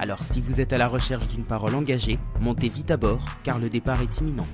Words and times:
Alors 0.00 0.22
si 0.22 0.40
vous 0.40 0.60
êtes 0.60 0.72
à 0.72 0.78
la 0.78 0.86
recherche 0.86 1.26
d'une 1.26 1.44
parole 1.44 1.74
engagée, 1.74 2.20
montez 2.40 2.68
vite 2.68 2.92
à 2.92 2.96
bord 2.96 3.24
car 3.42 3.58
le 3.58 3.68
départ 3.68 4.00
est 4.00 4.18
imminent. 4.18 4.46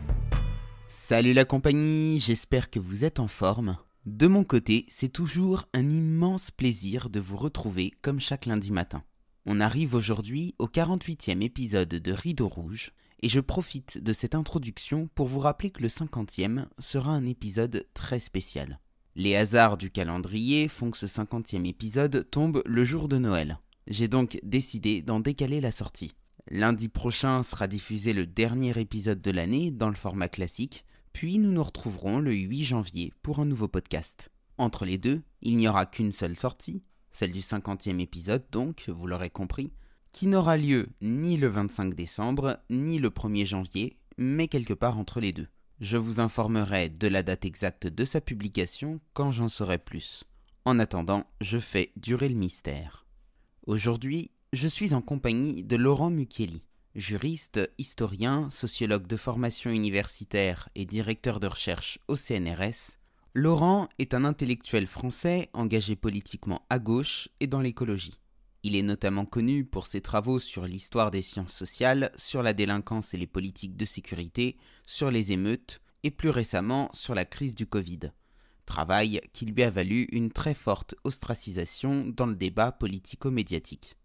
Salut 0.88 1.34
la 1.34 1.44
compagnie, 1.44 2.18
j'espère 2.18 2.70
que 2.70 2.78
vous 2.78 3.04
êtes 3.04 3.20
en 3.20 3.28
forme. 3.28 3.76
De 4.06 4.26
mon 4.26 4.42
côté, 4.42 4.86
c'est 4.88 5.10
toujours 5.10 5.66
un 5.74 5.90
immense 5.90 6.50
plaisir 6.50 7.10
de 7.10 7.20
vous 7.20 7.36
retrouver 7.36 7.92
comme 8.00 8.20
chaque 8.20 8.46
lundi 8.46 8.72
matin. 8.72 9.02
On 9.44 9.60
arrive 9.60 9.94
aujourd'hui 9.94 10.54
au 10.58 10.66
48e 10.66 11.42
épisode 11.42 11.90
de 11.90 12.12
Rideau 12.12 12.48
Rouge, 12.48 12.92
et 13.20 13.28
je 13.28 13.40
profite 13.40 14.02
de 14.02 14.14
cette 14.14 14.34
introduction 14.34 15.08
pour 15.14 15.26
vous 15.26 15.40
rappeler 15.40 15.70
que 15.70 15.82
le 15.82 15.88
50e 15.88 16.66
sera 16.78 17.10
un 17.10 17.26
épisode 17.26 17.86
très 17.92 18.19
spécial. 18.19 18.80
Les 19.14 19.36
hasards 19.36 19.76
du 19.76 19.91
calendrier 19.91 20.69
font 20.69 20.91
que 20.91 20.98
ce 20.98 21.06
50e 21.06 21.66
épisode 21.66 22.28
tombe 22.30 22.62
le 22.64 22.84
jour 22.84 23.08
de 23.08 23.19
Noël. 23.19 23.58
J'ai 23.86 24.08
donc 24.08 24.40
décidé 24.42 25.02
d'en 25.02 25.20
décaler 25.20 25.60
la 25.60 25.70
sortie. 25.70 26.14
Lundi 26.50 26.88
prochain 26.88 27.42
sera 27.42 27.66
diffusé 27.68 28.12
le 28.12 28.26
dernier 28.26 28.78
épisode 28.78 29.20
de 29.20 29.30
l'année 29.30 29.70
dans 29.70 29.88
le 29.88 29.94
format 29.94 30.28
classique, 30.28 30.84
puis 31.12 31.38
nous 31.38 31.52
nous 31.52 31.62
retrouverons 31.62 32.18
le 32.18 32.32
8 32.32 32.64
janvier 32.64 33.12
pour 33.22 33.41
un 33.41 33.44
nouveau 33.44 33.68
podcast. 33.68 34.30
Entre 34.58 34.84
les 34.84 34.98
deux, 34.98 35.22
il 35.42 35.56
n'y 35.56 35.68
aura 35.68 35.86
qu'une 35.86 36.12
seule 36.12 36.36
sortie, 36.36 36.82
celle 37.12 37.32
du 37.32 37.41
50e 37.41 38.00
épisode 38.00 38.44
donc, 38.50 38.88
vous 38.88 39.06
l'aurez 39.06 39.30
compris, 39.30 39.72
qui 40.12 40.26
n'aura 40.28 40.56
lieu 40.56 40.88
ni 41.00 41.36
le 41.36 41.48
25 41.48 41.94
décembre, 41.94 42.58
ni 42.70 42.98
le 42.98 43.10
1er 43.10 43.46
janvier, 43.46 43.98
mais 44.16 44.48
quelque 44.48 44.74
part 44.74 44.98
entre 44.98 45.20
les 45.20 45.32
deux. 45.32 45.48
Je 45.80 45.96
vous 45.96 46.20
informerai 46.20 46.88
de 46.88 47.08
la 47.08 47.22
date 47.22 47.44
exacte 47.44 47.86
de 47.86 48.04
sa 48.04 48.20
publication 48.20 49.00
quand 49.12 49.30
j'en 49.30 49.48
saurai 49.48 49.78
plus. 49.78 50.24
En 50.64 50.78
attendant, 50.78 51.26
je 51.41 51.58
fais 51.58 51.92
durer 51.96 52.28
le 52.28 52.36
mystère. 52.36 53.03
Aujourd'hui, 53.66 54.30
je 54.52 54.68
suis 54.68 54.92
en 54.92 55.00
compagnie 55.00 55.64
de 55.64 55.76
Laurent 55.76 56.10
Mucchielli, 56.10 56.62
juriste, 56.94 57.60
historien, 57.78 58.50
sociologue 58.50 59.06
de 59.06 59.16
formation 59.16 59.70
universitaire 59.70 60.68
et 60.74 60.84
directeur 60.84 61.40
de 61.40 61.46
recherche 61.46 61.98
au 62.06 62.14
CNRS. 62.14 62.98
Laurent 63.32 63.88
est 63.98 64.12
un 64.12 64.26
intellectuel 64.26 64.86
français 64.86 65.48
engagé 65.54 65.96
politiquement 65.96 66.66
à 66.68 66.78
gauche 66.78 67.30
et 67.40 67.46
dans 67.46 67.62
l'écologie. 67.62 68.20
Il 68.64 68.76
est 68.76 68.82
notamment 68.82 69.24
connu 69.24 69.64
pour 69.64 69.86
ses 69.86 70.02
travaux 70.02 70.38
sur 70.38 70.66
l'histoire 70.66 71.10
des 71.10 71.22
sciences 71.22 71.54
sociales, 71.54 72.12
sur 72.16 72.42
la 72.42 72.52
délinquance 72.52 73.14
et 73.14 73.18
les 73.18 73.26
politiques 73.26 73.78
de 73.78 73.86
sécurité, 73.86 74.58
sur 74.84 75.10
les 75.10 75.32
émeutes 75.32 75.80
et 76.02 76.10
plus 76.10 76.28
récemment 76.28 76.90
sur 76.92 77.14
la 77.14 77.24
crise 77.24 77.54
du 77.54 77.66
Covid 77.66 78.10
travail 78.64 79.20
qui 79.32 79.46
lui 79.46 79.62
a 79.62 79.70
valu 79.70 80.08
une 80.12 80.30
très 80.30 80.54
forte 80.54 80.94
ostracisation 81.04 82.06
dans 82.06 82.26
le 82.26 82.36
débat 82.36 82.72
politico-médiatique. 82.72 83.97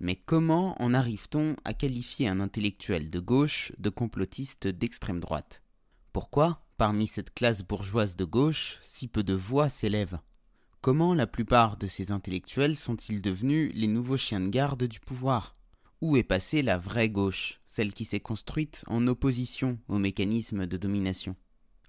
Mais 0.00 0.16
comment 0.16 0.80
en 0.82 0.92
arrive-t-on 0.92 1.56
à 1.64 1.72
qualifier 1.72 2.28
un 2.28 2.40
intellectuel 2.40 3.10
de 3.10 3.20
gauche 3.20 3.72
de 3.78 3.90
complotiste 3.90 4.66
d'extrême 4.66 5.20
droite? 5.20 5.62
Pourquoi, 6.12 6.66
parmi 6.76 7.06
cette 7.06 7.32
classe 7.32 7.62
bourgeoise 7.62 8.16
de 8.16 8.24
gauche, 8.24 8.78
si 8.82 9.08
peu 9.08 9.22
de 9.22 9.34
voix 9.34 9.68
s'élèvent? 9.68 10.18
Comment 10.80 11.14
la 11.14 11.26
plupart 11.26 11.76
de 11.76 11.86
ces 11.86 12.12
intellectuels 12.12 12.76
sont-ils 12.76 13.22
devenus 13.22 13.72
les 13.74 13.86
nouveaux 13.86 14.18
chiens 14.18 14.40
de 14.40 14.48
garde 14.48 14.84
du 14.84 15.00
pouvoir? 15.00 15.56
Où 16.02 16.16
est 16.18 16.22
passée 16.22 16.60
la 16.60 16.76
vraie 16.76 17.08
gauche, 17.08 17.60
celle 17.66 17.94
qui 17.94 18.04
s'est 18.04 18.20
construite 18.20 18.84
en 18.88 19.06
opposition 19.06 19.78
aux 19.88 19.98
mécanismes 19.98 20.66
de 20.66 20.76
domination? 20.76 21.36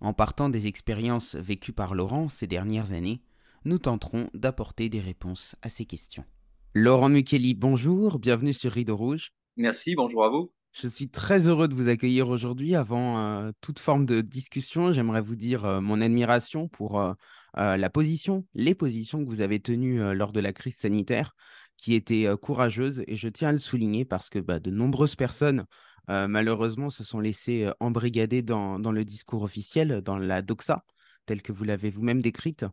En 0.01 0.13
partant 0.13 0.49
des 0.49 0.67
expériences 0.67 1.35
vécues 1.35 1.73
par 1.73 1.95
Laurent 1.95 2.27
ces 2.27 2.47
dernières 2.47 2.93
années, 2.93 3.21
nous 3.65 3.79
tenterons 3.79 4.29
d'apporter 4.33 4.89
des 4.89 4.99
réponses 4.99 5.55
à 5.61 5.69
ces 5.69 5.85
questions. 5.85 6.25
Laurent 6.73 7.09
Mukeli, 7.09 7.53
bonjour, 7.53 8.19
bienvenue 8.19 8.53
sur 8.53 8.71
Rideau 8.71 8.95
Rouge. 8.97 9.31
Merci, 9.57 9.95
bonjour 9.95 10.25
à 10.25 10.29
vous. 10.29 10.51
Je 10.73 10.89
suis 10.89 11.07
très 11.07 11.47
heureux 11.47 11.69
de 11.69 11.73
vous 11.73 11.87
accueillir 11.87 12.27
aujourd'hui. 12.27 12.75
Avant 12.75 13.17
euh, 13.17 13.51
toute 13.61 13.79
forme 13.79 14.05
de 14.05 14.19
discussion, 14.19 14.91
j'aimerais 14.91 15.21
vous 15.21 15.37
dire 15.37 15.63
euh, 15.63 15.79
mon 15.79 16.01
admiration 16.01 16.67
pour 16.67 16.99
euh, 16.99 17.13
la 17.55 17.89
position, 17.89 18.45
les 18.53 18.75
positions 18.75 19.23
que 19.23 19.29
vous 19.29 19.39
avez 19.39 19.61
tenues 19.61 20.13
lors 20.13 20.33
de 20.33 20.41
la 20.41 20.51
crise 20.51 20.75
sanitaire, 20.75 21.33
qui 21.77 21.93
étaient 21.93 22.27
courageuses. 22.41 23.03
Et 23.07 23.15
je 23.15 23.27
tiens 23.27 23.49
à 23.49 23.51
le 23.51 23.59
souligner 23.59 24.05
parce 24.05 24.29
que 24.29 24.39
bah, 24.39 24.59
de 24.59 24.71
nombreuses 24.71 25.15
personnes 25.15 25.65
euh, 26.09 26.27
malheureusement, 26.27 26.89
se 26.89 27.03
sont 27.03 27.19
laissés 27.19 27.63
euh, 27.63 27.71
embrigader 27.79 28.41
dans, 28.41 28.79
dans, 28.79 28.91
le 28.91 29.05
discours 29.05 29.43
officiel, 29.43 30.01
dans 30.01 30.17
la 30.17 30.41
doxa, 30.41 30.85
telle 31.25 31.41
que 31.41 31.51
vous 31.51 31.63
l'avez 31.63 31.89
vous-même 31.89 32.21
décrite. 32.21 32.65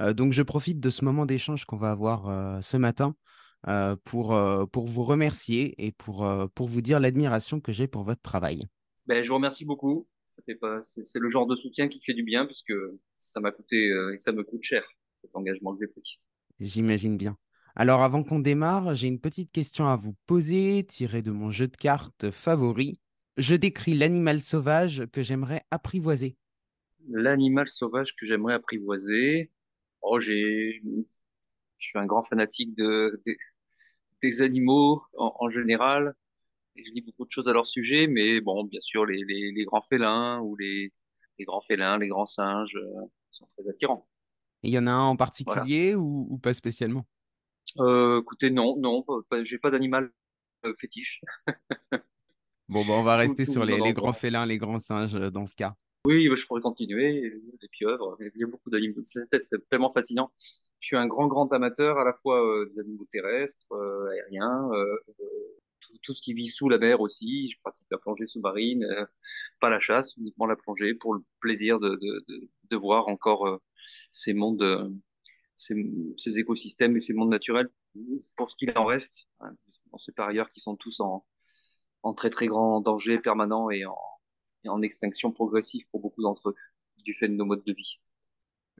Euh, 0.00 0.12
donc, 0.12 0.32
je 0.32 0.42
profite 0.42 0.80
de 0.80 0.90
ce 0.90 1.04
moment 1.04 1.26
d'échange 1.26 1.64
qu'on 1.64 1.76
va 1.76 1.90
avoir 1.90 2.62
ce 2.62 2.76
matin 2.76 3.14
pour, 4.04 4.38
pour 4.72 4.86
vous 4.86 5.04
remercier 5.04 5.74
et 5.82 5.92
pour, 5.92 6.30
pour 6.54 6.68
vous 6.68 6.82
dire 6.82 7.00
l'admiration 7.00 7.60
que 7.60 7.72
j'ai 7.72 7.86
pour 7.86 8.02
votre 8.02 8.20
travail. 8.20 8.66
Ben, 9.06 9.22
je 9.22 9.28
vous 9.28 9.36
remercie 9.36 9.64
beaucoup. 9.64 10.06
Ça 10.26 10.42
fait 10.44 10.54
pas, 10.54 10.82
c'est, 10.82 11.18
le 11.18 11.30
genre 11.30 11.46
de 11.46 11.54
soutien 11.54 11.88
qui 11.88 12.00
fait 12.02 12.12
du 12.12 12.24
bien 12.24 12.44
puisque 12.44 12.74
ça 13.16 13.40
m'a 13.40 13.52
coûté 13.52 13.88
et 14.12 14.18
ça 14.18 14.32
me 14.32 14.44
coûte 14.44 14.62
cher 14.62 14.84
cet 15.16 15.34
engagement 15.34 15.74
que 15.74 15.78
j'ai 15.80 15.88
pris. 15.88 16.20
J'imagine 16.60 17.16
bien. 17.16 17.38
Alors 17.76 18.02
avant 18.04 18.22
qu'on 18.22 18.38
démarre, 18.38 18.94
j'ai 18.94 19.08
une 19.08 19.18
petite 19.18 19.50
question 19.50 19.88
à 19.88 19.96
vous 19.96 20.14
poser, 20.26 20.86
tirée 20.86 21.22
de 21.22 21.32
mon 21.32 21.50
jeu 21.50 21.66
de 21.66 21.76
cartes 21.76 22.30
favori. 22.30 23.00
Je 23.36 23.56
décris 23.56 23.94
l'animal 23.94 24.40
sauvage 24.40 25.02
que 25.12 25.22
j'aimerais 25.22 25.64
apprivoiser. 25.72 26.36
L'animal 27.08 27.66
sauvage 27.66 28.14
que 28.14 28.26
j'aimerais 28.26 28.54
apprivoiser. 28.54 29.50
Oh, 30.02 30.20
j'ai, 30.20 30.82
je 30.84 31.88
suis 31.88 31.98
un 31.98 32.06
grand 32.06 32.22
fanatique 32.22 32.76
de, 32.76 33.20
des 34.22 34.40
animaux 34.40 35.02
en, 35.16 35.50
général. 35.50 36.14
Et 36.76 36.84
je 36.84 36.92
lis 36.92 37.02
beaucoup 37.02 37.24
de 37.24 37.30
choses 37.30 37.48
à 37.48 37.52
leur 37.52 37.66
sujet, 37.66 38.06
mais 38.06 38.40
bon, 38.40 38.62
bien 38.64 38.80
sûr, 38.80 39.04
les, 39.04 39.24
les, 39.24 39.64
grands 39.64 39.80
félins 39.80 40.40
ou 40.40 40.56
les, 40.56 40.92
les, 41.40 41.44
grands 41.44 41.60
félins, 41.60 41.98
les 41.98 42.08
grands 42.08 42.26
singes 42.26 42.76
euh, 42.76 43.06
sont 43.32 43.46
très 43.46 43.68
attirants. 43.68 44.08
Il 44.62 44.70
y 44.70 44.78
en 44.78 44.86
a 44.86 44.92
un 44.92 45.06
en 45.06 45.16
particulier 45.16 45.96
ou 45.96 46.38
pas 46.38 46.54
spécialement? 46.54 47.04
Euh, 47.80 48.20
écoutez, 48.20 48.50
non, 48.50 48.76
non, 48.78 49.04
j'ai 49.42 49.58
pas 49.58 49.70
d'animal 49.70 50.10
euh, 50.64 50.72
fétiche. 50.78 51.22
bon, 52.68 52.84
bah, 52.84 52.92
on 52.92 53.02
va 53.02 53.16
rester 53.16 53.44
sur 53.44 53.64
les, 53.64 53.92
grands 53.92 54.12
félins, 54.12 54.46
les 54.46 54.58
grands 54.58 54.78
singes 54.78 55.14
euh, 55.14 55.30
dans 55.30 55.46
ce 55.46 55.56
cas. 55.56 55.74
Oui, 56.06 56.28
je 56.34 56.46
pourrais 56.46 56.60
continuer. 56.60 57.32
Les 57.62 57.68
pieuvres, 57.68 58.16
il 58.20 58.30
y 58.40 58.44
a 58.44 58.46
beaucoup 58.46 58.70
d'animaux. 58.70 59.00
C'est 59.00 59.68
tellement 59.70 59.90
fascinant. 59.90 60.30
Je 60.78 60.88
suis 60.88 60.96
un 60.96 61.06
grand, 61.06 61.26
grand 61.26 61.50
amateur 61.52 61.98
à 61.98 62.04
la 62.04 62.12
fois 62.12 62.42
des 62.70 62.78
animaux 62.78 63.06
terrestres, 63.10 63.66
aériens, 64.12 64.68
tout, 66.02 66.12
ce 66.12 66.20
qui 66.20 66.34
vit 66.34 66.46
sous 66.46 66.68
la 66.68 66.76
mer 66.76 67.00
aussi. 67.00 67.48
Je 67.48 67.58
pratique 67.58 67.86
la 67.90 67.96
plongée 67.96 68.26
sous-marine, 68.26 68.86
pas 69.60 69.70
la 69.70 69.78
chasse, 69.78 70.18
uniquement 70.18 70.44
la 70.44 70.56
plongée 70.56 70.92
pour 70.92 71.14
le 71.14 71.22
plaisir 71.40 71.80
de, 71.80 71.98
de, 71.98 72.50
de 72.70 72.76
voir 72.76 73.08
encore 73.08 73.58
ces 74.10 74.34
mondes 74.34 74.92
ces, 75.56 76.38
écosystèmes 76.38 76.96
et 76.96 77.00
ces 77.00 77.14
mondes 77.14 77.30
naturels, 77.30 77.70
pour 78.36 78.50
ce 78.50 78.56
qu'il 78.56 78.72
en 78.76 78.84
reste, 78.84 79.28
dans 79.90 79.98
ces 79.98 80.12
par 80.12 80.28
ailleurs 80.28 80.48
qui 80.48 80.60
sont 80.60 80.76
tous 80.76 81.00
en, 81.00 81.24
en 82.02 82.14
très 82.14 82.30
très 82.30 82.46
grand 82.46 82.80
danger 82.80 83.18
permanent 83.18 83.70
et 83.70 83.84
en, 83.86 83.98
en 84.66 84.82
extinction 84.82 85.32
progressive 85.32 85.88
pour 85.90 86.00
beaucoup 86.00 86.22
d'entre 86.22 86.50
eux, 86.50 86.54
du 87.04 87.14
fait 87.14 87.28
de 87.28 87.34
nos 87.34 87.44
modes 87.44 87.64
de 87.64 87.72
vie. 87.72 88.00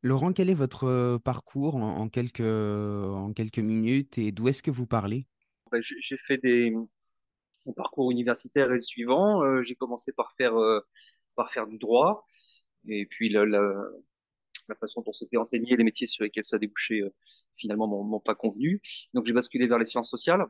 Laurent, 0.02 0.32
quel 0.32 0.50
est 0.50 0.54
votre 0.54 1.18
parcours 1.18 1.76
en, 1.76 2.08
quelques, 2.08 2.40
en 2.40 3.32
quelques 3.32 3.58
minutes 3.58 4.18
et 4.18 4.32
d'où 4.32 4.48
est-ce 4.48 4.62
que 4.62 4.70
vous 4.70 4.86
parlez? 4.86 5.26
Ben, 5.72 5.80
J'ai 5.80 6.16
fait 6.18 6.38
des... 6.38 6.74
Mon 7.66 7.72
parcours 7.72 8.10
universitaire 8.10 8.70
est 8.70 8.74
le 8.74 8.80
suivant. 8.80 9.42
Euh, 9.42 9.62
j'ai 9.62 9.74
commencé 9.74 10.12
par 10.12 10.34
faire, 10.36 10.54
euh, 10.56 10.80
par 11.36 11.50
faire 11.50 11.66
du 11.66 11.78
droit. 11.78 12.26
Et 12.86 13.06
puis 13.06 13.30
la, 13.30 13.46
la 13.46 13.72
façon 14.75 15.02
dont 15.02 15.12
c'était 15.12 15.37
enseigné, 15.37 15.76
les 15.76 15.84
métiers 15.84 16.06
sur 16.06 16.25
lesquels 16.25 16.44
ça 16.44 16.58
débouchait 16.58 17.02
euh, 17.02 17.11
finalement 17.56 17.87
m'ont 17.87 18.20
pas 18.20 18.34
convenu. 18.34 18.81
Donc 19.12 19.26
j'ai 19.26 19.32
basculé 19.32 19.66
vers 19.66 19.78
les 19.78 19.84
sciences 19.84 20.11
sociales 20.11 20.46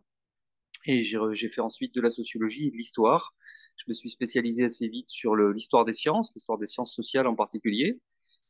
et 0.87 1.03
j'ai 1.03 1.49
fait 1.49 1.61
ensuite 1.61 1.95
de 1.95 2.01
la 2.01 2.11
sociologie 2.11 2.69
et 2.69 2.71
de 2.71 2.77
l'histoire. 2.77 3.35
Je 3.77 3.85
me 3.89 3.95
suis 3.95 4.11
spécialisé 4.11 4.65
assez 4.65 4.87
vite 4.89 5.09
sur 5.09 5.35
l'histoire 5.35 5.85
des 5.85 5.93
sciences, 5.93 6.33
l'histoire 6.35 6.59
des 6.59 6.67
sciences 6.67 6.95
sociales 6.95 7.27
en 7.27 7.35
particulier. 7.35 7.99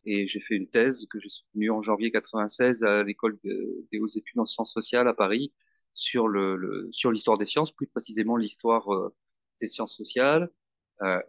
Et 0.04 0.26
j'ai 0.26 0.40
fait 0.40 0.56
une 0.56 0.68
thèse 0.68 1.06
que 1.08 1.18
j'ai 1.18 1.28
soutenue 1.28 1.70
en 1.70 1.80
janvier 1.80 2.10
96 2.10 2.82
à 2.82 3.04
l'école 3.04 3.38
des 3.42 3.98
hautes 4.00 4.16
études 4.16 4.40
en 4.40 4.46
sciences 4.46 4.72
sociales 4.72 5.08
à 5.08 5.14
Paris 5.14 5.52
sur 5.94 6.28
le, 6.28 6.88
sur 6.90 7.12
l'histoire 7.12 7.38
des 7.38 7.44
sciences, 7.44 7.72
plus 7.72 7.86
précisément 7.86 8.36
l'histoire 8.36 8.92
euh, 8.92 9.14
des 9.60 9.68
sciences 9.68 9.96
sociales, 9.96 10.50
euh, 11.02 11.20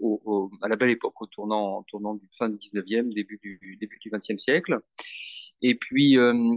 au, 0.00 0.50
à 0.62 0.68
la 0.68 0.76
belle 0.76 0.90
époque, 0.90 1.20
au 1.20 1.26
tournant, 1.26 1.82
tournant 1.84 2.14
du 2.14 2.28
fin 2.36 2.48
du 2.48 2.56
19e, 2.56 3.12
début 3.12 3.38
du, 3.42 3.76
début 3.80 3.98
du 4.00 4.10
20e 4.10 4.38
siècle. 4.38 4.80
Et 5.60 5.76
puis, 5.76 6.16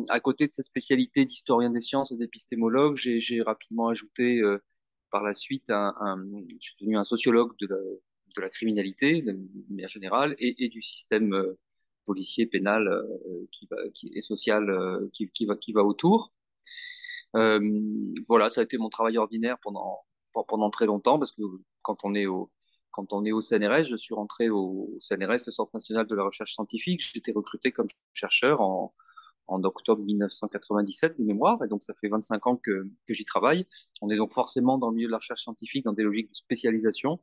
à 0.10 0.20
côté 0.20 0.48
de 0.48 0.52
cette 0.52 0.66
spécialité 0.66 1.26
d'historien 1.26 1.70
des 1.70 1.80
sciences 1.80 2.12
et 2.12 2.18
d'épistémologue, 2.18 2.96
j'ai 2.96 3.42
rapidement 3.44 3.90
ajouté 3.90 4.42
par 5.12 5.24
la 5.24 5.34
suite, 5.34 5.70
un, 5.70 5.94
un, 6.00 6.18
je 6.60 6.68
suis 6.68 6.76
devenu 6.80 6.98
un 6.98 7.04
sociologue 7.04 7.54
de 7.62 7.68
la, 7.68 7.78
de 8.36 8.42
la 8.42 8.50
criminalité 8.50 9.22
de 9.22 9.38
manière 9.70 9.88
générale 9.88 10.36
et, 10.40 10.66
et 10.66 10.70
du 10.70 10.82
système 10.82 11.34
euh, 11.34 11.58
policier, 12.06 12.46
pénal 12.46 12.88
euh, 12.88 13.48
qui 13.52 13.68
va, 13.70 13.78
qui, 13.94 14.12
et 14.14 14.22
social 14.22 14.70
euh, 14.70 15.10
qui, 15.14 15.30
qui, 15.30 15.46
va, 15.46 15.56
qui 15.56 15.74
va 15.74 15.84
autour. 15.84 16.34
voilà, 17.34 18.50
ça 18.50 18.62
a 18.62 18.64
été 18.64 18.78
mon 18.78 18.90
travail 18.90 19.18
ordinaire 19.18 19.58
pendant, 19.62 20.00
pendant 20.48 20.70
très 20.70 20.86
longtemps 20.86 21.18
parce 21.18 21.32
que 21.32 21.42
quand 21.86 22.04
on 22.04 22.16
est 22.16 22.26
au, 22.26 22.52
quand 22.92 23.14
on 23.14 23.24
est 23.26 23.32
au 23.32 23.42
CNRS, 23.42 23.84
je 23.84 23.96
suis 23.96 24.16
rentré 24.16 24.50
au 24.50 24.98
CNRS, 25.00 25.46
le 25.46 25.52
Centre 25.52 25.72
national 25.74 26.08
de 26.08 26.16
la 26.16 26.24
recherche 26.24 26.54
scientifique. 26.54 27.02
J'étais 27.14 27.32
recruté 27.32 27.72
comme 27.72 27.88
chercheur 28.14 28.62
en, 28.62 28.94
en 29.48 29.64
octobre 29.64 30.04
1997 30.04 31.20
de 31.20 31.24
mémoire, 31.24 31.64
et 31.64 31.68
donc 31.68 31.84
ça 31.84 31.94
fait 31.94 32.08
25 32.08 32.48
ans 32.48 32.56
que, 32.58 32.88
que 33.06 33.14
j'y 33.14 33.26
travaille. 33.26 33.68
On 34.02 34.10
est 34.10 34.18
donc 34.18 34.32
forcément 34.32 34.78
dans 34.78 34.90
le 34.90 34.96
milieu 34.96 35.08
de 35.08 35.12
la 35.12 35.18
recherche 35.18 35.44
scientifique, 35.44 35.86
dans 35.86 35.94
des 35.94 36.04
logiques 36.04 36.30
de 36.30 36.36
spécialisation. 36.36 37.20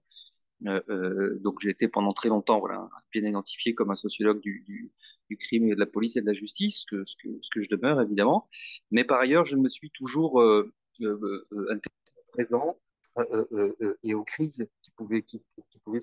Euh, 0.66 0.80
euh, 0.90 1.38
donc 1.40 1.56
j'ai 1.60 1.70
été 1.70 1.88
pendant 1.88 2.12
très 2.12 2.28
longtemps 2.28 2.60
voilà, 2.60 2.88
bien 3.10 3.24
identifié 3.24 3.74
comme 3.74 3.90
un 3.90 3.96
sociologue 3.96 4.40
du, 4.40 4.62
du, 4.64 4.92
du, 5.28 5.36
crime 5.36 5.66
et 5.66 5.74
de 5.74 5.80
la 5.80 5.86
police 5.86 6.16
et 6.16 6.20
de 6.20 6.26
la 6.26 6.34
justice, 6.34 6.84
que, 6.84 7.02
ce, 7.02 7.16
que, 7.16 7.28
ce 7.40 7.50
que 7.50 7.60
je 7.60 7.68
demeure 7.68 8.00
évidemment. 8.00 8.48
Mais 8.92 9.02
par 9.02 9.18
ailleurs, 9.18 9.44
je 9.44 9.56
me 9.56 9.66
suis 9.66 9.90
toujours 9.90 10.40
euh, 10.40 10.72
euh, 11.00 11.48
euh 11.52 11.80
présent 12.32 12.78
et 14.02 14.14
aux 14.14 14.24
crises 14.24 14.66
qui 14.82 14.90
pouvaient, 14.92 15.22
qui, 15.22 15.42
qui 15.70 15.78
pouvaient 15.80 16.00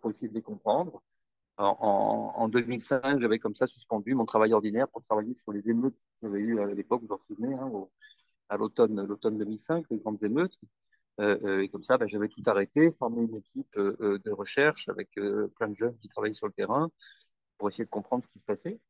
pour 0.00 0.10
essayer 0.10 0.28
de 0.28 0.34
les 0.34 0.42
comprendre. 0.42 1.02
En, 1.56 2.32
en, 2.36 2.48
2005, 2.48 3.20
j'avais 3.20 3.38
comme 3.38 3.54
ça 3.54 3.66
suspendu 3.66 4.14
mon 4.14 4.24
travail 4.24 4.52
ordinaire 4.52 4.88
pour 4.88 5.04
travailler 5.04 5.34
sur 5.34 5.52
les 5.52 5.70
émeutes 5.70 5.94
qu'il 6.18 6.28
y 6.28 6.32
avait 6.32 6.40
eu 6.40 6.60
à 6.60 6.66
l'époque, 6.66 7.02
vous 7.06 7.14
en 7.14 7.18
souvenez, 7.18 7.54
hein, 7.54 7.70
à 8.48 8.56
l'automne, 8.56 9.04
l'automne 9.06 9.38
2005, 9.38 9.86
les 9.90 9.98
grandes 9.98 10.22
émeutes. 10.24 10.58
Euh, 11.20 11.38
euh, 11.44 11.62
et 11.62 11.68
comme 11.68 11.84
ça, 11.84 11.96
ben, 11.96 12.08
j'avais 12.08 12.28
tout 12.28 12.42
arrêté, 12.46 12.90
formé 12.92 13.22
une 13.22 13.36
équipe 13.36 13.76
euh, 13.76 14.18
de 14.24 14.30
recherche 14.30 14.88
avec 14.88 15.10
plein 15.56 15.68
de 15.68 15.74
jeunes 15.74 15.96
qui 15.98 16.08
travaillaient 16.08 16.32
sur 16.32 16.46
le 16.46 16.52
terrain 16.52 16.90
pour 17.58 17.68
essayer 17.68 17.84
de 17.84 17.90
comprendre 17.90 18.22
ce 18.22 18.28
qui 18.28 18.38
se 18.40 18.44
passait. 18.44 18.80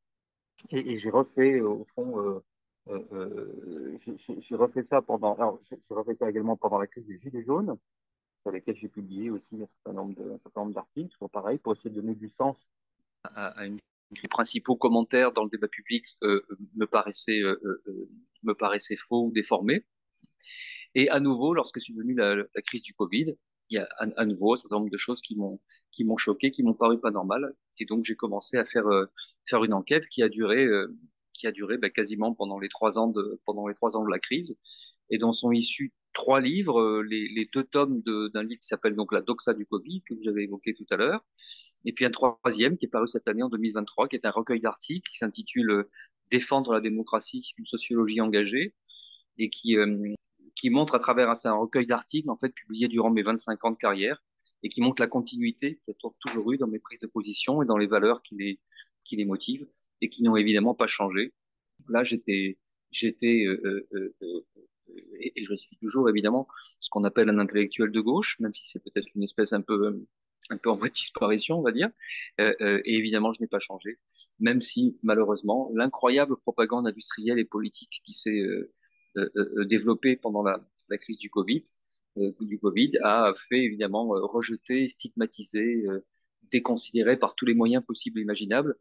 Et 0.71 0.97
j'ai 0.97 1.11
refait, 1.11 1.61
au 1.61 1.87
fond, 1.95 2.43
j'ai 2.87 4.57
refait 4.57 4.83
ça 4.83 5.01
pendant, 5.03 5.35
alors 5.35 5.61
j'ai 5.71 5.79
refait 5.91 6.15
ça 6.15 6.29
également 6.29 6.57
pendant 6.57 6.79
la 6.79 6.87
crise 6.87 7.09
des 7.09 7.19
Gilets 7.19 7.45
jaunes 7.45 7.77
sur 8.43 8.51
lesquels 8.51 8.77
j'ai 8.77 8.89
publié 8.89 9.31
aussi 9.31 9.63
un 9.63 9.67
certain 9.67 9.93
nombre 10.61 10.75
d'articles, 10.75 11.11
toujours 11.13 11.31
pareil, 11.31 11.59
pour 11.59 11.73
essayer 11.73 11.91
de 11.91 12.01
donner 12.01 12.15
du 12.15 12.29
sens 12.29 12.69
à, 13.25 13.65
une 13.65 13.79
les 14.23 14.29
principaux 14.29 14.77
commentaires 14.77 15.33
dans 15.33 15.45
le 15.45 15.51
débat 15.51 15.69
public 15.69 16.05
euh, 16.23 16.43
me 16.75 16.87
paraissaient 16.87 17.41
euh, 17.41 17.61
euh, 17.65 18.09
me 18.43 18.55
paraissaient 18.55 18.97
faux 18.97 19.27
ou 19.27 19.33
déformés. 19.33 19.85
Et 20.95 21.09
à 21.09 21.21
nouveau, 21.21 21.55
lorsque 21.55 21.81
suis 21.81 21.95
venue 21.95 22.15
la, 22.15 22.45
crise 22.65 22.83
du 22.83 22.95
Covid, 22.95 23.35
il 23.71 23.75
y 23.75 23.79
a 23.79 23.89
à, 23.99 24.07
à, 24.17 24.27
nouveau 24.27 24.53
un 24.55 24.57
certain 24.57 24.77
nombre 24.77 24.91
de 24.91 24.97
choses 24.97 25.21
qui 25.21 25.37
m'ont 25.37 25.61
qui 25.91 26.05
m'ont 26.05 26.17
choqué, 26.17 26.51
qui 26.51 26.63
m'ont 26.63 26.75
paru 26.75 27.01
pas 27.01 27.11
normales. 27.11 27.55
Et 27.79 27.87
donc 27.87 28.05
j'ai 28.05 28.17
commencé 28.17 28.57
à 28.57 28.65
faire 28.65 28.85
faire 29.47 29.65
une 29.65 29.73
enquête 29.73 30.07
qui 30.07 30.23
a 30.23 30.29
duré 30.29 30.69
qui 31.35 31.47
a 31.47 31.53
duré 31.53 31.77
bah, 31.79 31.91
quasiment 31.91 32.35
pendant 32.35 32.59
les 32.59 32.69
trois 32.69 32.99
ans 32.99 33.09
de 33.09 33.41
pendant 33.45 33.67
les 33.67 33.75
trois 33.75 33.97
ans 33.97 34.05
de 34.05 34.11
la 34.11 34.19
crise. 34.19 34.57
Et 35.11 35.19
dont 35.19 35.33
sont 35.33 35.53
issus 35.53 35.93
trois 36.15 36.41
livres, 36.41 36.81
euh, 36.81 37.03
les, 37.03 37.47
deux 37.53 37.65
tomes 37.65 38.01
d'un 38.03 38.43
livre 38.43 38.61
qui 38.61 38.69
s'appelle 38.69 38.95
donc 38.95 39.13
La 39.13 39.21
Doxa 39.21 39.53
du 39.53 39.67
Covid, 39.67 40.03
que 40.03 40.15
j'avais 40.23 40.45
évoqué 40.45 40.73
tout 40.73 40.87
à 40.91 40.97
l'heure, 40.97 41.23
et 41.85 41.93
puis 41.93 42.07
un 42.07 42.11
troisième 42.11 42.79
qui 42.79 42.87
est 42.87 42.89
paru 42.89 43.07
cette 43.07 43.29
année 43.29 43.43
en 43.43 43.51
2023, 43.51 44.09
qui 44.09 44.17
est 44.17 44.25
un 44.25 44.31
recueil 44.31 44.61
d'articles 44.61 45.11
qui 45.11 45.19
s'intitule 45.19 45.71
euh, 45.71 45.91
Défendre 46.31 46.73
la 46.73 46.81
démocratie, 46.81 47.53
une 47.59 47.67
sociologie 47.67 48.21
engagée, 48.23 48.75
et 49.37 49.51
qui, 49.51 49.77
euh, 49.77 50.15
qui 50.57 50.71
montre 50.71 50.95
à 50.95 50.99
travers 50.99 51.29
un, 51.29 51.53
recueil 51.53 51.87
d'articles 51.87 52.31
en 52.31 52.35
fait 52.35 52.49
publié 52.49 52.89
durant 52.89 53.11
mes 53.11 53.23
25 53.23 53.63
ans 53.67 53.71
de 53.73 53.77
carrière, 53.77 54.23
et 54.63 54.71
qui 54.71 54.81
montre 54.81 55.03
la 55.03 55.07
continuité 55.07 55.79
qui 55.85 55.91
a 55.91 55.95
toujours 56.21 56.53
eu 56.53 56.57
dans 56.57 56.67
mes 56.67 56.79
prises 56.79 56.99
de 57.01 57.07
position 57.07 57.63
et 57.63 57.67
dans 57.67 57.77
les 57.77 57.87
valeurs 57.87 58.23
qui 58.23 58.37
les, 58.37 58.59
qui 59.05 59.17
les 59.17 59.27
motivent, 59.27 59.69
et 60.01 60.09
qui 60.11 60.23
n'ont 60.23 60.37
évidemment 60.37 60.75
pas 60.75 60.87
changé. 60.87 61.33
Là, 61.89 62.05
j'étais 62.05 62.59
j'étais 62.91 63.45
euh, 63.47 63.87
euh, 63.93 64.15
euh, 64.23 64.45
et, 65.19 65.33
et, 65.37 65.45
je 65.45 65.55
suis 65.55 65.77
toujours 65.79 66.09
évidemment 66.09 66.47
ce 66.81 66.89
qu'on 66.91 67.05
appelle 67.05 67.29
un 67.29 67.39
intellectuel 67.39 67.91
de 67.91 68.01
gauche, 68.01 68.39
même 68.41 68.53
si 68.53 68.67
c'est 68.69 68.83
peut-être 68.83 69.09
une 69.15 69.23
espèce 69.23 69.53
un 69.53 69.63
peu 69.63 70.05
un 70.51 70.59
peu 70.59 70.71
en 70.71 70.75
voie 70.75 70.89
de 70.89 70.93
disparition, 70.95 71.59
on 71.59 71.63
va 71.63 71.73
dire. 71.73 71.91
Euh, 72.41 72.55
euh, 72.61 72.81
et 72.85 72.97
évidemment, 72.97 73.33
je 73.33 73.41
n'ai 73.41 73.49
pas 73.49 73.59
changé, 73.59 73.99
même 74.39 74.61
si 74.61 74.99
malheureusement 75.03 75.71
l'incroyable 75.75 76.37
propagande 76.37 76.87
industrielle 76.87 77.39
et 77.39 77.45
politique 77.45 78.03
qui 78.05 78.13
s'est 78.13 78.43
euh, 79.17 79.65
développée 79.65 80.17
pendant 80.17 80.43
la, 80.43 80.61
crise 80.99 81.19
du 81.19 81.31
Covid, 81.31 81.63
du 82.41 82.59
Covid, 82.59 82.93
a 83.03 83.33
fait 83.37 83.65
évidemment 83.65 84.07
rejeter, 84.09 84.87
stigmatiser, 84.87 85.85
déconsidérer 86.53 87.17
par 87.17 87.35
tous 87.35 87.47
les 87.47 87.55
moyens 87.55 87.85
possibles 87.85 88.21
et 88.21 88.23
imaginables 88.23 88.77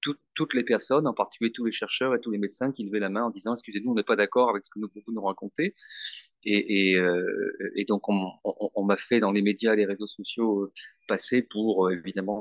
tout, 0.00 0.16
toutes 0.34 0.54
les 0.54 0.64
personnes, 0.64 1.06
en 1.06 1.14
particulier 1.14 1.52
tous 1.52 1.64
les 1.64 1.72
chercheurs 1.72 2.14
et 2.14 2.20
tous 2.20 2.30
les 2.30 2.38
médecins 2.38 2.72
qui 2.72 2.84
levaient 2.84 3.00
la 3.00 3.08
main 3.08 3.24
en 3.24 3.30
disant 3.30 3.54
excusez-nous, 3.54 3.92
on 3.92 3.94
n'est 3.94 4.02
pas 4.02 4.16
d'accord 4.16 4.50
avec 4.50 4.64
ce 4.64 4.70
que 4.70 4.78
nous, 4.78 4.90
vous 4.94 5.12
nous 5.12 5.22
racontez. 5.22 5.74
Et, 6.44 6.90
et, 6.90 6.96
euh, 6.96 7.72
et 7.76 7.84
donc 7.84 8.08
on, 8.08 8.30
on, 8.44 8.70
on 8.74 8.84
m'a 8.84 8.96
fait 8.96 9.20
dans 9.20 9.32
les 9.32 9.42
médias, 9.42 9.74
les 9.74 9.84
réseaux 9.84 10.06
sociaux 10.06 10.64
euh, 10.64 10.72
passer 11.06 11.42
pour 11.42 11.86
euh, 11.86 11.92
évidemment 11.92 12.40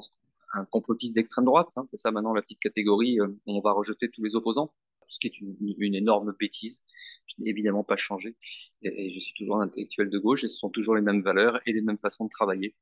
un 0.54 0.66
complotiste 0.66 1.16
d'extrême 1.16 1.46
droite. 1.46 1.70
Hein, 1.76 1.84
c'est 1.86 1.98
ça 1.98 2.12
maintenant 2.12 2.34
la 2.34 2.42
petite 2.42 2.60
catégorie. 2.60 3.20
Euh, 3.20 3.28
on 3.46 3.60
va 3.60 3.72
rejeter 3.72 4.10
tous 4.10 4.24
les 4.24 4.36
opposants, 4.36 4.74
ce 5.08 5.20
qui 5.20 5.28
est 5.28 5.40
une, 5.42 5.56
une 5.60 5.96
énorme 5.96 6.34
bêtise. 6.40 6.84
Je 7.28 7.36
n'ai 7.40 7.50
évidemment 7.50 7.84
pas 7.84 7.98
changé 7.98 8.36
et, 8.82 9.06
et, 9.06 9.10
je 9.10 9.20
suis 9.20 9.34
toujours 9.36 9.58
un 9.58 9.62
intellectuel 9.62 10.10
de 10.10 10.18
gauche 10.18 10.44
et 10.44 10.48
ce 10.48 10.58
sont 10.58 10.70
toujours 10.70 10.96
les 10.96 11.02
mêmes 11.02 11.22
valeurs 11.22 11.60
et 11.68 11.74
les 11.74 11.82
mêmes 11.82 12.00
façons 12.00 12.26
de 12.26 12.30
travailler 12.30 12.76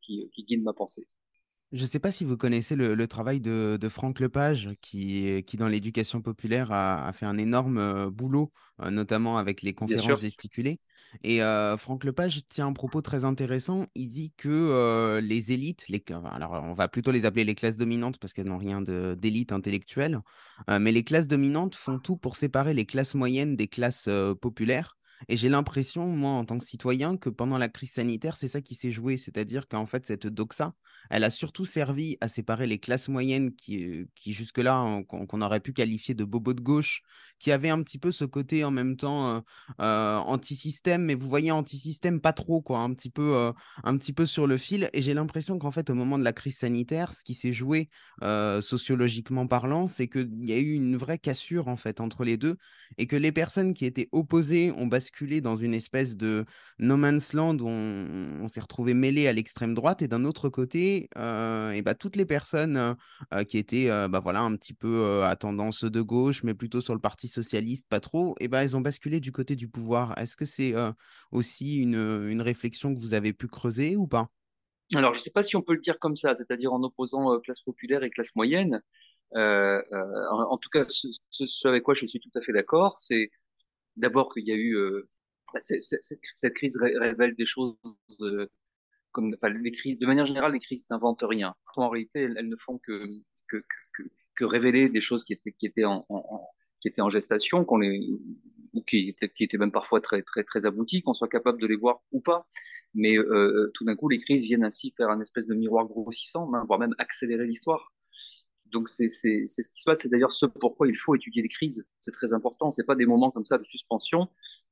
qui, 0.00 0.30
qui 0.32 0.44
guident 0.44 0.62
ma 0.62 0.72
pensée. 0.72 1.06
Je 1.72 1.82
ne 1.82 1.88
sais 1.88 2.00
pas 2.00 2.10
si 2.10 2.24
vous 2.24 2.36
connaissez 2.36 2.74
le, 2.74 2.94
le 2.94 3.08
travail 3.08 3.40
de, 3.40 3.78
de, 3.80 3.88
Franck 3.88 4.18
Lepage, 4.18 4.68
qui, 4.80 5.44
qui 5.46 5.56
dans 5.56 5.68
l'éducation 5.68 6.20
populaire 6.20 6.72
a, 6.72 7.06
a, 7.06 7.12
fait 7.12 7.26
un 7.26 7.38
énorme 7.38 7.78
euh, 7.78 8.10
boulot, 8.10 8.50
euh, 8.82 8.90
notamment 8.90 9.38
avec 9.38 9.62
les 9.62 9.72
conférences 9.72 10.20
gesticulées. 10.20 10.80
Et 11.22 11.42
euh, 11.42 11.76
Franck 11.76 12.02
Lepage 12.02 12.40
tient 12.48 12.66
un 12.66 12.72
propos 12.72 13.02
très 13.02 13.24
intéressant. 13.24 13.86
Il 13.94 14.08
dit 14.08 14.32
que 14.36 14.48
euh, 14.48 15.20
les 15.20 15.52
élites, 15.52 15.88
les, 15.88 16.02
alors 16.32 16.52
on 16.64 16.72
va 16.72 16.88
plutôt 16.88 17.12
les 17.12 17.24
appeler 17.24 17.44
les 17.44 17.54
classes 17.54 17.76
dominantes 17.76 18.18
parce 18.18 18.32
qu'elles 18.32 18.48
n'ont 18.48 18.58
rien 18.58 18.82
d'élite 18.82 19.52
intellectuelle, 19.52 20.20
euh, 20.68 20.80
mais 20.80 20.90
les 20.90 21.04
classes 21.04 21.28
dominantes 21.28 21.76
font 21.76 22.00
tout 22.00 22.16
pour 22.16 22.34
séparer 22.34 22.74
les 22.74 22.84
classes 22.84 23.14
moyennes 23.14 23.54
des 23.54 23.68
classes 23.68 24.08
populaires 24.40 24.96
et 25.28 25.36
j'ai 25.36 25.48
l'impression, 25.48 26.06
moi, 26.06 26.32
en 26.32 26.44
tant 26.44 26.58
que 26.58 26.64
citoyen, 26.64 27.16
que 27.16 27.28
pendant 27.28 27.58
la 27.58 27.68
crise 27.68 27.92
sanitaire, 27.92 28.36
c'est 28.36 28.48
ça 28.48 28.60
qui 28.60 28.74
s'est 28.74 28.90
joué. 28.90 29.16
C'est-à-dire 29.16 29.68
qu'en 29.68 29.86
fait, 29.86 30.06
cette 30.06 30.26
doxa, 30.26 30.74
elle 31.10 31.24
a 31.24 31.30
surtout 31.30 31.64
servi 31.64 32.16
à 32.20 32.28
séparer 32.28 32.66
les 32.66 32.78
classes 32.78 33.08
moyennes 33.08 33.54
qui, 33.54 33.84
euh, 33.84 34.08
qui 34.14 34.32
jusque-là, 34.32 35.02
qu'on 35.06 35.42
aurait 35.42 35.60
pu 35.60 35.72
qualifier 35.72 36.14
de 36.14 36.24
bobos 36.24 36.54
de 36.54 36.60
gauche, 36.60 37.02
qui 37.38 37.52
avaient 37.52 37.68
un 37.70 37.82
petit 37.82 37.98
peu 37.98 38.10
ce 38.10 38.24
côté 38.24 38.64
en 38.64 38.70
même 38.70 38.96
temps 38.96 39.36
euh, 39.36 39.40
euh, 39.80 40.16
anti-système, 40.18 41.04
mais 41.04 41.14
vous 41.14 41.28
voyez, 41.28 41.50
anti-système 41.50 42.20
pas 42.20 42.32
trop, 42.32 42.60
quoi, 42.62 42.80
un 42.80 42.92
petit 42.94 43.10
peu, 43.10 43.36
euh, 43.36 43.52
un 43.84 43.96
petit 43.96 44.12
peu 44.12 44.26
sur 44.26 44.46
le 44.46 44.56
fil. 44.56 44.88
Et 44.92 45.02
j'ai 45.02 45.14
l'impression 45.14 45.58
qu'en 45.58 45.70
fait, 45.70 45.90
au 45.90 45.94
moment 45.94 46.18
de 46.18 46.24
la 46.24 46.32
crise 46.32 46.58
sanitaire, 46.58 47.12
ce 47.12 47.24
qui 47.24 47.34
s'est 47.34 47.52
joué 47.52 47.88
sociologiquement 48.60 49.46
parlant, 49.46 49.86
c'est 49.86 50.08
qu'il 50.08 50.48
y 50.48 50.52
a 50.52 50.58
eu 50.58 50.72
une 50.72 50.96
vraie 50.96 51.18
cassure, 51.18 51.68
en 51.68 51.76
fait, 51.76 52.00
entre 52.00 52.24
les 52.24 52.36
deux, 52.36 52.56
et 52.98 53.06
que 53.06 53.16
les 53.16 53.32
personnes 53.32 53.74
qui 53.74 53.84
étaient 53.86 54.08
opposées 54.12 54.72
ont 54.72 54.86
basculé 54.86 55.09
basculé 55.10 55.40
dans 55.40 55.56
une 55.56 55.74
espèce 55.74 56.16
de 56.16 56.44
no 56.78 56.96
man's 56.96 57.32
land 57.32 57.58
où 57.58 57.68
on, 57.68 58.48
s'est 58.48 58.60
retrouvé 58.60 58.94
mêlé 58.94 59.26
à 59.26 59.32
l'extrême 59.32 59.74
droite 59.74 60.02
et 60.02 60.08
d'un 60.08 60.24
autre 60.24 60.48
côté, 60.48 61.08
euh, 61.16 61.72
et 61.72 61.82
bah, 61.82 61.94
toutes 61.94 62.16
les 62.16 62.26
personnes 62.26 62.96
euh, 63.32 63.44
qui 63.44 63.58
étaient 63.58 63.90
euh, 63.90 64.08
bah, 64.08 64.20
voilà, 64.20 64.40
un 64.40 64.56
petit 64.56 64.74
peu 64.74 65.22
à 65.24 65.36
tendance 65.36 65.84
de 65.84 66.00
gauche, 66.00 66.42
mais 66.42 66.54
plutôt 66.54 66.80
sur 66.80 66.94
le 66.94 67.00
Parti 67.00 67.28
socialiste, 67.28 67.88
pas 67.88 68.00
trop, 68.00 68.34
et 68.40 68.48
bah, 68.48 68.62
elles 68.62 68.76
ont 68.76 68.80
basculé 68.80 69.20
du 69.20 69.32
côté 69.32 69.56
du 69.56 69.68
pouvoir. 69.68 70.16
Est-ce 70.18 70.36
que 70.36 70.44
c'est 70.44 70.74
aussi 71.32 71.78
une, 71.78 71.94
une 72.28 72.42
réflexion 72.42 72.94
que 72.94 73.00
vous 73.00 73.14
avez 73.14 73.32
pu 73.32 73.46
creuser 73.48 73.96
ou 73.96 74.06
pas? 74.06 74.28
Alors, 74.94 75.14
je 75.14 75.20
ne 75.20 75.22
sais 75.22 75.30
pas 75.30 75.42
si 75.42 75.56
on 75.56 75.62
peut 75.62 75.74
le 75.74 75.80
dire 75.80 75.98
comme 75.98 76.16
ça, 76.16 76.34
c'est-à-dire 76.34 76.72
en 76.72 76.82
opposant 76.82 77.38
classe 77.40 77.60
populaire 77.60 78.02
et 78.02 78.10
classe 78.10 78.34
moyenne. 78.34 78.82
En, 79.34 80.58
tout 80.58 80.70
cas, 80.70 80.84
ce, 80.88 81.68
avec 81.68 81.82
quoi 81.82 81.94
je 81.94 82.06
suis 82.06 82.20
tout 82.20 82.30
à 82.34 82.40
fait 82.40 82.52
d'accord, 82.52 82.98
c'est 82.98 83.30
d'abord 83.96 84.32
qu'il 84.32 84.46
y 84.46 84.52
a 84.52 84.56
eu 84.56 84.76
euh, 84.76 85.08
cette, 85.58 85.82
cette, 85.82 86.54
crise 86.54 86.76
révèle 86.80 87.34
des 87.34 87.44
choses 87.44 87.76
euh, 88.20 88.46
comme 89.12 89.34
enfin, 89.34 89.52
les 89.52 89.72
crises, 89.72 89.98
de 89.98 90.06
manière 90.06 90.26
générale, 90.26 90.52
les 90.52 90.60
crises 90.60 90.88
n'inventent 90.90 91.24
rien. 91.26 91.54
En 91.76 91.88
réalité, 91.88 92.20
elles, 92.22 92.48
ne 92.48 92.56
font 92.56 92.78
que, 92.78 93.06
que, 93.48 93.64
que, 93.92 94.02
que, 94.36 94.44
révéler 94.44 94.88
des 94.88 95.00
choses 95.00 95.24
qui 95.24 95.32
étaient, 95.32 95.52
qui 95.52 95.66
étaient 95.66 95.84
en, 95.84 96.06
en, 96.08 96.48
qui 96.80 96.88
étaient 96.88 97.02
en 97.02 97.10
gestation, 97.10 97.64
qu'on 97.64 97.78
les 97.78 98.00
qui, 98.86 99.16
qui 99.34 99.44
étaient 99.44 99.58
même 99.58 99.72
parfois 99.72 100.00
très, 100.00 100.22
très, 100.22 100.44
très 100.44 100.66
aboutis, 100.66 101.02
qu'on 101.02 101.12
soit 101.12 101.28
capable 101.28 101.60
de 101.60 101.66
les 101.66 101.76
voir 101.76 102.02
ou 102.12 102.20
pas. 102.20 102.46
Mais 102.94 103.16
euh, 103.16 103.70
tout 103.74 103.84
d'un 103.84 103.96
coup, 103.96 104.08
les 104.08 104.18
crises 104.18 104.44
viennent 104.44 104.64
ainsi 104.64 104.92
faire 104.96 105.10
un 105.10 105.20
espèce 105.20 105.46
de 105.46 105.54
miroir 105.54 105.86
grossissant, 105.86 106.52
hein, 106.54 106.64
voire 106.66 106.78
même 106.78 106.94
accélérer 106.98 107.46
l'histoire. 107.46 107.92
Donc 108.72 108.88
c'est 108.88 109.08
ce 109.08 109.68
qui 109.68 109.80
se 109.80 109.84
passe. 109.84 110.00
C'est 110.00 110.08
d'ailleurs 110.08 110.32
ce 110.32 110.46
pourquoi 110.46 110.88
il 110.88 110.96
faut 110.96 111.14
étudier 111.14 111.42
les 111.42 111.48
crises. 111.48 111.86
C'est 112.00 112.12
très 112.12 112.32
important. 112.32 112.70
C'est 112.70 112.86
pas 112.86 112.94
des 112.94 113.06
moments 113.06 113.30
comme 113.30 113.46
ça 113.46 113.58
de 113.58 113.64
suspension. 113.64 114.28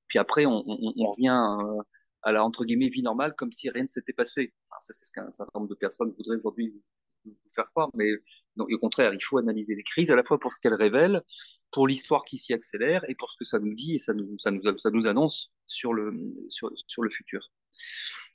Puis 0.08 0.18
après, 0.18 0.46
on, 0.46 0.64
on, 0.66 0.92
on 0.96 1.06
revient 1.06 1.28
euh, 1.62 1.82
à 2.22 2.32
la 2.32 2.44
entre 2.44 2.64
guillemets 2.64 2.88
vie 2.88 3.02
normale 3.02 3.34
comme 3.36 3.52
si 3.52 3.70
rien 3.70 3.82
ne 3.82 3.88
s'était 3.88 4.12
passé. 4.12 4.54
Ça, 4.80 4.92
c'est 4.92 5.04
ce 5.04 5.12
qu'un 5.12 5.30
certain 5.32 5.58
nombre 5.58 5.70
de 5.70 5.74
personnes 5.74 6.12
voudraient 6.16 6.36
aujourd'hui 6.36 6.74
vous 7.24 7.36
faire 7.54 7.68
croire, 7.70 7.90
mais 7.94 8.10
non, 8.56 8.66
au 8.70 8.78
contraire, 8.78 9.12
il 9.12 9.22
faut 9.22 9.38
analyser 9.38 9.74
les 9.74 9.82
crises 9.82 10.10
à 10.10 10.16
la 10.16 10.24
fois 10.24 10.38
pour 10.38 10.52
ce 10.52 10.60
qu'elles 10.60 10.74
révèlent, 10.74 11.22
pour 11.70 11.86
l'histoire 11.86 12.24
qui 12.24 12.38
s'y 12.38 12.52
accélère 12.52 13.04
et 13.08 13.14
pour 13.14 13.30
ce 13.30 13.36
que 13.38 13.44
ça 13.44 13.58
nous 13.58 13.74
dit 13.74 13.96
et 13.96 13.98
ça 13.98 14.14
nous, 14.14 14.36
ça 14.38 14.50
nous, 14.50 14.62
ça 14.78 14.90
nous 14.90 15.06
annonce 15.06 15.52
sur 15.66 15.92
le, 15.92 16.12
sur, 16.48 16.70
sur 16.86 17.02
le 17.02 17.10
futur. 17.10 17.50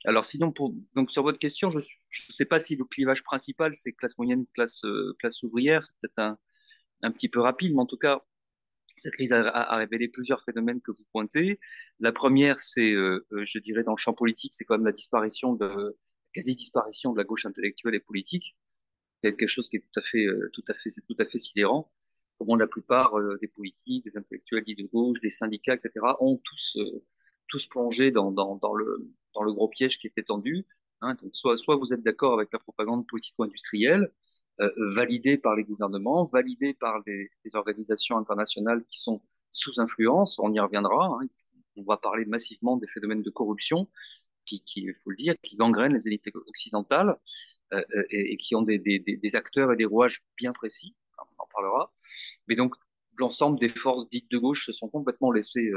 Alors 0.04 0.24
sinon, 0.24 0.52
pour, 0.52 0.74
donc 0.94 1.10
sur 1.10 1.22
votre 1.22 1.38
question, 1.38 1.70
je 1.70 1.78
ne 1.78 1.82
sais 2.10 2.44
pas 2.44 2.58
si 2.58 2.76
le 2.76 2.84
clivage 2.84 3.22
principal, 3.22 3.74
c'est 3.74 3.92
classe 3.92 4.18
moyenne, 4.18 4.46
classe, 4.52 4.84
euh, 4.84 5.14
classe 5.18 5.42
ouvrière, 5.42 5.82
c'est 5.82 5.92
peut-être 6.00 6.18
un, 6.18 6.38
un 7.02 7.10
petit 7.12 7.28
peu 7.28 7.40
rapide, 7.40 7.74
mais 7.74 7.80
en 7.80 7.86
tout 7.86 7.96
cas, 7.96 8.22
cette 8.96 9.14
crise 9.14 9.32
a, 9.32 9.40
a, 9.48 9.76
révélé 9.76 10.08
plusieurs 10.08 10.40
phénomènes 10.42 10.80
que 10.80 10.92
vous 10.92 11.04
pointez. 11.12 11.58
La 12.00 12.12
première, 12.12 12.60
c'est, 12.60 12.92
euh, 12.92 13.26
euh, 13.32 13.44
je 13.44 13.58
dirais, 13.58 13.82
dans 13.82 13.92
le 13.92 13.96
champ 13.96 14.12
politique, 14.12 14.52
c'est 14.54 14.64
quand 14.64 14.76
même 14.76 14.86
la 14.86 14.92
disparition 14.92 15.54
de, 15.54 15.96
quasi-disparition 16.32 17.12
de 17.12 17.18
la 17.18 17.24
gauche 17.24 17.46
intellectuelle 17.46 17.94
et 17.94 18.00
politique 18.00 18.56
quelque 19.32 19.46
chose 19.46 19.68
qui 19.68 19.76
est 19.76 19.80
tout 19.80 20.00
à 20.00 20.02
fait, 20.02 20.26
euh, 20.26 20.50
tout 20.52 20.64
à 20.68 20.74
fait, 20.74 20.90
c'est 20.90 21.04
tout 21.06 21.16
à 21.18 21.24
fait 21.24 21.38
sidérant. 21.38 21.90
Comment 22.38 22.56
la 22.56 22.66
plupart 22.66 23.18
euh, 23.18 23.38
des 23.40 23.48
politiques, 23.48 24.04
des 24.04 24.16
intellectuels 24.16 24.64
dits 24.64 24.74
de 24.74 24.86
gauche, 24.86 25.20
des 25.20 25.30
syndicats, 25.30 25.74
etc., 25.74 25.92
ont 26.20 26.40
tous, 26.44 26.78
tous 27.48 27.66
plongé 27.66 28.10
dans, 28.10 28.32
dans, 28.32 28.56
dans, 28.56 28.74
le, 28.74 29.10
dans 29.34 29.42
le 29.42 29.52
gros 29.52 29.68
piège 29.68 29.98
qui 29.98 30.06
était 30.06 30.22
tendu. 30.22 30.66
Hein. 31.00 31.16
Donc, 31.22 31.30
soit, 31.34 31.56
soit 31.56 31.76
vous 31.76 31.92
êtes 31.92 32.02
d'accord 32.02 32.34
avec 32.34 32.52
la 32.52 32.58
propagande 32.58 33.06
politico-industrielle, 33.06 34.10
euh, 34.60 34.70
validée 34.94 35.36
par 35.36 35.56
les 35.56 35.64
gouvernements, 35.64 36.24
validée 36.24 36.74
par 36.74 37.02
les, 37.06 37.28
organisations 37.54 38.16
internationales 38.18 38.84
qui 38.88 39.00
sont 39.00 39.20
sous 39.50 39.80
influence, 39.80 40.38
on 40.38 40.52
y 40.52 40.60
reviendra. 40.60 41.18
Hein. 41.20 41.26
On 41.76 41.82
va 41.82 41.96
parler 41.96 42.24
massivement 42.24 42.76
des 42.76 42.86
phénomènes 42.86 43.22
de 43.22 43.30
corruption, 43.30 43.88
qui, 44.44 44.62
il 44.76 44.94
faut 44.94 45.10
le 45.10 45.16
dire, 45.16 45.34
qui 45.42 45.56
gangrènent 45.56 45.94
les 45.94 46.06
élites 46.06 46.30
occidentales 46.46 47.16
euh, 47.72 47.82
euh, 47.96 48.04
et, 48.10 48.36
qui 48.36 48.54
ont 48.54 48.62
des, 48.62 48.80
acteurs 49.34 49.72
et 49.72 49.76
des 49.76 49.86
rouages 49.86 50.22
bien 50.36 50.52
précis. 50.52 50.94
On 51.18 51.42
en 51.42 51.48
parlera. 51.52 51.92
Mais 52.46 52.54
donc, 52.54 52.74
l'ensemble 53.18 53.58
des 53.58 53.70
forces 53.70 54.08
dites 54.08 54.30
de 54.30 54.38
gauche 54.38 54.66
se 54.66 54.72
sont 54.72 54.88
complètement 54.88 55.32
laissées, 55.32 55.70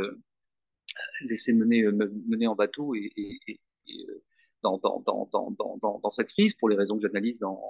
laissées 1.21 1.53
mener, 1.53 1.83
euh, 1.83 1.91
mener 2.27 2.47
en 2.47 2.55
bateau 2.55 2.95
et, 2.95 3.11
et, 3.15 3.59
et 3.87 4.05
euh, 4.09 4.23
dans, 4.63 4.77
dans, 4.79 5.29
dans, 5.31 5.77
dans, 5.81 6.09
cette 6.09 6.29
crise, 6.29 6.53
pour 6.53 6.69
les 6.69 6.75
raisons 6.75 6.97
que 6.97 7.01
j'analyse 7.01 7.39
dans, 7.39 7.61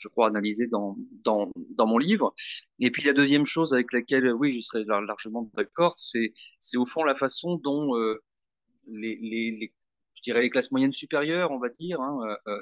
je 0.00 0.08
crois, 0.08 0.26
analyser 0.26 0.66
dans, 0.66 0.96
dans, 1.24 1.50
mon 1.78 1.98
livre. 1.98 2.34
Et 2.78 2.90
puis 2.90 3.04
la 3.04 3.12
deuxième 3.12 3.46
chose 3.46 3.72
avec 3.72 3.92
laquelle, 3.92 4.32
oui, 4.32 4.50
je 4.50 4.60
serais 4.60 4.84
largement 4.84 5.50
d'accord, 5.54 5.96
c'est, 5.98 6.32
au 6.76 6.86
fond 6.86 7.04
la 7.04 7.14
façon 7.14 7.56
dont 7.56 7.96
euh, 7.96 8.22
les, 8.86 9.16
les, 9.16 9.50
les, 9.52 9.72
je 10.14 10.22
dirais 10.22 10.42
les 10.42 10.50
classes 10.50 10.72
moyennes 10.72 10.92
supérieures, 10.92 11.50
on 11.52 11.58
va 11.58 11.68
dire, 11.68 12.00
hein, 12.00 12.36
euh, 12.46 12.58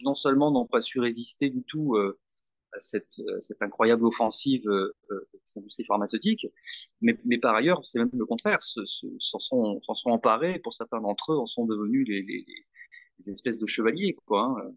non 0.00 0.14
seulement 0.14 0.50
n'ont 0.50 0.66
pas 0.66 0.80
su 0.80 1.00
résister 1.00 1.50
du 1.50 1.62
tout 1.64 1.96
euh, 1.96 2.18
cette, 2.78 3.20
cette, 3.40 3.62
incroyable 3.62 4.04
offensive 4.04 4.68
euh, 4.68 4.94
de 5.10 5.28
l'industrie 5.56 5.84
pharmaceutique, 5.84 6.46
mais, 7.00 7.18
mais, 7.24 7.38
par 7.38 7.54
ailleurs, 7.54 7.84
c'est 7.84 7.98
même 7.98 8.10
le 8.12 8.26
contraire, 8.26 8.58
s'en 8.62 9.38
sont, 9.38 9.80
sont 9.80 10.10
emparés, 10.10 10.58
pour 10.58 10.74
certains 10.74 11.00
d'entre 11.00 11.32
eux, 11.32 11.38
en 11.38 11.46
sont 11.46 11.66
devenus 11.66 12.06
les, 12.08 12.22
les, 12.22 12.44
les 13.18 13.30
espèces 13.30 13.58
de 13.58 13.66
chevaliers, 13.66 14.16
quoi. 14.26 14.42
Hein, 14.42 14.72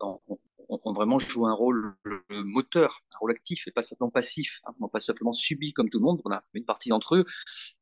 ont, 0.00 0.20
ont, 0.68 0.92
vraiment 0.92 1.18
joué 1.18 1.48
un 1.48 1.54
rôle 1.54 1.94
moteur, 2.30 3.02
un 3.12 3.18
rôle 3.18 3.32
actif 3.32 3.66
et 3.66 3.70
pas 3.70 3.82
simplement 3.82 4.10
passif, 4.10 4.60
hein, 4.64 4.88
pas 4.92 5.00
simplement 5.00 5.32
subi 5.32 5.72
comme 5.72 5.90
tout 5.90 5.98
le 5.98 6.04
monde. 6.04 6.20
On 6.24 6.30
a 6.30 6.42
une 6.54 6.64
partie 6.64 6.88
d'entre 6.88 7.16
eux 7.16 7.24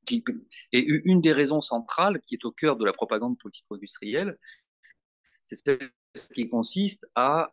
qui 0.04 0.24
et 0.72 0.80
une 0.80 1.20
des 1.20 1.32
raisons 1.32 1.60
centrales 1.60 2.20
qui 2.26 2.34
est 2.34 2.44
au 2.44 2.52
cœur 2.52 2.76
de 2.76 2.84
la 2.84 2.92
propagande 2.92 3.38
politico-industrielle, 3.38 4.38
c'est 5.46 5.56
celle 5.56 5.90
qui 6.34 6.48
consiste 6.48 7.08
à 7.14 7.42
euh, 7.42 7.48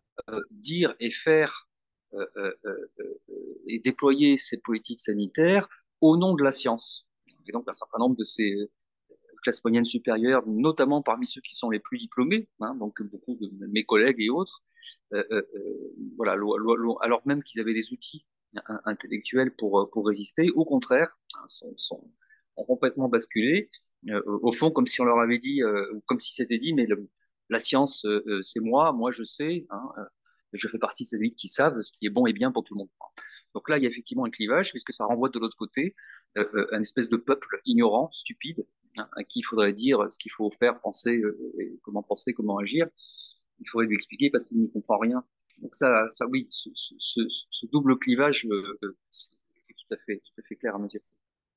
dire 0.52 0.96
et 1.00 1.12
faire 1.12 1.68
euh, 2.14 2.26
euh, 2.38 2.54
euh, 2.66 3.62
et 3.68 3.80
déployer 3.80 4.38
ces 4.38 4.58
politiques 4.58 5.00
sanitaires 5.00 5.68
au 6.00 6.16
nom 6.16 6.36
de 6.36 6.44
la 6.44 6.52
science. 6.52 7.08
Et 7.48 7.52
donc 7.52 7.68
un 7.68 7.74
certain 7.74 7.98
nombre 7.98 8.16
de 8.16 8.24
ces 8.24 8.56
classes 9.42 9.64
moyennes 9.64 9.86
supérieures, 9.86 10.48
notamment 10.48 11.02
parmi 11.02 11.26
ceux 11.26 11.42
qui 11.42 11.56
sont 11.56 11.70
les 11.70 11.80
plus 11.80 11.98
diplômés, 11.98 12.48
hein, 12.62 12.76
donc 12.76 13.02
beaucoup 13.02 13.36
de 13.42 13.68
mes 13.68 13.84
collègues 13.84 14.22
et 14.22 14.30
autres, 14.30 14.64
euh, 15.14 15.24
euh, 15.32 15.42
voilà, 16.18 16.34
alors 17.02 17.22
même 17.26 17.44
qu'ils 17.44 17.62
avaient 17.62 17.74
des 17.74 17.92
outils 17.94 18.26
intellectuels 18.86 19.54
pour, 19.56 19.90
pour 19.92 20.08
résister, 20.08 20.52
au 20.52 20.66
contraire, 20.66 21.18
hein, 21.36 21.44
sont, 21.48 21.74
sont, 21.78 22.12
ont 22.58 22.66
complètement 22.66 23.10
basculé, 23.10 23.70
euh, 24.10 24.22
au 24.26 24.52
fond 24.52 24.70
comme 24.72 24.88
si 24.88 25.02
on 25.02 25.06
leur 25.06 25.20
avait 25.20 25.40
dit, 25.40 25.62
comme 26.06 26.20
si 26.20 26.34
c'était 26.34 26.60
dit, 26.60 26.74
mais 26.74 26.86
le, 26.86 27.10
la 27.50 27.60
science, 27.60 28.06
c'est 28.44 28.60
moi, 28.60 28.94
moi 28.94 29.12
je 29.12 29.24
sais, 29.24 29.66
hein, 29.70 29.82
je 30.54 30.68
fais 30.68 30.80
partie 30.80 31.04
de 31.04 31.10
ces 31.10 31.24
élites 31.24 31.36
qui 31.36 31.48
savent 31.48 31.80
ce 31.82 31.92
qui 31.92 32.06
est 32.06 32.10
bon 32.10 32.26
et 32.26 32.34
bien 32.34 32.52
pour 32.52 32.64
tout 32.64 32.76
le 32.76 32.80
monde. 32.80 32.90
Donc 33.54 33.70
là, 33.70 33.78
il 33.78 33.84
y 33.84 33.86
a 33.86 33.90
effectivement 33.90 34.26
un 34.26 34.30
clivage, 34.30 34.72
puisque 34.72 34.94
ça 34.94 35.06
renvoie 35.06 35.30
de 35.30 35.40
l'autre 35.40 35.58
côté 35.58 35.96
euh, 36.38 36.68
un 36.72 36.82
espèce 36.82 37.10
de 37.10 37.18
peuple 37.18 37.62
ignorant, 37.66 38.10
stupide, 38.12 38.66
hein, 38.98 39.08
à 39.16 39.24
qui 39.24 39.40
il 39.40 39.44
faudrait 39.44 39.74
dire 39.74 40.08
ce 40.10 40.18
qu'il 40.18 40.32
faut 40.32 40.50
faire, 40.50 40.80
penser, 40.82 41.18
euh, 41.18 41.54
et 41.60 41.80
comment 41.84 42.04
penser, 42.04 42.34
comment 42.34 42.58
agir. 42.58 42.88
Il 43.60 43.70
faudrait 43.70 43.88
lui 43.88 43.96
expliquer 43.96 44.30
parce 44.32 44.46
qu'il 44.46 44.60
n'y 44.60 44.72
comprend 44.72 44.98
rien. 44.98 45.24
Donc 45.60 45.76
ça, 45.76 46.08
ça 46.10 46.26
oui, 46.28 46.48
ce, 46.50 47.66
double 47.68 47.98
clivage 48.00 48.48
euh, 48.48 48.80
est 48.82 49.74
tout 49.76 49.94
à 49.94 49.98
fait, 49.98 50.56
clair 50.56 50.76
à 50.76 50.80
mesure. 50.80 51.02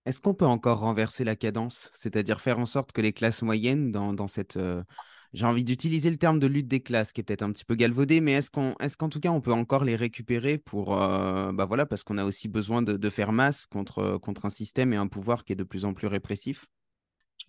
Est-ce 0.05 0.21
qu'on 0.21 0.35
peut 0.35 0.47
encore 0.47 0.81
renverser 0.81 1.25
la 1.25 1.35
cadence, 1.35 1.90
c'est-à-dire 1.95 2.40
faire 2.40 2.59
en 2.59 2.66
sorte 2.66 2.93
que 2.93 3.00
les 3.00 3.12
classes 3.12 3.43
moyennes, 3.43 3.90
dans, 3.90 4.28
cette, 4.28 4.57
euh, 4.57 4.85
j'ai 5.33 5.47
envie 5.47 5.64
d'utiliser 5.64 6.11
le 6.11 6.16
terme 6.16 6.38
de 6.38 6.47
lutte 6.47 6.68
des 6.68 6.80
classes, 6.80 7.12
qui 7.12 7.21
est 7.21 7.25
peut-être 7.25 7.42
un 7.42 7.52
petit 7.52 7.64
peu 7.64 7.75
galvaudé, 7.75 8.21
mais 8.21 8.33
est-ce 8.33 8.50
qu'en 8.50 8.75
est 8.80 8.97
qu'en 8.97 9.09
tout 9.09 9.21
cas 9.21 9.30
on 9.30 9.40
peut 9.40 9.52
encore 9.52 9.85
les 9.85 9.97
récupérer 9.97 10.59
pour, 10.59 11.00
euh, 11.00 11.52
bah 11.52 11.64
voilà, 11.64 11.87
parce 11.87 12.02
qu'on 12.02 12.18
a 12.18 12.25
aussi 12.25 12.49
besoin 12.49 12.83
de, 12.83 13.11
faire 13.11 13.33
masse 13.33 13.66
contre, 13.66 14.18
contre 14.18 14.47
un 14.47 14.50
système 14.50 14.92
et 14.92 14.97
un 14.97 15.06
pouvoir 15.06 15.45
qui 15.45 15.52
est 15.52 15.56
de 15.56 15.64
plus 15.64 15.85
en 15.85 15.95
plus 15.95 16.06
répressif? 16.06 16.66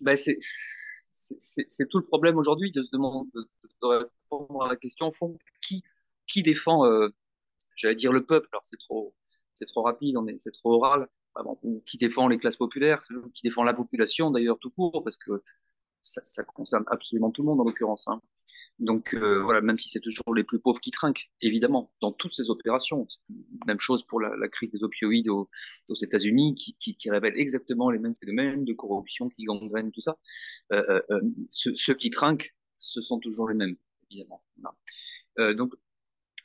Ben 0.00 0.16
c'est 0.16 1.88
tout 1.88 1.98
le 1.98 2.04
problème 2.04 2.36
aujourd'hui 2.36 2.70
de 2.72 2.82
se 2.82 2.90
demander, 2.92 3.28
de, 3.34 3.86
répondre 3.86 4.62
à 4.64 4.68
la 4.68 4.76
question 4.76 5.08
au 5.08 5.12
fond, 5.12 5.36
qui, 5.60 5.82
qui 6.26 6.42
défend, 6.42 6.86
euh, 6.86 7.08
j'allais 7.74 7.94
dire 7.94 8.12
le 8.12 8.24
peuple, 8.24 8.48
alors 8.52 8.64
c'est 8.64 8.78
trop, 8.78 9.14
trop 9.66 9.82
rapide, 9.82 10.16
c'est 10.38 10.52
trop 10.52 10.74
oral, 10.74 11.08
qui 11.84 11.98
défend 11.98 12.28
les 12.28 12.38
classes 12.38 12.56
populaires, 12.56 13.02
qui 13.34 13.42
défend 13.42 13.64
la 13.64 13.74
population 13.74 14.30
d'ailleurs 14.30 14.58
tout 14.58 14.70
court, 14.70 15.02
parce 15.02 15.16
que 15.16 15.42
ça, 16.02 16.22
ça 16.24 16.44
concerne 16.44 16.84
absolument 16.88 17.30
tout 17.30 17.42
le 17.42 17.48
monde 17.48 17.60
en 17.60 17.64
l'occurrence. 17.64 18.08
Hein. 18.08 18.20
Donc 18.78 19.12
euh, 19.14 19.42
voilà, 19.42 19.60
même 19.60 19.78
si 19.78 19.88
c'est 19.88 20.00
toujours 20.00 20.34
les 20.34 20.44
plus 20.44 20.60
pauvres 20.60 20.80
qui 20.80 20.92
trinquent, 20.92 21.30
évidemment, 21.40 21.92
dans 22.00 22.12
toutes 22.12 22.34
ces 22.34 22.48
opérations. 22.48 23.06
Même 23.66 23.80
chose 23.80 24.04
pour 24.04 24.20
la, 24.20 24.36
la 24.36 24.48
crise 24.48 24.70
des 24.70 24.82
opioïdes 24.84 25.28
aux, 25.28 25.50
aux 25.88 25.94
États-Unis, 25.94 26.54
qui, 26.54 26.76
qui, 26.76 26.96
qui, 26.96 27.10
révèle 27.10 27.32
exactement 27.36 27.90
les 27.90 27.98
mêmes 27.98 28.14
phénomènes 28.14 28.64
de 28.64 28.72
corruption 28.72 29.28
qui 29.30 29.44
gangrènent 29.44 29.90
tout 29.90 30.00
ça. 30.00 30.16
Euh, 30.72 30.84
euh, 30.88 31.02
euh 31.10 31.20
ceux, 31.50 31.74
ceux, 31.74 31.94
qui 31.94 32.10
trinquent, 32.10 32.54
ce 32.78 33.00
sont 33.00 33.18
toujours 33.18 33.48
les 33.48 33.56
mêmes, 33.56 33.76
évidemment. 34.10 34.44
Euh, 35.40 35.54
donc 35.54 35.74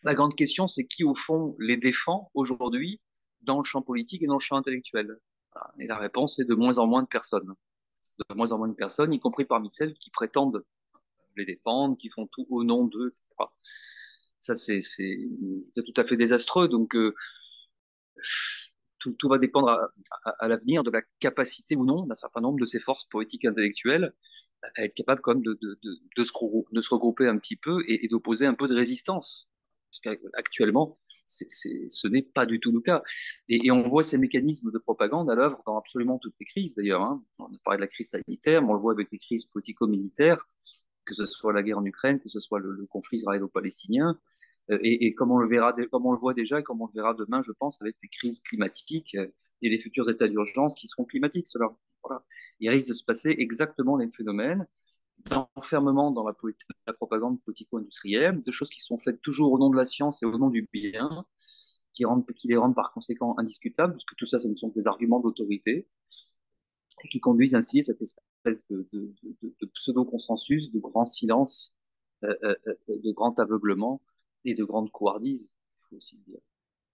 la 0.03 0.15
grande 0.15 0.35
question, 0.35 0.67
c'est 0.67 0.85
qui 0.85 1.03
au 1.03 1.13
fond 1.13 1.55
les 1.59 1.77
défend 1.77 2.31
aujourd'hui 2.33 2.99
dans 3.41 3.59
le 3.59 3.63
champ 3.63 3.83
politique 3.83 4.23
et 4.23 4.27
dans 4.27 4.35
le 4.35 4.39
champ 4.39 4.57
intellectuel? 4.57 5.19
Et 5.79 5.85
la 5.85 5.97
réponse 5.97 6.39
est 6.39 6.45
de 6.45 6.55
moins 6.55 6.79
en 6.79 6.87
moins 6.87 7.03
de 7.03 7.07
personnes 7.07 7.53
de 8.19 8.35
moins 8.35 8.51
en 8.51 8.57
moins 8.57 8.67
de 8.67 8.73
personnes, 8.73 9.13
y 9.13 9.19
compris 9.19 9.45
parmi 9.45 9.69
celles 9.69 9.93
qui 9.95 10.09
prétendent 10.09 10.63
les 11.35 11.45
défendre, 11.45 11.97
qui 11.97 12.09
font 12.09 12.27
tout 12.27 12.45
au 12.49 12.63
nom 12.63 12.85
d'eux, 12.85 13.07
etc. 13.07 13.23
Ça, 14.39 14.55
c'est 14.55 14.81
tout 15.75 15.93
à 15.97 16.03
fait 16.03 16.17
désastreux. 16.17 16.67
Donc, 16.67 16.95
euh, 16.95 17.15
tout, 18.99 19.29
va 19.29 19.37
dépendre 19.37 19.91
à, 20.39 20.47
l'avenir 20.47 20.83
de 20.83 20.91
la 20.91 21.01
capacité 21.19 21.75
ou 21.75 21.85
non 21.85 22.05
d'un 22.05 22.15
certain 22.15 22.41
nombre 22.41 22.59
de 22.59 22.65
ces 22.65 22.79
forces 22.79 23.05
politiques 23.05 23.45
intellectuelles 23.45 24.13
à 24.75 24.83
être 24.83 24.93
capable 24.93 25.21
quand 25.21 25.33
même 25.33 25.43
de 25.43 26.23
se 26.23 26.93
regrouper 26.93 27.27
un 27.27 27.37
petit 27.37 27.57
peu 27.57 27.83
et, 27.87 28.05
et 28.05 28.07
d'opposer 28.07 28.45
un 28.45 28.53
peu 28.53 28.67
de 28.67 28.75
résistance. 28.75 29.49
Parce 29.89 30.17
qu'actuellement, 30.17 30.97
ce 31.25 32.07
n'est 32.07 32.21
pas 32.21 32.45
du 32.45 32.59
tout 32.59 32.71
le 32.71 32.81
cas. 32.81 33.03
Et, 33.49 33.71
on 33.71 33.87
voit 33.87 34.03
ces 34.03 34.17
mécanismes 34.17 34.71
de 34.71 34.77
propagande 34.77 35.29
à 35.29 35.35
l'œuvre 35.35 35.61
dans 35.65 35.77
absolument 35.77 36.19
toutes 36.19 36.35
les 36.39 36.45
crises, 36.45 36.75
d'ailleurs. 36.75 37.01
Hein. 37.01 37.23
On 37.39 37.45
a 37.45 37.57
parlé 37.63 37.77
de 37.77 37.81
la 37.81 37.87
crise 37.87 38.09
sanitaire, 38.09 38.61
mais 38.61 38.69
on 38.69 38.73
le 38.73 38.79
voit 38.79 38.93
avec 38.93 39.09
les 39.11 39.19
crises 39.19 39.45
politico-militaires, 39.45 40.47
que 41.05 41.13
ce 41.13 41.25
soit 41.25 41.53
la 41.53 41.63
guerre 41.63 41.79
en 41.79 41.85
Ukraine, 41.85 42.19
que 42.19 42.29
ce 42.29 42.39
soit 42.39 42.59
le, 42.59 42.85
conflit 42.89 43.17
israélo-palestinien. 43.17 44.19
et, 44.69 45.07
et, 45.07 45.13
comme 45.13 45.31
on 45.31 45.37
le 45.37 45.47
verra, 45.47 45.73
comme 45.91 46.05
on 46.05 46.13
le 46.13 46.19
voit 46.19 46.33
déjà 46.33 46.59
et 46.59 46.63
comme 46.63 46.81
on 46.81 46.87
le 46.87 46.93
verra 46.93 47.13
demain, 47.13 47.41
je 47.41 47.51
pense, 47.51 47.81
avec 47.81 47.95
les 48.01 48.09
crises 48.09 48.39
climatiques 48.41 49.15
et 49.15 49.69
les 49.69 49.79
futurs 49.79 50.09
états 50.09 50.27
d'urgence 50.27 50.75
qui 50.75 50.87
seront 50.87 51.05
climatiques. 51.05 51.47
Cela, 51.47 51.67
voilà. 52.03 52.23
Il 52.59 52.69
risque 52.69 52.89
de 52.89 52.93
se 52.93 53.03
passer 53.03 53.35
exactement 53.37 53.97
les 53.97 54.09
phénomènes 54.11 54.67
d'enfermement 55.29 56.11
dans 56.11 56.25
la, 56.25 56.33
propagande 56.93 57.41
politico-industrielle, 57.41 58.41
de 58.41 58.51
choses 58.51 58.69
qui 58.69 58.81
sont 58.81 58.97
faites 58.97 59.21
toujours 59.21 59.51
au 59.51 59.59
nom 59.59 59.69
de 59.69 59.77
la 59.77 59.85
science 59.85 60.23
et 60.23 60.25
au 60.25 60.37
nom 60.37 60.49
du 60.49 60.67
bien, 60.71 61.25
qui, 61.93 62.05
rendent, 62.05 62.25
qui 62.35 62.47
les 62.47 62.57
rendent 62.57 62.75
par 62.75 62.91
conséquent 62.93 63.35
indiscutables, 63.37 63.93
puisque 63.93 64.15
tout 64.15 64.25
ça, 64.25 64.39
ce 64.39 64.47
ne 64.47 64.55
sont 64.55 64.69
que 64.69 64.79
des 64.79 64.87
arguments 64.87 65.19
d'autorité, 65.19 65.87
et 67.03 67.07
qui 67.07 67.19
conduisent 67.19 67.55
ainsi 67.55 67.79
à 67.79 67.83
cette 67.83 68.01
espèce 68.01 68.67
de, 68.69 68.87
de 68.91 69.65
pseudo-consensus, 69.73 70.71
de 70.71 70.79
grand 70.79 71.05
silence, 71.05 71.75
euh, 72.23 72.33
euh, 72.43 72.55
euh, 72.67 72.99
de 73.03 73.11
grand 73.11 73.37
aveuglement 73.39 74.01
et 74.45 74.53
de 74.53 74.63
grande 74.63 74.89
couardise, 74.91 75.51
il 75.51 75.83
faut 75.89 75.95
aussi 75.97 76.15
le 76.15 76.23
dire. 76.23 76.39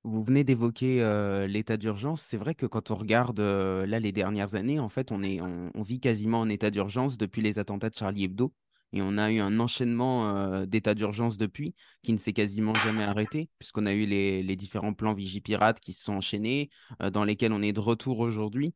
Vous 0.03 0.23
venez 0.23 0.43
d'évoquer 0.43 1.03
l'état 1.47 1.75
d'urgence. 1.75 2.21
C'est 2.21 2.37
vrai 2.37 2.55
que 2.55 2.65
quand 2.65 2.89
on 2.89 2.95
regarde 2.95 3.41
là 3.41 3.99
les 3.99 4.11
dernières 4.11 4.55
années, 4.55 4.79
en 4.79 4.89
fait, 4.89 5.11
on, 5.11 5.83
vit 5.83 5.99
quasiment 5.99 6.39
en 6.39 6.49
état 6.49 6.71
d'urgence 6.71 7.17
depuis 7.17 7.41
les 7.41 7.59
attentats 7.59 7.89
de 7.89 7.95
Charlie 7.95 8.23
Hebdo. 8.23 8.53
Et 8.91 9.03
on 9.03 9.19
a 9.19 9.29
eu 9.31 9.39
un 9.39 9.59
enchaînement 9.59 10.65
d'états 10.65 10.95
d'urgence 10.95 11.37
depuis, 11.37 11.75
qui 12.01 12.11
ne 12.13 12.17
s'est 12.17 12.33
quasiment 12.33 12.73
jamais 12.73 13.03
arrêté, 13.03 13.49
puisqu'on 13.59 13.85
a 13.85 13.93
eu 13.93 14.05
les, 14.05 14.41
les 14.41 14.55
différents 14.55 14.93
plans 14.93 15.13
Vigipirate 15.13 15.79
qui 15.79 15.93
se 15.93 16.05
sont 16.05 16.13
enchaînés, 16.13 16.69
dans 17.11 17.23
lesquels 17.23 17.51
on 17.51 17.61
est 17.61 17.73
de 17.73 17.81
retour 17.81 18.19
aujourd'hui. 18.21 18.73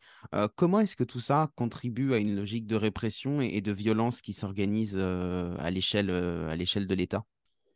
Comment 0.56 0.82
est-ce 0.82 0.98
que 0.98 1.06
tout 1.06 1.22
ça 1.22 1.50
contribue 1.56 2.13
à 2.13 2.18
une 2.18 2.36
logique 2.36 2.68
de 2.68 2.75
répression 2.75 3.42
et, 3.42 3.62
de 3.62 3.72
violence 3.72 4.22
qui 4.22 4.34
s'organise 4.34 5.00
à 5.00 5.72
l'échelle 5.72 6.08
de 6.08 6.94
l'État? 6.94 7.24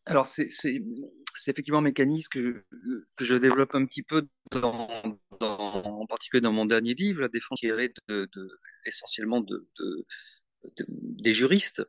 Alors, 0.05 0.27
c'est 1.37 1.51
effectivement 1.51 1.79
un 1.79 1.83
mécanisme 1.83 2.29
que, 2.31 2.63
je 3.19 3.35
développe 3.35 3.75
un 3.75 3.85
petit 3.85 4.03
peu 4.03 4.27
en 4.51 6.05
particulier 6.07 6.41
dans 6.41 6.53
mon 6.53 6.65
dernier 6.65 6.93
livre, 6.93 7.21
La 7.21 7.29
défense 7.29 7.59
tirée 7.59 7.93
de, 8.07 8.29
essentiellement 8.85 9.41
de, 9.41 9.67
de, 9.79 10.05
des 10.87 11.33
juristes. 11.33 11.83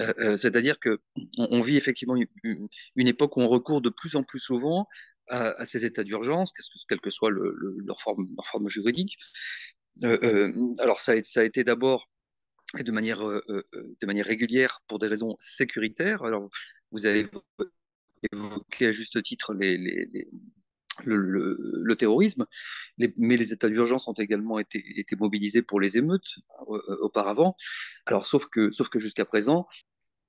Euh, 0.00 0.12
euh, 0.18 0.36
C'est-à-dire 0.36 0.78
que 0.78 1.00
on, 1.38 1.62
vit 1.62 1.76
effectivement 1.76 2.16
une, 2.16 3.08
époque 3.08 3.36
où 3.36 3.40
on 3.40 3.48
recourt 3.48 3.80
de 3.80 3.90
plus 3.90 4.16
en 4.16 4.22
plus 4.22 4.40
souvent 4.40 4.88
à, 5.28 5.64
ces 5.64 5.86
états 5.86 6.04
d'urgence, 6.04 6.52
quelle 6.88 7.00
que 7.00 7.10
soit 7.10 7.30
le, 7.30 7.54
le, 7.56 7.76
leur, 7.86 8.00
forme, 8.00 8.68
juridique. 8.68 9.16
Euh, 10.02 10.52
alors 10.80 10.98
ça 10.98 11.12
a, 11.12 11.44
été 11.44 11.64
d'abord 11.64 12.10
de 12.78 12.90
manière, 12.92 13.20
de 13.24 14.06
manière 14.06 14.26
régulière 14.26 14.82
pour 14.86 14.98
des 14.98 15.06
raisons 15.06 15.36
sécuritaires. 15.38 16.24
Alors 16.24 16.50
vous 16.90 17.06
avez 17.06 17.28
évoqué 18.32 18.86
à 18.86 18.92
juste 18.92 19.22
titre 19.22 19.54
le, 21.04 21.94
terrorisme, 21.96 22.46
mais 22.98 23.36
les 23.36 23.52
états 23.52 23.68
d'urgence 23.68 24.08
ont 24.08 24.14
également 24.14 24.58
été, 24.58 24.82
mobilisés 25.18 25.62
pour 25.62 25.80
les 25.80 25.96
émeutes 25.96 26.38
euh, 26.68 26.96
auparavant. 27.00 27.56
Alors, 28.06 28.24
sauf 28.24 28.46
que 28.46 28.70
jusqu'à 28.96 29.24
présent, 29.24 29.66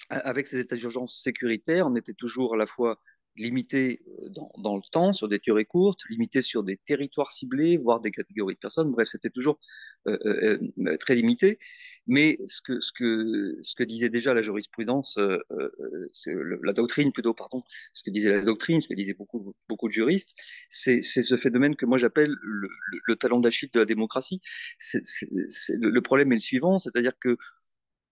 avec 0.10 0.48
ces 0.48 0.60
états 0.60 0.76
d'urgence 0.76 1.20
sécuritaires, 1.22 1.88
on 1.88 1.96
était 1.96 2.14
toujours 2.14 2.54
à 2.54 2.58
la 2.58 2.68
fois 2.68 3.00
limité 3.36 4.02
euh, 4.08 4.30
dans, 4.30 4.50
dans, 4.58 4.76
le 4.76 4.82
temps, 4.92 5.14
sur 5.14 5.28
des 5.28 5.40
durées 5.40 5.66
courtes, 5.66 6.02
limité 6.10 6.42
sur 6.42 6.64
des 6.64 6.78
territoires 6.78 7.32
ciblés, 7.32 7.78
voire 7.78 8.00
des 8.00 8.12
catégories 8.12 8.56
de 8.56 8.60
personnes. 8.60 8.92
Bref, 8.92 9.08
c'était 9.12 9.30
toujours 9.30 9.60
euh, 10.08 10.18
euh, 10.26 10.60
euh, 10.80 10.98
très 10.98 11.16
limité. 11.16 11.60
Mais 12.08 12.38
ce 12.46 12.62
que, 12.62 12.80
ce, 12.80 12.92
que, 12.92 13.58
ce 13.62 13.76
que 13.76 13.84
disait 13.84 14.10
déjà 14.10 14.34
la 14.34 14.42
jurisprudence, 14.42 15.18
euh, 15.18 15.40
euh 15.52 16.60
la 16.64 16.74
doctrine 16.74 17.12
plutôt, 17.12 17.34
pardon, 17.34 17.64
ce 17.94 18.04
que 18.04 18.10
disait 18.10 18.32
la 18.32 18.42
doctrine, 18.42 18.82
ce 18.82 18.88
que 18.88 18.94
disaient 18.94 19.14
beaucoup, 19.14 19.56
beaucoup 19.68 19.88
de 19.88 19.94
juristes, 19.94 20.36
c'est 20.70 21.02
ce 21.02 21.38
phénomène 21.38 21.76
que 21.76 21.86
moi 21.86 21.98
j'appelle 21.98 22.34
le, 22.42 22.70
le, 22.92 23.00
le, 23.06 23.16
talon 23.16 23.40
d'Achille 23.40 23.70
de 23.74 23.80
la 23.80 23.86
démocratie. 23.86 24.42
C 24.80 25.00
est, 25.00 25.06
c 25.50 25.76
le 25.80 26.02
problème 26.02 26.32
est 26.32 26.36
le 26.36 26.40
suivant, 26.40 26.80
c'est-à-dire 26.80 27.18
que 27.20 27.38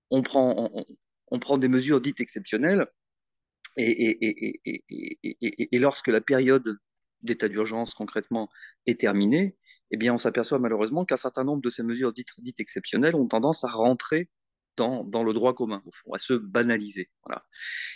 on 0.09 0.21
prend, 0.21 0.71
on 1.31 1.39
prend 1.39 1.57
des 1.57 1.67
mesures 1.67 2.01
dites 2.01 2.19
exceptionnelles 2.19 2.87
et, 3.77 3.91
et, 3.91 4.61
et, 4.65 5.75
et, 5.75 5.79
lorsque 5.79 6.07
la 6.07 6.21
période 6.21 6.77
d'état 7.21 7.47
d'urgence 7.47 7.93
concrètement 7.93 8.49
est 8.85 8.99
terminée, 8.99 9.57
eh 9.91 9.97
bien, 9.97 10.13
on 10.13 10.17
s'aperçoit 10.17 10.59
malheureusement 10.59 11.05
qu'un 11.05 11.17
certain 11.17 11.43
nombre 11.43 11.61
de 11.61 11.69
ces 11.69 11.83
mesures 11.83 12.13
dites, 12.13 12.29
dites 12.39 12.59
exceptionnelles 12.59 13.15
ont 13.15 13.27
tendance 13.27 13.63
à 13.63 13.69
rentrer 13.69 14.29
dans, 14.75 15.03
dans, 15.03 15.23
le 15.23 15.33
droit 15.33 15.53
commun, 15.53 15.83
au 15.85 15.91
fond, 15.91 16.13
à 16.13 16.19
se 16.19 16.33
banaliser. 16.33 17.11
Voilà. 17.25 17.45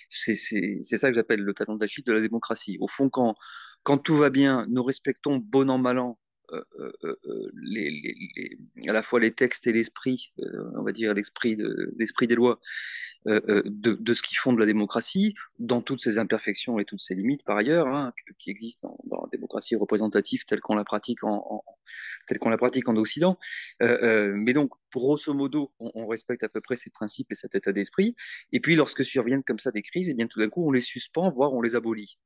C'est 0.10 0.36
ça 0.36 1.10
que 1.10 1.16
j'appelle 1.16 1.42
le 1.42 1.54
talent 1.54 1.76
d'Achille 1.76 2.04
de 2.04 2.12
la 2.12 2.22
démocratie. 2.22 2.78
Au 2.80 2.88
fond, 2.88 3.10
quand, 3.10 3.36
quand 3.84 3.98
tout 3.98 4.16
va 4.16 4.30
bien, 4.30 4.66
nous 4.70 4.84
respectons 4.84 5.38
bon 5.38 5.70
an, 5.70 5.80
mal 5.80 5.98
an 6.00 6.20
les, 7.54 7.92
les, 7.92 8.16
les, 8.36 8.90
à 8.90 8.94
la 8.94 9.02
fois 9.02 9.20
les 9.20 9.34
textes 9.34 9.68
et 9.68 9.74
l'esprit, 9.74 10.32
euh, 10.40 10.72
on 10.76 10.84
va 10.84 10.92
dire 10.92 11.14
l'esprit 11.14 11.56
de, 11.56 11.94
l'esprit 11.98 12.28
des 12.28 12.36
lois, 12.36 12.60
euh, 13.28 13.42
euh, 13.50 13.64
de, 13.66 14.14
ce 14.14 14.22
qui 14.22 14.36
fonde 14.36 14.60
la 14.60 14.66
démocratie, 14.66 15.36
dans 15.60 15.82
toutes 15.82 16.02
ses 16.02 16.18
imperfections 16.18 16.80
et 16.80 16.86
toutes 16.86 17.02
ses 17.02 17.16
limites 17.16 17.44
par 17.44 17.58
ailleurs, 17.58 17.88
hein, 17.88 18.14
qui 18.40 18.50
existent 18.50 18.96
dans, 19.06 19.22
la 19.24 19.30
démocratie 19.32 19.76
représentative 19.76 20.46
telle 20.46 20.62
qu'on 20.62 20.76
la 20.76 20.84
pratique 20.84 21.24
en, 21.24 21.64
telle 22.28 22.40
qu'on 22.40 22.50
la 22.50 22.58
pratique 22.58 22.88
en 22.88 22.96
Occident. 22.96 23.38
mais 23.80 24.54
donc, 24.54 24.72
grosso 24.94 25.34
modo, 25.34 25.72
on, 25.80 25.92
on, 25.96 26.08
respecte 26.08 26.44
à 26.44 26.50
peu 26.50 26.62
près 26.62 26.76
ces 26.76 26.90
principes 26.90 27.32
et 27.32 27.36
cet 27.36 27.56
état 27.56 27.72
d'esprit. 27.72 28.16
Et 28.52 28.60
puis, 28.60 28.76
lorsque 28.76 29.04
surviennent 29.04 29.44
comme 29.44 29.60
ça 29.60 29.72
des 29.72 29.82
crises, 29.82 30.10
et 30.10 30.12
eh 30.12 30.16
bien 30.16 30.28
tout 30.28 30.40
d'un 30.40 30.50
coup, 30.50 30.68
on 30.68 30.72
les 30.72 30.82
suspend, 30.82 31.30
voire 31.30 31.54
on 31.54 31.62
les 31.62 31.76
abolit. 31.76 32.18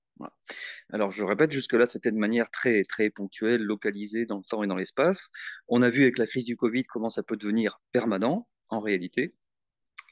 Alors, 0.91 1.12
je 1.12 1.24
répète, 1.24 1.52
jusque-là, 1.52 1.86
c'était 1.86 2.12
de 2.12 2.17
manière 2.17 2.52
très, 2.52 2.84
très 2.84 3.10
ponctuelle, 3.10 3.62
localisée 3.62 4.26
dans 4.26 4.38
le 4.38 4.43
temps 4.43 4.63
et 4.63 4.67
dans 4.67 4.76
l'espace. 4.76 5.32
On 5.67 5.82
a 5.82 5.89
vu 5.89 6.04
avec 6.04 6.17
la 6.17 6.28
crise 6.28 6.45
du 6.45 6.56
Covid 6.56 6.84
comment 6.84 7.10
ça 7.10 7.24
peut 7.24 7.38
devenir 7.38 7.80
permanent, 7.91 8.47
en 8.69 8.80
réalité. 8.80 9.34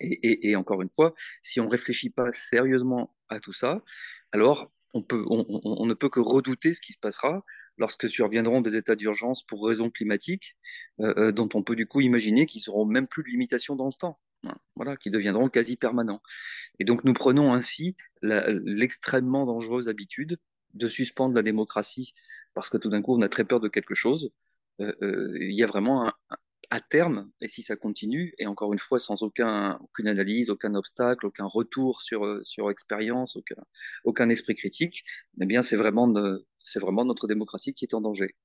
Et, 0.01 0.55
encore 0.55 0.81
une 0.81 0.89
fois, 0.89 1.13
si 1.41 1.59
on 1.59 1.65
ne 1.65 1.69
réfléchit 1.69 2.09
pas 2.09 2.31
sérieusement 2.31 3.13
à 3.27 3.41
tout 3.41 3.51
ça, 3.51 3.83
alors 4.31 4.71
on, 4.93 5.01
ne 5.01 5.93
peut 5.93 6.09
que 6.09 6.21
redouter 6.21 6.73
ce 6.73 6.79
qui 6.79 6.93
se 6.93 6.99
passera 6.99 7.43
lorsque 7.77 8.07
surviendront 8.07 8.62
des 8.62 8.77
états 8.77 8.95
d'urgence 8.95 9.45
pour 9.45 9.67
raisons 9.67 9.89
climatiques, 9.89 10.55
euh, 11.01 11.13
euh 11.17 11.31
dont 11.33 11.49
on 11.53 11.63
peut 11.63 11.75
du 11.75 11.85
coup 11.85 11.99
imaginer 11.99 12.45
qu'ils 12.45 12.62
seront 12.62 12.85
même 12.85 13.07
plus 13.07 13.23
de 13.23 13.29
limitation 13.29 13.75
dans 13.75 13.88
le 13.88 13.93
temps 13.93 14.19
voilà, 14.75 14.95
qui 14.95 15.12
deviendront 15.12 15.49
quasi 15.49 15.75
permanents. 15.75 16.21
Et 16.80 16.86
donc 16.86 17.04
nous 17.04 17.13
prenons 17.13 17.54
ainsi 17.54 17.95
l'extrêmement 18.21 19.45
dangereuse 19.45 19.89
habitude 19.89 20.39
de 20.73 20.88
suspendre 20.88 21.36
la 21.36 21.41
démocratie 21.41 22.13
parce 22.54 22.69
que 22.69 22.78
tout 22.78 22.89
d'un 22.89 23.02
coup 23.02 23.17
on 23.17 23.21
a 23.21 23.30
très 23.30 23.43
peur 23.43 23.60
de 23.60 23.67
quelque 23.67 23.95
chose. 23.95 24.32
Euh, 24.82 24.93
euh, 25.02 25.38
il 25.41 25.54
y 25.54 25.63
a 25.63 25.65
vraiment 25.65 26.08
un, 26.08 26.13
à 26.69 26.82
terme, 26.82 27.32
et 27.41 27.47
si 27.47 27.63
ça 27.63 27.75
continue, 27.75 28.34
et 28.38 28.45
encore 28.45 28.73
une 28.73 28.80
fois 28.80 28.99
sans 28.99 29.23
aucun, 29.23 29.78
aucune 29.82 30.08
analyse, 30.08 30.49
aucun 30.49 30.75
obstacle, 30.75 31.25
aucun 31.25 31.45
retour 31.45 32.02
sur, 32.02 32.39
sur 32.45 32.69
expérience, 32.69 33.36
aucun, 33.36 33.56
aucun 34.04 34.30
esprit 34.30 34.56
critique, 34.56 35.04
eh 35.41 35.45
bien 35.45 35.62
c'est 35.63 35.75
vraiment, 35.75 36.13
c'est 36.60 36.80
vraiment 36.80 37.06
notre 37.06 37.28
démocratie 37.28 37.73
qui 37.73 37.86
est 37.86 37.95
en 37.95 38.02
danger. 38.02 38.36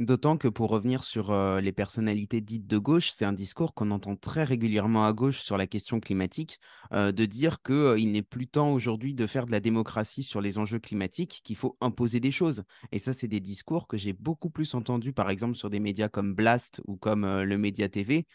D'autant 0.00 0.36
que 0.36 0.48
pour 0.48 0.70
revenir 0.70 1.04
sur 1.04 1.32
les 1.60 1.70
personnalités 1.70 2.40
dites 2.40 2.66
de 2.66 2.78
gauche, 2.78 3.12
c'est 3.12 3.24
un 3.24 3.32
discours 3.32 3.74
qu'on 3.74 3.92
entend 3.92 4.16
très 4.16 4.42
régulièrement 4.42 5.04
à 5.04 5.12
gauche 5.12 5.38
sur 5.38 5.56
la 5.56 5.68
question 5.68 6.00
climatique, 6.00 6.58
de 6.92 7.24
dire 7.24 7.62
qu'il 7.62 8.10
n'est 8.10 8.22
plus 8.22 8.48
temps 8.48 8.72
aujourd'hui 8.72 9.14
de 9.14 9.24
faire 9.28 9.46
de 9.46 9.52
la 9.52 9.60
démocratie 9.60 10.24
sur 10.24 10.40
les 10.40 10.58
enjeux 10.58 10.80
climatiques, 10.80 11.42
qu'il 11.44 11.54
faut 11.54 11.76
imposer 11.80 12.18
des 12.18 12.32
choses. 12.32 12.64
Et 12.90 12.98
ça, 12.98 13.12
c'est 13.12 13.28
des 13.28 13.38
discours 13.38 13.86
que 13.86 13.96
j'ai 13.96 14.12
beaucoup 14.12 14.50
plus 14.50 14.74
entendus, 14.74 15.12
par 15.12 15.30
exemple, 15.30 15.54
sur 15.54 15.70
des 15.70 15.78
médias 15.78 16.08
comme 16.08 16.34
Blast 16.34 16.82
ou 16.88 16.96
comme 16.96 17.24
le 17.24 17.56
Média 17.56 17.88
TV, 17.88 18.26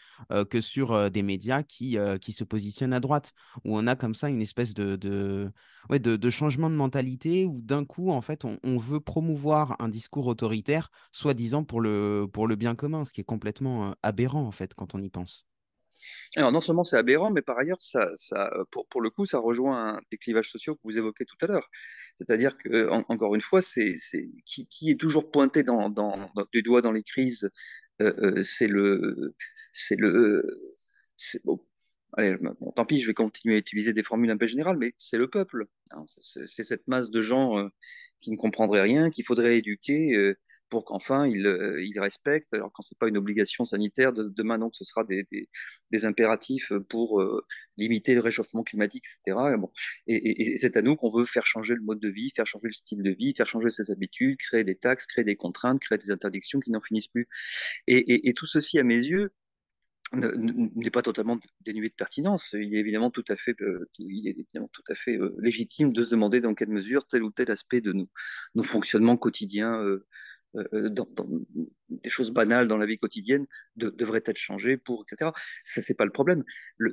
que 0.48 0.62
sur 0.62 1.10
des 1.10 1.22
médias 1.22 1.62
qui, 1.62 1.98
qui 2.22 2.32
se 2.32 2.44
positionnent 2.44 2.94
à 2.94 3.00
droite, 3.00 3.34
où 3.66 3.76
on 3.78 3.86
a 3.86 3.96
comme 3.96 4.14
ça 4.14 4.30
une 4.30 4.40
espèce 4.40 4.72
de, 4.72 4.96
de, 4.96 5.52
ouais, 5.90 5.98
de 5.98 6.30
changement 6.30 6.70
de 6.70 6.74
mentalité, 6.74 7.44
où 7.44 7.60
d'un 7.60 7.84
coup, 7.84 8.10
en 8.10 8.22
fait, 8.22 8.46
on, 8.46 8.58
on 8.64 8.78
veut 8.78 9.00
promouvoir 9.00 9.76
un 9.78 9.90
discours 9.90 10.26
autoritaire, 10.26 10.90
soit 11.12 11.34
disant 11.34 11.49
pour 11.64 11.80
le, 11.80 12.26
pour 12.32 12.46
le 12.46 12.56
bien 12.56 12.74
commun, 12.74 13.04
ce 13.04 13.12
qui 13.12 13.20
est 13.20 13.24
complètement 13.24 13.94
aberrant 14.02 14.46
en 14.46 14.52
fait 14.52 14.74
quand 14.74 14.94
on 14.94 15.00
y 15.00 15.10
pense. 15.10 15.46
Alors 16.36 16.50
non 16.52 16.60
seulement 16.60 16.82
c'est 16.82 16.96
aberrant, 16.96 17.30
mais 17.30 17.42
par 17.42 17.58
ailleurs, 17.58 17.80
ça, 17.80 18.10
ça, 18.14 18.50
pour, 18.70 18.86
pour 18.88 19.00
le 19.00 19.10
coup, 19.10 19.26
ça 19.26 19.38
rejoint 19.38 20.00
des 20.10 20.16
clivages 20.16 20.50
sociaux 20.50 20.74
que 20.74 20.80
vous 20.84 20.96
évoquez 20.96 21.24
tout 21.24 21.36
à 21.42 21.46
l'heure. 21.46 21.68
C'est-à-dire 22.16 22.56
que, 22.56 22.88
en, 22.88 23.04
encore 23.08 23.34
une 23.34 23.40
fois, 23.40 23.60
c'est 23.60 23.96
qui, 24.46 24.66
qui 24.66 24.90
est 24.90 24.98
toujours 24.98 25.30
pointé 25.30 25.62
dans, 25.62 25.90
dans, 25.90 26.30
dans, 26.34 26.46
du 26.52 26.62
doigt 26.62 26.82
dans 26.82 26.92
les 26.92 27.02
crises, 27.02 27.50
euh, 28.00 28.14
euh, 28.18 28.42
c'est 28.42 28.66
le, 28.66 29.34
c'est 29.72 29.98
le, 29.98 30.42
bon, 31.44 31.60
allez, 32.14 32.36
bon, 32.36 32.70
tant 32.74 32.84
pis, 32.84 32.98
je 32.98 33.06
vais 33.06 33.14
continuer 33.14 33.56
à 33.56 33.58
utiliser 33.58 33.92
des 33.92 34.02
formules 34.02 34.30
un 34.30 34.36
peu 34.38 34.46
générales, 34.46 34.78
mais 34.78 34.94
c'est 34.98 35.18
le 35.18 35.28
peuple. 35.28 35.66
C'est 36.06 36.64
cette 36.64 36.86
masse 36.88 37.10
de 37.10 37.20
gens 37.20 37.58
euh, 37.58 37.68
qui 38.18 38.30
ne 38.30 38.36
comprendraient 38.36 38.82
rien, 38.82 39.10
qu'il 39.10 39.24
faudrait 39.24 39.58
éduquer, 39.58 40.14
euh, 40.14 40.34
pour 40.70 40.84
qu'enfin 40.84 41.26
ils, 41.26 41.46
ils, 41.84 42.00
respectent, 42.00 42.54
alors 42.54 42.72
quand 42.72 42.82
c'est 42.82 42.98
pas 42.98 43.08
une 43.08 43.16
obligation 43.16 43.64
sanitaire, 43.64 44.12
de, 44.12 44.28
demain 44.28 44.58
donc 44.58 44.74
ce 44.74 44.84
sera 44.84 45.04
des, 45.04 45.26
impératifs 46.04 46.72
pour 46.88 47.22
limiter 47.76 48.14
le 48.14 48.20
réchauffement 48.20 48.62
climatique, 48.62 49.04
etc. 49.24 49.56
Bon. 49.58 49.70
Et, 50.06 50.16
et, 50.16 50.52
et 50.52 50.56
c'est 50.58 50.76
à 50.76 50.82
nous 50.82 50.96
qu'on 50.96 51.10
veut 51.10 51.24
faire 51.24 51.46
changer 51.46 51.74
le 51.74 51.82
mode 51.82 52.00
de 52.00 52.08
vie, 52.08 52.30
faire 52.34 52.46
changer 52.46 52.68
le 52.68 52.72
style 52.72 53.02
de 53.02 53.10
vie, 53.10 53.34
faire 53.36 53.46
changer 53.46 53.70
ses 53.70 53.90
habitudes, 53.90 54.38
créer 54.38 54.64
des 54.64 54.76
taxes, 54.76 55.06
créer 55.06 55.24
des 55.24 55.36
contraintes, 55.36 55.80
créer 55.80 55.98
des 55.98 56.10
interdictions 56.10 56.60
qui 56.60 56.70
n'en 56.70 56.80
finissent 56.80 57.08
plus. 57.08 57.28
Et, 57.86 58.32
tout 58.34 58.46
ceci, 58.46 58.78
à 58.78 58.84
mes 58.84 58.94
yeux, 58.94 59.32
n'est 60.12 60.90
pas 60.90 61.02
totalement 61.02 61.38
dénué 61.60 61.88
de 61.88 61.94
pertinence. 61.94 62.50
Il 62.52 62.74
est 62.74 62.80
évidemment 62.80 63.10
tout 63.10 63.24
à 63.28 63.36
fait, 63.36 63.54
euh, 63.62 63.88
il 63.98 64.26
est 64.26 64.32
évidemment 64.32 64.70
tout 64.72 64.82
à 64.88 64.94
fait 64.94 65.16
euh, 65.16 65.36
légitime 65.38 65.92
de 65.92 66.04
se 66.04 66.10
demander 66.10 66.40
dans 66.40 66.54
quelle 66.54 66.68
mesure 66.68 67.06
tel 67.06 67.22
ou 67.22 67.30
tel 67.30 67.50
aspect 67.50 67.80
de 67.80 67.92
nos, 67.92 68.62
fonctionnements 68.64 69.16
quotidiens, 69.16 69.80
euh, 69.82 70.06
dans, 70.54 71.06
dans, 71.14 71.26
des 71.88 72.10
choses 72.10 72.32
banales 72.32 72.68
dans 72.68 72.76
la 72.76 72.86
vie 72.86 72.98
quotidienne, 72.98 73.46
de, 73.76 73.90
devraient 73.90 74.22
être 74.24 74.38
changées 74.38 74.76
pour, 74.76 75.04
etc. 75.06 75.30
Ça, 75.64 75.82
c'est 75.82 75.96
pas 75.96 76.04
le 76.04 76.10
problème. 76.10 76.44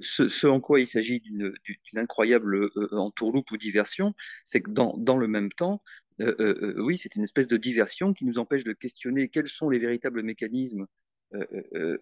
Ce, 0.02 0.28
ce, 0.28 0.48
en 0.48 0.60
quoi 0.60 0.80
il 0.80 0.88
s'agit 0.88 1.20
d'une 1.20 1.54
incroyable 1.96 2.70
entourloupe 2.92 3.52
ou 3.52 3.58
diversion, 3.58 4.14
c'est 4.46 4.62
que 4.62 4.72
dans, 4.72 4.96
dans 4.98 5.18
le 5.18 5.28
même 5.28 5.52
temps, 5.52 5.82
euh, 6.22 6.36
euh, 6.40 6.82
oui, 6.82 6.98
c'est 6.98 7.16
une 7.16 7.24
espèce 7.24 7.48
de 7.48 7.58
diversion 7.58 8.14
qui 8.14 8.26
nous 8.26 8.40
empêche 8.40 8.64
de 8.64 8.74
questionner 8.74 9.30
quels 9.30 9.48
sont 9.48 9.70
les 9.70 9.80
véritables 9.80 10.24
mécanismes 10.24 10.88
euh, 11.34 11.98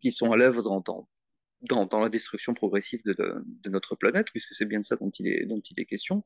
qui 0.00 0.12
sont 0.12 0.30
à 0.32 0.36
l'œuvre 0.36 0.62
dans, 0.62 1.08
dans, 1.68 1.86
dans, 1.86 2.00
la 2.00 2.08
destruction 2.08 2.54
progressive 2.54 3.02
de, 3.04 3.12
de, 3.12 3.44
de 3.46 3.70
notre 3.70 3.96
planète, 3.96 4.26
puisque 4.30 4.54
c'est 4.54 4.64
bien 4.64 4.80
de 4.80 4.84
ça 4.84 4.96
dont 4.96 5.10
il 5.10 5.28
est, 5.28 5.46
dont 5.46 5.60
il 5.60 5.80
est 5.80 5.84
question. 5.84 6.24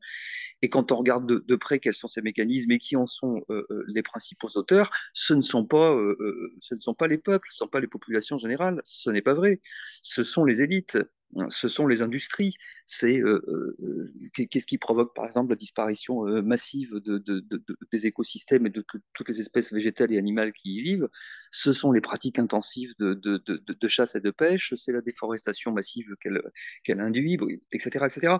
Et 0.62 0.68
quand 0.68 0.92
on 0.92 0.96
regarde 0.96 1.26
de, 1.26 1.44
de 1.46 1.56
près 1.56 1.78
quels 1.78 1.94
sont 1.94 2.08
ces 2.08 2.22
mécanismes 2.22 2.70
et 2.72 2.78
qui 2.78 2.96
en 2.96 3.06
sont 3.06 3.42
euh, 3.50 3.66
les 3.88 4.02
principaux 4.02 4.48
auteurs, 4.56 4.90
ce 5.12 5.34
ne 5.34 5.42
sont 5.42 5.64
pas, 5.64 5.94
euh, 5.94 6.54
ce 6.60 6.74
ne 6.74 6.80
sont 6.80 6.94
pas 6.94 7.06
les 7.06 7.18
peuples, 7.18 7.48
ce 7.50 7.62
ne 7.62 7.66
sont 7.66 7.70
pas 7.70 7.80
les 7.80 7.86
populations 7.86 8.38
générales, 8.38 8.80
ce 8.84 9.10
n'est 9.10 9.22
pas 9.22 9.34
vrai. 9.34 9.60
Ce 10.02 10.24
sont 10.24 10.44
les 10.44 10.62
élites, 10.62 10.98
ce 11.50 11.68
sont 11.68 11.86
les 11.86 12.02
industries. 12.02 12.54
C'est 12.86 13.18
euh, 13.20 13.44
euh, 13.82 14.12
qu'est-ce 14.50 14.66
qui 14.66 14.78
provoque, 14.78 15.14
par 15.14 15.26
exemple, 15.26 15.50
la 15.50 15.56
disparition 15.56 16.26
euh, 16.26 16.42
massive 16.42 16.94
de, 16.94 17.18
de, 17.18 17.40
de, 17.40 17.62
des 17.92 18.06
écosystèmes 18.06 18.66
et 18.66 18.70
de 18.70 18.84
toutes 19.12 19.28
les 19.28 19.40
espèces 19.40 19.72
végétales 19.72 20.12
et 20.12 20.18
animales 20.18 20.52
qui 20.52 20.76
y 20.76 20.82
vivent. 20.82 21.08
Ce 21.50 21.72
sont 21.72 21.92
les 21.92 22.00
pratiques 22.00 22.38
intensives 22.38 22.94
de, 22.98 23.88
chasse 23.88 24.14
et 24.14 24.20
de 24.20 24.30
pêche. 24.30 24.74
C'est 24.76 24.92
la 24.92 25.00
déforestation 25.00 25.72
massive 25.72 26.14
qu'elle 26.20 27.00
induit, 27.00 27.36
etc., 27.72 28.06
etc. 28.06 28.36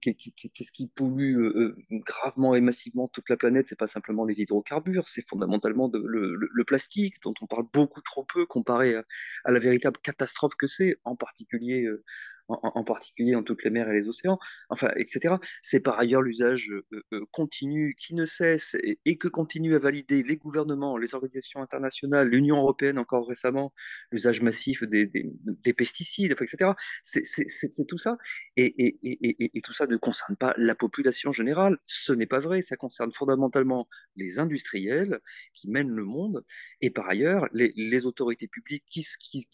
qu'est-ce 0.00 0.72
qui 0.72 0.88
pollue 0.88 1.72
gravement 1.90 2.54
et 2.54 2.60
massivement 2.60 3.08
toute 3.08 3.28
la 3.30 3.36
planète? 3.36 3.66
C'est 3.66 3.78
pas 3.78 3.86
simplement 3.86 4.24
les 4.24 4.40
hydrocarbures, 4.40 5.08
c'est 5.08 5.26
fondamentalement 5.26 5.90
le, 5.92 6.64
plastique 6.64 7.16
dont 7.22 7.34
on 7.42 7.46
parle 7.46 7.66
beaucoup 7.74 8.00
trop 8.00 8.24
peu 8.24 8.46
comparé 8.46 8.94
à, 8.94 9.04
à 9.44 9.52
la 9.52 9.58
véritable 9.58 9.98
catastrophe 10.02 10.54
que 10.56 10.66
c'est 10.66 10.96
particulier 11.16 11.84
euh, 11.84 12.02
en, 12.48 12.58
en, 12.62 12.84
particulier 12.84 13.32
dans 13.32 13.42
toutes 13.42 13.64
les 13.64 13.70
mers 13.70 13.88
et 13.88 13.94
les 13.94 14.08
océans, 14.08 14.38
enfin, 14.68 14.90
etc. 14.96 15.36
C'est 15.62 15.82
par 15.82 15.98
ailleurs 15.98 16.22
l'usage 16.22 16.70
euh, 16.70 17.04
euh, 17.12 17.24
continu 17.30 17.94
qui 17.98 18.14
ne 18.14 18.26
cesse 18.26 18.76
et, 18.82 19.18
que 19.18 19.28
continuent 19.28 19.74
à 19.74 19.78
valider 19.78 20.22
les 20.22 20.36
gouvernements, 20.36 20.98
les 20.98 21.14
organisations 21.14 21.62
internationales, 21.62 22.28
l'Union 22.28 22.58
européenne 22.58 22.98
encore 22.98 23.26
récemment, 23.26 23.72
l'usage 24.10 24.42
massif 24.42 24.82
des, 24.84 25.06
des, 25.06 25.30
des, 25.42 25.72
pesticides, 25.72 26.32
etc. 26.32 26.72
C'est 27.02 27.86
tout 27.86 27.98
ça. 27.98 28.18
Et, 28.56 28.74
et, 28.86 29.56
et, 29.56 29.60
tout 29.62 29.72
ça 29.72 29.86
ne 29.86 29.96
concerne 29.96 30.36
pas 30.36 30.54
la 30.58 30.74
population 30.74 31.32
générale. 31.32 31.78
Ce 31.86 32.12
n'est 32.12 32.26
pas 32.26 32.40
vrai. 32.40 32.62
Ça 32.62 32.76
concerne 32.76 33.12
fondamentalement 33.12 33.88
les 34.16 34.38
industriels 34.38 35.20
qui 35.54 35.70
mènent 35.70 35.90
le 35.90 36.04
monde 36.04 36.44
et 36.80 36.90
par 36.90 37.08
ailleurs 37.08 37.48
les, 37.52 38.06
autorités 38.06 38.48
publiques 38.48 38.84
qui 38.88 39.04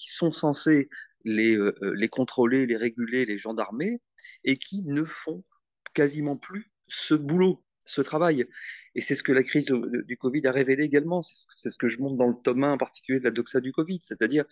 sont 0.08 0.32
censées 0.32 0.88
les, 1.24 1.56
euh, 1.56 1.74
les 1.96 2.08
contrôler, 2.08 2.66
les 2.66 2.76
réguler, 2.76 3.24
les 3.24 3.38
gendarmer, 3.38 4.00
et 4.44 4.56
qui 4.56 4.82
ne 4.82 5.04
font 5.04 5.44
quasiment 5.94 6.36
plus 6.36 6.70
ce 6.88 7.14
boulot, 7.14 7.64
ce 7.84 8.00
travail. 8.00 8.46
Et 8.94 9.00
c'est 9.00 9.14
ce 9.14 9.22
que 9.22 9.32
la 9.32 9.42
crise 9.42 9.66
du 9.66 10.16
Covid 10.16 10.46
a 10.46 10.52
révélé 10.52 10.84
également. 10.84 11.22
C'est 11.22 11.70
ce 11.70 11.78
que 11.78 11.88
je 11.88 11.98
montre 11.98 12.16
dans 12.16 12.26
le 12.26 12.34
tome 12.42 12.64
1 12.64 12.72
en 12.72 12.78
particulier 12.78 13.18
de 13.18 13.24
la 13.24 13.30
doxa 13.30 13.60
du 13.60 13.72
Covid, 13.72 14.00
c'est-à-dire 14.02 14.44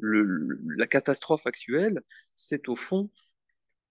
la 0.00 0.86
catastrophe 0.86 1.46
actuelle, 1.46 2.02
c'est 2.34 2.68
au 2.68 2.76
fond, 2.76 3.10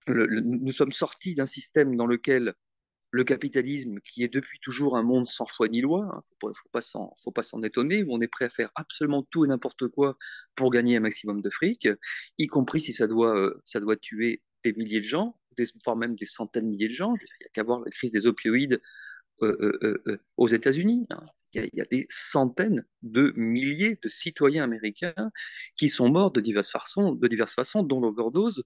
nous 0.07 0.71
sommes 0.71 0.91
sortis 0.91 1.35
d'un 1.35 1.47
système 1.47 1.95
dans 1.95 2.05
lequel 2.05 2.53
le 3.15 3.23
capitalisme, 3.23 4.01
qui 4.01 4.23
est 4.25 4.27
depuis 4.27 4.59
toujours 4.59 4.97
un 4.97 5.01
monde 5.01 5.25
sans 5.25 5.45
foi 5.45 5.69
ni 5.69 5.79
loi, 5.79 6.01
il 6.03 6.17
hein, 6.17 6.49
ne 6.49 6.53
faut 6.53 7.31
pas 7.31 7.41
s'en, 7.43 7.61
étonner, 7.63 8.03
où 8.03 8.07
on 8.13 8.19
est 8.19 8.27
prêt 8.27 8.43
à 8.43 8.49
faire 8.49 8.71
absolument 8.75 9.23
tout 9.23 9.45
et 9.45 9.47
n'importe 9.47 9.87
quoi 9.87 10.17
pour 10.55 10.69
gagner 10.69 10.97
un 10.97 10.99
maximum 10.99 11.41
de 11.41 11.49
fric, 11.49 11.87
y 12.37 12.47
compris 12.47 12.81
si 12.81 12.91
ça 12.91 13.07
doit, 13.07 13.33
euh, 13.37 13.95
tuer 14.01 14.43
des 14.65 14.73
milliers 14.73 14.99
de 14.99 15.05
gens, 15.05 15.39
voire 15.85 15.95
même 15.95 16.17
des 16.17 16.25
centaines 16.25 16.65
de 16.65 16.71
milliers 16.71 16.89
de 16.89 16.93
gens. 16.93 17.13
Il 17.15 17.25
n'y 17.39 17.45
a 17.45 17.49
qu'à 17.53 17.63
voir 17.63 17.79
la 17.79 17.89
crise 17.89 18.11
des 18.11 18.27
opioïdes 18.27 18.81
aux 19.41 20.47
États-Unis. 20.47 21.07
Hein. 21.09 21.23
Il, 21.53 21.69
y 21.73 21.81
a 21.81 21.85
des 21.85 22.05
centaines 22.09 22.85
de 23.01 23.31
milliers 23.35 23.97
de 24.01 24.09
citoyens 24.09 24.63
américains 24.63 25.31
qui 25.77 25.89
sont 25.89 26.09
morts 26.09 26.31
de 26.31 26.41
diverses 26.41 26.69
façons, 26.69 27.13
de 27.13 27.27
diverses 27.27 27.53
façons 27.53 27.83
dont 27.83 28.01
l'overdose 28.01 28.63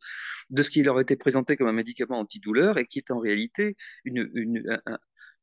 de 0.50 0.64
ce 0.64 0.70
qui 0.70 0.82
leur 0.82 1.00
était 1.00 1.16
présenté 1.16 1.56
comme 1.56 1.68
un 1.68 1.74
médicament 1.74 2.20
antidouleur 2.20 2.78
et 2.78 2.86
qui 2.86 3.00
est 3.00 3.12
en 3.12 3.20
réalité 3.20 3.76
une, 4.06 4.30
une, 4.34 4.82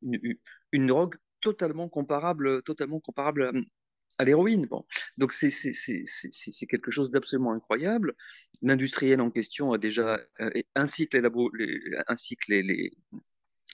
une, 0.03 0.37
une 0.73 0.87
drogue 0.87 1.17
totalement 1.41 1.89
comparable, 1.89 2.63
totalement 2.63 3.01
comparable 3.01 3.53
à, 4.19 4.25
l'héroïne. 4.25 4.67
Bon. 4.67 4.85
Donc 5.19 5.33
c'est 5.33 6.67
quelque 6.69 6.91
chose 6.91 7.11
d'absolument 7.11 7.53
incroyable. 7.53 8.15
L'industriel 8.63 9.21
en 9.21 9.31
question 9.31 9.73
a 9.73 9.79
déjà, 9.79 10.19
euh, 10.41 10.51
ainsi 10.75 11.07
que 11.07 11.17
les, 11.17 11.23
labos, 11.23 11.51
les, 11.55 11.79
les, 12.49 12.93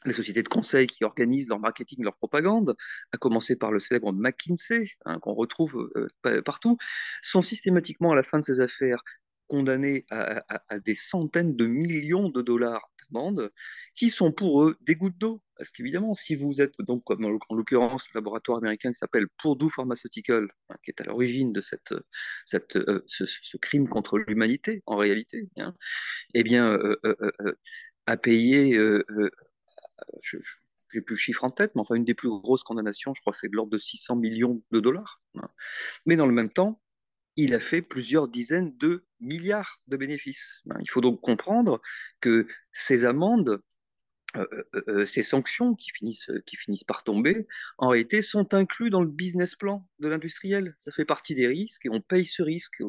les 0.04 0.12
sociétés 0.12 0.42
de 0.42 0.48
conseil 0.48 0.86
qui 0.86 1.04
organisent 1.04 1.48
leur 1.48 1.60
marketing, 1.60 2.04
leur 2.04 2.16
propagande, 2.16 2.76
à 3.12 3.18
commencer 3.18 3.56
par 3.56 3.72
le 3.72 3.80
célèbre 3.80 4.12
McKinsey, 4.12 4.90
hein, 5.04 5.18
qu'on 5.20 5.34
retrouve 5.34 5.90
euh, 5.96 6.42
partout, 6.42 6.76
sont 7.22 7.42
systématiquement 7.42 8.12
à 8.12 8.16
la 8.16 8.22
fin 8.22 8.38
de 8.38 8.44
ces 8.44 8.60
affaires 8.60 9.02
condamnés 9.48 10.06
à, 10.10 10.42
à, 10.48 10.62
à 10.68 10.78
des 10.78 10.94
centaines 10.94 11.56
de 11.56 11.66
millions 11.66 12.30
de 12.30 12.40
dollars 12.40 12.88
d'amende, 13.12 13.50
qui 13.94 14.10
sont 14.10 14.32
pour 14.32 14.64
eux 14.64 14.76
des 14.80 14.96
gouttes 14.96 15.18
d'eau. 15.18 15.42
Parce 15.56 15.70
qu'évidemment, 15.70 16.14
si 16.14 16.34
vous 16.34 16.60
êtes, 16.60 16.74
donc, 16.80 17.04
comme 17.04 17.24
en 17.24 17.54
l'occurrence, 17.54 18.08
le 18.12 18.18
laboratoire 18.18 18.58
américain 18.58 18.90
qui 18.90 18.98
s'appelle 18.98 19.28
Purdue 19.40 19.70
Pharmaceutical, 19.70 20.48
hein, 20.68 20.76
qui 20.82 20.90
est 20.90 21.00
à 21.00 21.04
l'origine 21.04 21.52
de 21.52 21.60
cette, 21.60 21.92
euh, 21.92 23.04
ce, 23.06 23.56
crime 23.58 23.88
contre 23.88 24.18
l'humanité, 24.18 24.82
en 24.86 24.96
réalité, 24.96 25.48
hein, 25.58 25.74
eh 26.34 26.42
bien, 26.42 26.72
euh, 26.72 26.96
euh, 27.04 27.14
euh 27.40 29.30
payé 30.04 30.42
je 30.92 30.98
n'ai 30.98 31.04
plus 31.04 31.14
le 31.14 31.18
chiffre 31.18 31.44
en 31.44 31.50
tête, 31.50 31.74
mais 31.74 31.80
enfin 31.80 31.94
une 31.94 32.04
des 32.04 32.14
plus 32.14 32.28
grosses 32.28 32.64
condamnations, 32.64 33.14
je 33.14 33.20
crois 33.20 33.32
c'est 33.32 33.48
de 33.48 33.56
l'ordre 33.56 33.72
de 33.72 33.78
600 33.78 34.16
millions 34.16 34.62
de 34.70 34.80
dollars. 34.80 35.22
Mais 36.06 36.16
dans 36.16 36.26
le 36.26 36.32
même 36.32 36.50
temps, 36.50 36.80
il 37.36 37.54
a 37.54 37.60
fait 37.60 37.82
plusieurs 37.82 38.28
dizaines 38.28 38.76
de 38.76 39.06
milliards 39.20 39.80
de 39.86 39.96
bénéfices. 39.96 40.62
Il 40.80 40.90
faut 40.90 41.00
donc 41.00 41.20
comprendre 41.20 41.80
que 42.20 42.46
ces 42.72 43.04
amendes, 43.06 43.62
euh, 44.36 44.46
euh, 44.74 44.84
euh, 44.88 45.06
ces 45.06 45.22
sanctions 45.22 45.74
qui 45.74 45.90
finissent, 45.90 46.30
qui 46.44 46.56
finissent 46.56 46.84
par 46.84 47.04
tomber, 47.04 47.46
en 47.78 47.88
réalité, 47.88 48.20
sont 48.20 48.52
inclus 48.52 48.90
dans 48.90 49.00
le 49.00 49.08
business 49.08 49.54
plan 49.54 49.88
de 49.98 50.08
l'industriel. 50.08 50.76
Ça 50.78 50.92
fait 50.92 51.06
partie 51.06 51.34
des 51.34 51.46
risques 51.46 51.86
et 51.86 51.90
on 51.90 52.02
paye 52.02 52.26
ce 52.26 52.42
risque 52.42 52.82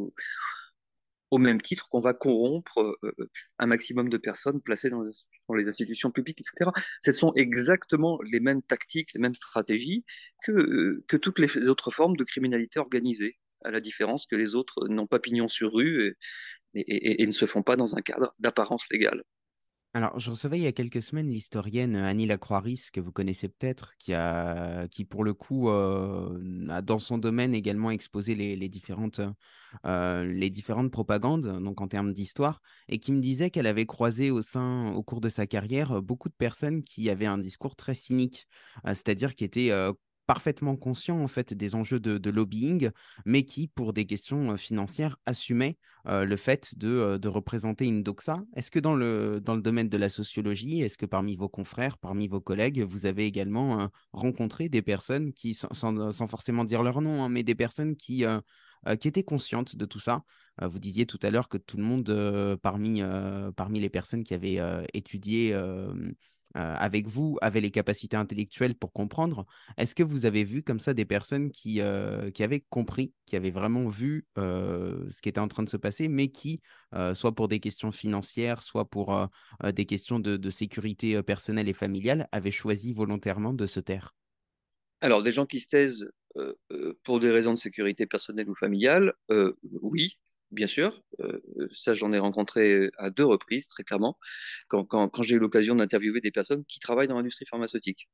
même 1.37 1.61
titre 1.61 1.87
qu'on 1.89 1.99
va 1.99 2.13
corrompre 2.13 2.97
euh, 3.03 3.29
un 3.59 3.65
maximum 3.65 4.09
de 4.09 4.17
personnes 4.17 4.61
placées 4.61 4.89
dans 4.89 5.03
les, 5.03 5.67
institutions 5.67 6.11
publiques, 6.11 6.41
etc. 6.41 6.71
Ce 7.01 7.11
sont 7.11 7.33
exactement 7.35 8.19
les 8.31 8.39
mêmes 8.39 8.61
tactiques, 8.61 9.13
les 9.13 9.19
mêmes 9.19 9.35
stratégies 9.35 10.05
que, 10.45 10.51
euh, 10.51 11.05
toutes 11.07 11.39
les 11.39 11.69
autres 11.69 11.91
formes 11.91 12.17
de 12.17 12.23
criminalité 12.23 12.79
organisée, 12.79 13.37
à 13.63 13.71
la 13.71 13.79
différence 13.79 14.25
que 14.25 14.35
les 14.35 14.55
autres 14.55 14.87
n'ont 14.89 15.07
pas 15.07 15.19
pignon 15.19 15.47
sur 15.47 15.73
rue 15.73 16.17
et 16.75 17.25
ne 17.25 17.31
se 17.31 17.45
font 17.45 17.63
pas 17.63 17.75
dans 17.75 17.95
un 17.95 18.01
cadre 18.01 18.31
d'apparence 18.39 18.87
légale. 18.91 19.23
Alors, 19.95 20.17
je 20.17 20.31
recevais 20.31 20.57
il 20.57 20.63
y 20.63 20.67
a 20.67 20.71
quelques 20.71 21.03
semaines 21.03 21.29
l'historienne 21.29 21.95
Annie 21.95 22.25
Lacroix-Ris, 22.25 22.85
que 22.91 22.99
vous 22.99 23.11
connaissez 23.11 23.47
peut-être, 23.47 23.93
qui, 23.99 24.15
a, 24.15 24.87
qui 24.87 25.05
pour 25.05 25.23
le 25.23 25.35
coup 25.35 25.69
a 25.69 26.81
dans 26.81 26.97
son 26.97 27.19
domaine 27.19 27.53
également 27.53 27.91
exposé 27.91 28.33
les, 28.33 28.69
différentes, 28.69 29.21
les 29.85 30.49
différentes 30.49 30.89
propagandes, 30.89 31.61
donc 31.61 31.79
en 31.79 31.87
termes 31.87 32.11
d'histoire, 32.11 32.59
et 32.89 32.97
qui 32.97 33.11
me 33.11 33.19
disait 33.19 33.51
qu'elle 33.51 33.67
avait 33.67 33.85
croisé 33.85 34.31
au 34.31 34.41
sein, 34.41 34.91
au 34.93 35.03
cours 35.03 35.21
de 35.21 35.29
sa 35.29 35.45
carrière, 35.45 36.01
beaucoup 36.01 36.29
de 36.29 36.33
personnes 36.33 36.83
qui 36.83 37.11
avaient 37.11 37.27
un 37.27 37.37
discours 37.37 37.75
très 37.75 37.93
cynique, 37.93 38.47
c'est-à-dire 38.85 39.35
qui 39.35 39.43
étaient 39.43 39.69
parfaitement 40.33 40.75
conscients 40.75 41.21
en 41.21 41.27
fait 41.27 41.53
des 41.53 41.75
enjeux 41.75 41.99
de, 41.99 42.29
lobbying, 42.31 42.89
mais 43.23 43.43
qui, 43.43 43.67
pour 43.67 43.93
des 43.93 44.07
questions 44.07 44.57
financières, 44.57 45.17
assumaient 45.27 45.77
le 46.05 46.35
fait 46.37 46.75
de, 46.75 47.27
représenter 47.27 47.85
une 47.85 48.01
doxa. 48.01 48.41
Est-ce 48.55 48.71
que 48.71 48.79
dans 48.79 48.95
le, 48.95 49.39
domaine 49.39 49.89
de 49.89 49.97
la 49.97 50.09
sociologie, 50.09 50.81
est-ce 50.81 50.97
que 50.97 51.05
parmi 51.05 51.35
vos 51.35 51.49
confrères, 51.49 51.99
parmi 51.99 52.27
vos 52.27 52.41
collègues, 52.41 52.81
vous 52.81 53.05
avez 53.05 53.27
également 53.27 53.89
rencontré 54.11 54.69
des 54.69 54.81
personnes 54.81 55.33
qui, 55.33 55.53
sans, 55.53 56.27
forcément 56.27 56.65
dire 56.65 56.81
leur 56.81 56.99
nom, 57.01 57.23
hein, 57.23 57.29
mais 57.29 57.43
des 57.43 57.53
personnes 57.53 57.95
qui 57.95 58.25
étaient 58.87 59.23
conscientes 59.23 59.75
de 59.75 59.85
tout 59.85 59.99
ça? 59.99 60.23
Vous 60.59 60.79
disiez 60.79 61.05
tout 61.05 61.19
à 61.21 61.29
l'heure 61.29 61.47
que 61.47 61.59
tout 61.59 61.77
le 61.77 61.83
monde, 61.83 62.59
parmi 62.63 63.79
les 63.79 63.89
personnes 63.89 64.23
qui 64.23 64.33
avaient 64.33 64.59
étudié 64.95 65.53
avec 66.53 67.07
vous, 67.07 67.37
avait 67.41 67.61
les 67.61 67.71
capacités 67.71 68.17
intellectuelles 68.17 68.75
pour 68.75 68.93
comprendre. 68.93 69.45
Est-ce 69.77 69.95
que 69.95 70.03
vous 70.03 70.25
avez 70.25 70.43
vu 70.43 70.63
comme 70.63 70.79
ça 70.79 70.93
des 70.93 71.05
personnes 71.05 71.49
qui, 71.51 71.81
qui 72.33 72.43
avaient 72.43 72.63
compris, 72.69 73.13
qui 73.25 73.35
avaient 73.35 73.51
vraiment 73.51 73.87
vu 73.87 74.27
ce 74.37 75.21
qui 75.21 75.29
était 75.29 75.39
en 75.39 75.47
train 75.47 75.63
de 75.63 75.69
se 75.69 75.77
passer, 75.77 76.07
mais 76.07 76.27
qui, 76.29 76.61
soit 77.13 77.33
pour 77.33 77.47
des 77.47 77.59
questions 77.59 77.91
financières, 77.91 78.61
soit 78.61 78.89
pour 78.89 79.29
des 79.63 79.85
questions 79.85 80.19
de, 80.19 80.49
sécurité 80.49 81.21
personnelle 81.23 81.69
et 81.69 81.73
familiale, 81.73 82.27
avaient 82.31 82.51
choisi 82.51 82.93
volontairement 82.93 83.53
de 83.53 83.65
se 83.65 83.79
taire? 83.79 84.13
Alors, 85.03 85.21
des 85.21 85.31
gens 85.31 85.45
qui 85.45 85.59
se 85.59 85.67
taisent 85.67 86.09
euh, 86.37 86.53
euh, 86.71 86.97
pour 87.03 87.19
des 87.19 87.29
raisons 87.29 87.53
de 87.53 87.59
sécurité 87.59 88.07
personnelle 88.07 88.49
ou 88.49 88.55
familiale, 88.55 89.13
euh, 89.31 89.53
oui, 89.81 90.17
bien 90.53 90.67
sûr. 90.67 91.01
ça, 91.71 91.93
j'en 91.93 92.13
ai 92.13 92.19
rencontré 92.19 92.89
à 92.97 93.09
deux 93.09 93.25
reprises, 93.25 93.67
très 93.67 93.83
clairement, 93.83 94.17
quand, 94.67 95.21
j'ai 95.21 95.35
eu 95.35 95.39
l'occasion 95.39 95.75
d'interviewer 95.75 96.21
des 96.21 96.31
personnes 96.31 96.63
qui 96.65 96.79
travaillent 96.79 97.07
dans 97.07 97.17
l'industrie 97.17 97.45
pharmaceutique. 97.45 98.09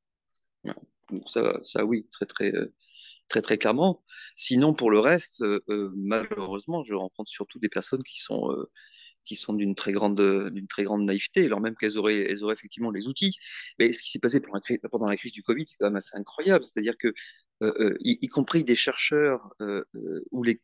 Donc 1.12 1.28
ça, 1.28 1.60
ça, 1.64 1.86
oui, 1.86 2.08
très, 2.12 2.26
très, 2.26 2.52
très, 3.28 3.42
très 3.42 3.58
clairement. 3.58 4.04
Sinon, 4.36 4.74
pour 4.74 4.92
le 4.92 5.00
reste, 5.00 5.44
malheureusement, 5.68 6.84
je 6.84 6.96
rencontre 6.96 7.30
surtout 7.30 7.60
des 7.60 7.70
personnes 7.70 8.04
qui 8.04 8.20
sont 8.20 8.50
qui 9.30 9.36
sont 9.36 9.54
d'une 9.54 9.76
très 9.76 9.92
grande, 9.92 10.20
d'une 10.52 10.68
très 10.68 10.84
grande 10.84 11.04
naïveté, 11.04 11.46
alors 11.46 11.62
même 11.62 11.76
qu'elles 11.76 12.00
auraient, 12.00 12.26
elles 12.30 12.44
auraient 12.44 12.56
effectivement 12.56 12.90
les 12.90 13.08
outils. 13.08 13.38
Mais 13.78 13.94
ce 13.94 14.02
qui 14.02 14.10
s'est 14.10 14.20
passé 14.20 14.42
pendant 14.92 15.08
la 15.08 15.18
crise 15.18 15.32
du 15.32 15.44
Covid, 15.44 15.66
c'est 15.68 15.78
quand 15.78 15.86
même 15.86 15.96
assez 15.96 16.18
incroyable. 16.18 16.66
C'est-à-dire 16.66 16.98
que, 16.98 17.10
euh, 17.62 17.74
euh, 17.80 17.98
y, 18.02 18.28
compris 18.28 18.64
des 18.64 18.74
chercheurs 18.76 19.54
euh, 19.62 19.84
ou 20.32 20.44
les 20.44 20.62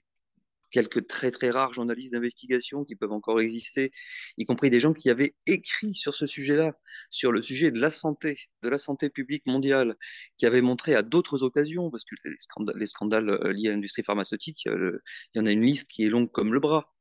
quelques 0.71 1.07
très 1.07 1.31
très 1.31 1.49
rares 1.49 1.73
journalistes 1.73 2.13
d'investigation 2.13 2.83
qui 2.83 2.95
peuvent 2.95 3.11
encore 3.11 3.39
exister, 3.41 3.91
y 4.37 4.45
compris 4.45 4.69
des 4.69 4.79
gens 4.79 4.93
qui 4.93 5.09
avaient 5.09 5.35
écrit 5.45 5.93
sur 5.93 6.13
ce 6.13 6.25
sujet-là, 6.27 6.73
sur 7.09 7.31
le 7.31 7.41
sujet 7.41 7.71
de 7.71 7.79
la 7.79 7.89
santé, 7.89 8.35
de 8.63 8.69
la 8.69 8.77
santé 8.77 9.09
publique 9.09 9.45
mondiale, 9.45 9.95
qui 10.37 10.45
avaient 10.45 10.61
montré 10.61 10.95
à 10.95 11.01
d'autres 11.01 11.43
occasions, 11.43 11.89
parce 11.89 12.03
que 12.03 12.15
les 12.25 12.35
scandales, 12.39 12.77
les 12.77 12.85
scandales 12.85 13.51
liés 13.51 13.69
à 13.69 13.71
l'industrie 13.71 14.03
pharmaceutique, 14.03 14.65
il 14.65 14.99
y 15.35 15.39
en 15.39 15.45
a 15.45 15.51
une 15.51 15.63
liste 15.63 15.89
qui 15.89 16.05
est 16.05 16.09
longue 16.09 16.31
comme 16.31 16.53
le 16.53 16.59
bras. 16.59 16.91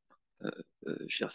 Ça, 1.12 1.28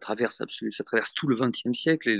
traverse 0.00 0.40
absolument, 0.40 0.72
ça 0.72 0.84
traverse 0.84 1.12
tout 1.14 1.28
le 1.28 1.36
XXe 1.36 1.72
siècle 1.78 2.10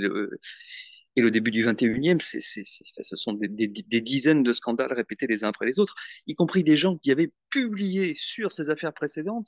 et 1.15 1.21
le 1.21 1.31
début 1.31 1.51
du 1.51 1.65
XXIe, 1.65 2.17
c'est, 2.19 2.41
ce 2.41 3.15
sont 3.15 3.33
des, 3.33 3.67
dizaines 4.01 4.43
de 4.43 4.51
scandales 4.51 4.91
répétés 4.93 5.27
les 5.27 5.43
uns 5.43 5.49
après 5.49 5.65
les 5.65 5.79
autres, 5.79 5.95
y 6.27 6.33
compris 6.33 6.63
des 6.63 6.75
gens 6.75 6.95
qui 6.95 7.11
avaient 7.11 7.31
publié 7.49 8.13
sur 8.15 8.51
ces 8.51 8.69
affaires 8.69 8.93
précédentes. 8.93 9.47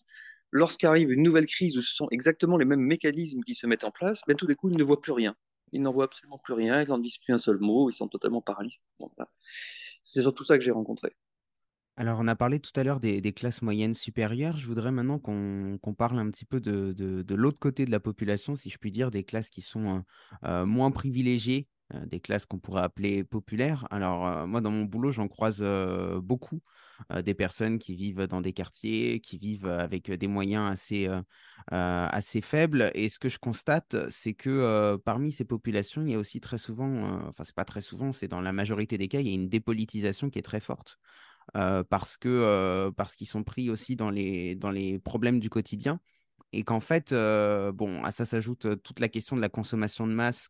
Lorsqu'arrive 0.51 1.12
une 1.12 1.23
nouvelle 1.23 1.45
crise 1.45 1.77
où 1.77 1.82
ce 1.82 1.93
sont 1.93 2.08
exactement 2.10 2.58
les 2.58 2.63
mêmes 2.63 2.80
mécanismes 2.80 3.41
qui 3.41 3.53
se 3.53 3.67
mettent 3.67 3.84
en 3.84 3.91
place, 3.91 4.21
ben, 4.27 4.38
tout 4.38 4.47
d'un 4.47 4.53
coup, 4.53 4.69
ils 4.69 4.77
ne 4.77 4.84
voient 4.84 5.01
plus 5.01 5.12
rien. 5.12 5.36
Ils 5.73 5.82
n'en 5.82 5.91
voient 5.91 6.06
absolument 6.06 6.39
plus 6.41 6.53
rien, 6.53 6.82
ils 6.82 6.88
n'en 6.88 6.99
disent 6.99 7.17
plus 7.17 7.34
un 7.34 7.38
seul 7.38 7.58
mot, 7.60 7.89
ils 7.89 7.93
sont 7.93 8.08
totalement 8.08 8.41
paralysés. 8.41 8.80
C'est 10.03 10.21
surtout 10.21 10.45
ça 10.45 10.58
que 10.58 10.63
j'ai 10.63 10.71
rencontré. 10.71 11.13
Alors, 11.99 12.19
on 12.19 12.27
a 12.27 12.36
parlé 12.36 12.60
tout 12.60 12.71
à 12.79 12.83
l'heure 12.83 12.99
des, 12.99 13.33
classes 13.33 13.63
moyennes 13.63 13.95
supérieures. 13.95 14.57
Je 14.57 14.67
voudrais 14.67 14.91
maintenant 14.91 15.17
qu'on 15.17 15.95
parle 15.97 16.19
un 16.19 16.29
petit 16.29 16.45
peu 16.45 16.62
de, 16.62 17.25
l'autre 17.33 17.60
côté 17.60 17.86
de 17.86 17.91
la 17.91 17.99
population, 17.99 18.55
si 18.55 18.69
je 18.69 18.77
puis 18.77 18.91
dire, 18.91 19.10
des 19.10 19.23
classes 19.23 19.49
qui 19.49 19.62
sont 19.62 19.97
euh, 19.97 20.01
euh, 20.47 20.65
moins 20.67 20.91
privilégiées, 20.91 21.67
euh, 21.95 22.05
des 22.05 22.19
classes 22.19 22.45
qu'on 22.45 22.60
pourrait 22.60 22.83
appeler 22.83 23.23
populaires. 23.23 23.88
Alors, 23.89 24.47
moi, 24.47 24.62
dans 24.62 24.69
mon 24.69 24.83
boulot, 24.83 25.12
j'en 25.12 25.27
croise 25.27 25.65
beaucoup, 26.21 26.62
des 27.23 27.33
personnes 27.33 27.79
qui 27.79 27.95
vivent 27.95 28.27
dans 28.27 28.41
des 28.41 28.53
quartiers, 28.53 29.19
qui 29.19 29.39
vivent 29.39 29.65
avec 29.65 30.12
des 30.12 30.27
moyens 30.27 30.69
assez, 30.69 31.10
assez 31.71 32.41
faibles. 32.41 32.91
Et 32.93 33.10
ce 33.10 33.17
que 33.17 33.29
je 33.29 33.39
constate, 33.39 33.95
c'est 34.12 34.36
que 34.36 34.97
parmi 35.03 35.31
ces 35.31 35.45
populations, 35.45 36.03
il 36.03 36.12
y 36.12 36.15
a 36.15 36.19
aussi 36.19 36.41
très 36.41 36.60
souvent, 36.60 37.27
enfin, 37.27 37.43
c'est 37.43 37.55
pas 37.55 37.65
très 37.65 37.81
souvent, 37.81 38.12
c'est 38.12 38.27
dans 38.27 38.41
la 38.41 38.53
majorité 38.53 38.99
des 38.99 39.07
cas, 39.07 39.19
il 39.19 39.27
y 39.27 39.31
a 39.31 39.33
une 39.33 39.49
dépolitisation 39.49 40.29
qui 40.29 40.38
est 40.38 40.43
très 40.43 40.60
forte. 40.60 40.99
Euh, 41.55 41.83
parce 41.83 42.17
que 42.17 42.27
euh, 42.27 42.91
parce 42.91 43.15
qu'ils 43.15 43.27
sont 43.27 43.43
pris 43.43 43.69
aussi 43.69 43.95
dans 43.95 44.10
les 44.10 44.55
dans 44.55 44.71
les 44.71 44.99
problèmes 44.99 45.39
du 45.39 45.49
quotidien 45.49 45.99
et 46.53 46.63
qu'en 46.63 46.79
fait, 46.79 47.12
euh, 47.12 47.73
bon, 47.73 48.03
à 48.03 48.12
ça 48.12 48.25
s'ajoute 48.25 48.81
toute 48.81 48.99
la 49.01 49.10
question 49.10 49.36
de 49.36 49.41
la 49.41 49.49
consommation 49.49 50.07
de 50.07 50.13
masse 50.13 50.47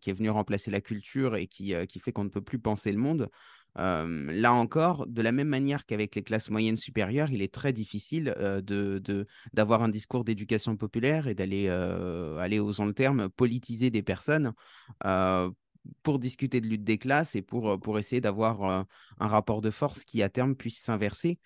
qui 0.00 0.10
est 0.10 0.12
venue 0.12 0.28
remplacer 0.28 0.70
la 0.70 0.82
culture 0.82 1.36
et 1.36 1.46
qui, 1.46 1.74
qui 1.88 2.00
fait 2.00 2.12
qu'on 2.12 2.24
ne 2.24 2.28
peut 2.28 2.42
plus 2.42 2.58
penser 2.58 2.92
le 2.92 2.98
monde. 2.98 3.30
là 3.76 4.52
encore, 4.52 5.06
de 5.06 5.22
la 5.22 5.32
même 5.32 5.48
manière 5.48 5.86
qu'avec 5.86 6.14
les 6.14 6.22
classes 6.22 6.50
moyennes 6.50 6.76
supérieures, 6.76 7.30
il 7.30 7.40
est 7.40 7.52
très 7.52 7.72
difficile 7.72 8.34
de, 8.38 9.26
d'avoir 9.54 9.82
un 9.82 9.88
discours 9.88 10.22
d'éducation 10.22 10.76
populaire 10.76 11.28
et 11.28 11.34
d'aller 11.34 11.70
aller 11.70 12.58
aux 12.58 12.84
le 12.84 12.92
terme 12.92 13.30
politiser 13.30 13.88
des 13.88 14.02
personnes 14.02 14.52
pour 16.02 16.18
discuter 16.18 16.60
de 16.60 16.66
lutte 16.66 16.84
des 16.84 16.98
classes 16.98 17.34
et 17.34 17.42
pour, 17.42 17.70
euh, 17.70 17.78
pour 17.78 17.98
essayer 17.98 18.20
d'avoir 18.20 18.64
euh, 18.64 18.82
un 19.18 19.26
rapport 19.26 19.62
de 19.62 19.70
force 19.70 20.04
qui, 20.04 20.22
à 20.22 20.28
terme, 20.28 20.54
puisse 20.54 20.78
s'inverser. 20.78 21.38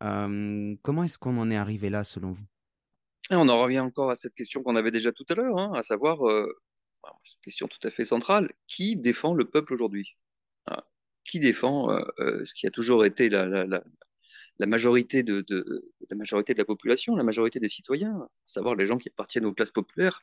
comment 0.00 1.04
est-ce 1.04 1.18
qu'on 1.18 1.38
en 1.38 1.50
est 1.50 1.56
arrivé 1.56 1.90
là, 1.90 2.04
selon 2.04 2.32
vous? 2.32 2.44
On 3.30 3.48
en 3.48 3.60
revient 3.60 3.80
encore 3.80 4.10
à 4.10 4.14
cette 4.14 4.34
question 4.34 4.62
qu'on 4.62 4.76
avait 4.76 4.90
déjà 4.90 5.12
tout 5.12 5.24
à 5.28 5.34
l'heure, 5.34 5.58
hein, 5.58 5.72
à 5.74 5.82
savoir, 5.82 6.26
euh, 6.28 6.46
une 7.04 7.40
question 7.42 7.68
tout 7.68 7.78
à 7.86 7.90
fait 7.90 8.04
centrale, 8.04 8.50
qui 8.66 8.96
défend 8.96 9.34
le 9.34 9.44
peuple 9.44 9.74
aujourd'hui? 9.74 10.14
Ah, 10.66 10.84
Qui 11.24 11.40
défend 11.40 11.88
ce 12.18 12.54
qui 12.54 12.66
a 12.66 12.70
toujours 12.70 13.04
été 13.04 13.28
la, 13.28 13.46
la, 13.46 14.66
majorité 14.66 15.22
de, 15.22 15.44
de, 15.48 15.92
la 16.10 16.16
majorité 16.16 16.52
de 16.52 16.58
la 16.58 16.64
population, 16.64 17.16
la 17.16 17.24
majorité 17.24 17.60
des 17.60 17.68
citoyens, 17.68 18.16
à 18.16 18.28
savoir 18.46 18.74
les 18.74 18.86
gens 18.86 18.98
qui 18.98 19.08
appartiennent 19.08 19.46
aux 19.46 19.54
classes 19.54 19.72
populaires 19.72 20.22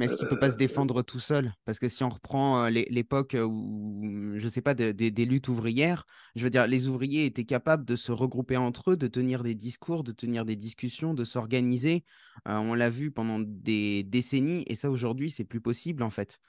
mais 0.00 0.06
est-ce 0.06 0.16
qu'il 0.16 0.24
ne 0.24 0.30
peut 0.30 0.38
pas 0.38 0.50
se 0.50 0.56
défendre 0.56 1.02
tout 1.02 1.20
seul? 1.20 1.52
Parce 1.66 1.78
que 1.78 1.86
si 1.86 2.02
on 2.04 2.08
reprend 2.08 2.68
l'époque 2.68 3.36
où, 3.38 4.32
je 4.34 4.44
ne 4.44 4.48
sais 4.50 4.62
pas, 4.62 4.72
des 4.72 5.24
luttes 5.26 5.48
ouvrières, 5.48 6.06
je 6.36 6.42
veux 6.42 6.48
dire, 6.48 6.66
les 6.66 6.88
ouvriers 6.88 7.26
étaient 7.26 7.44
capables 7.44 7.84
de 7.84 7.96
se 7.96 8.10
regrouper 8.10 8.56
entre 8.56 8.92
eux, 8.92 8.96
de 8.96 9.08
tenir 9.08 9.42
des 9.42 9.54
discours, 9.54 10.02
de 10.02 10.12
tenir 10.12 10.46
des 10.46 10.56
discussions, 10.56 11.12
de 11.12 11.22
s'organiser. 11.22 12.04
on 12.46 12.72
l'a 12.72 12.88
vu 12.88 13.10
pendant 13.10 13.40
des 13.40 14.02
décennies, 14.04 14.64
et 14.68 14.74
ça, 14.74 14.90
aujourd'hui, 14.90 15.28
c'est 15.28 15.44
plus 15.44 15.60
possible, 15.60 16.02
en 16.02 16.08
fait. 16.08 16.40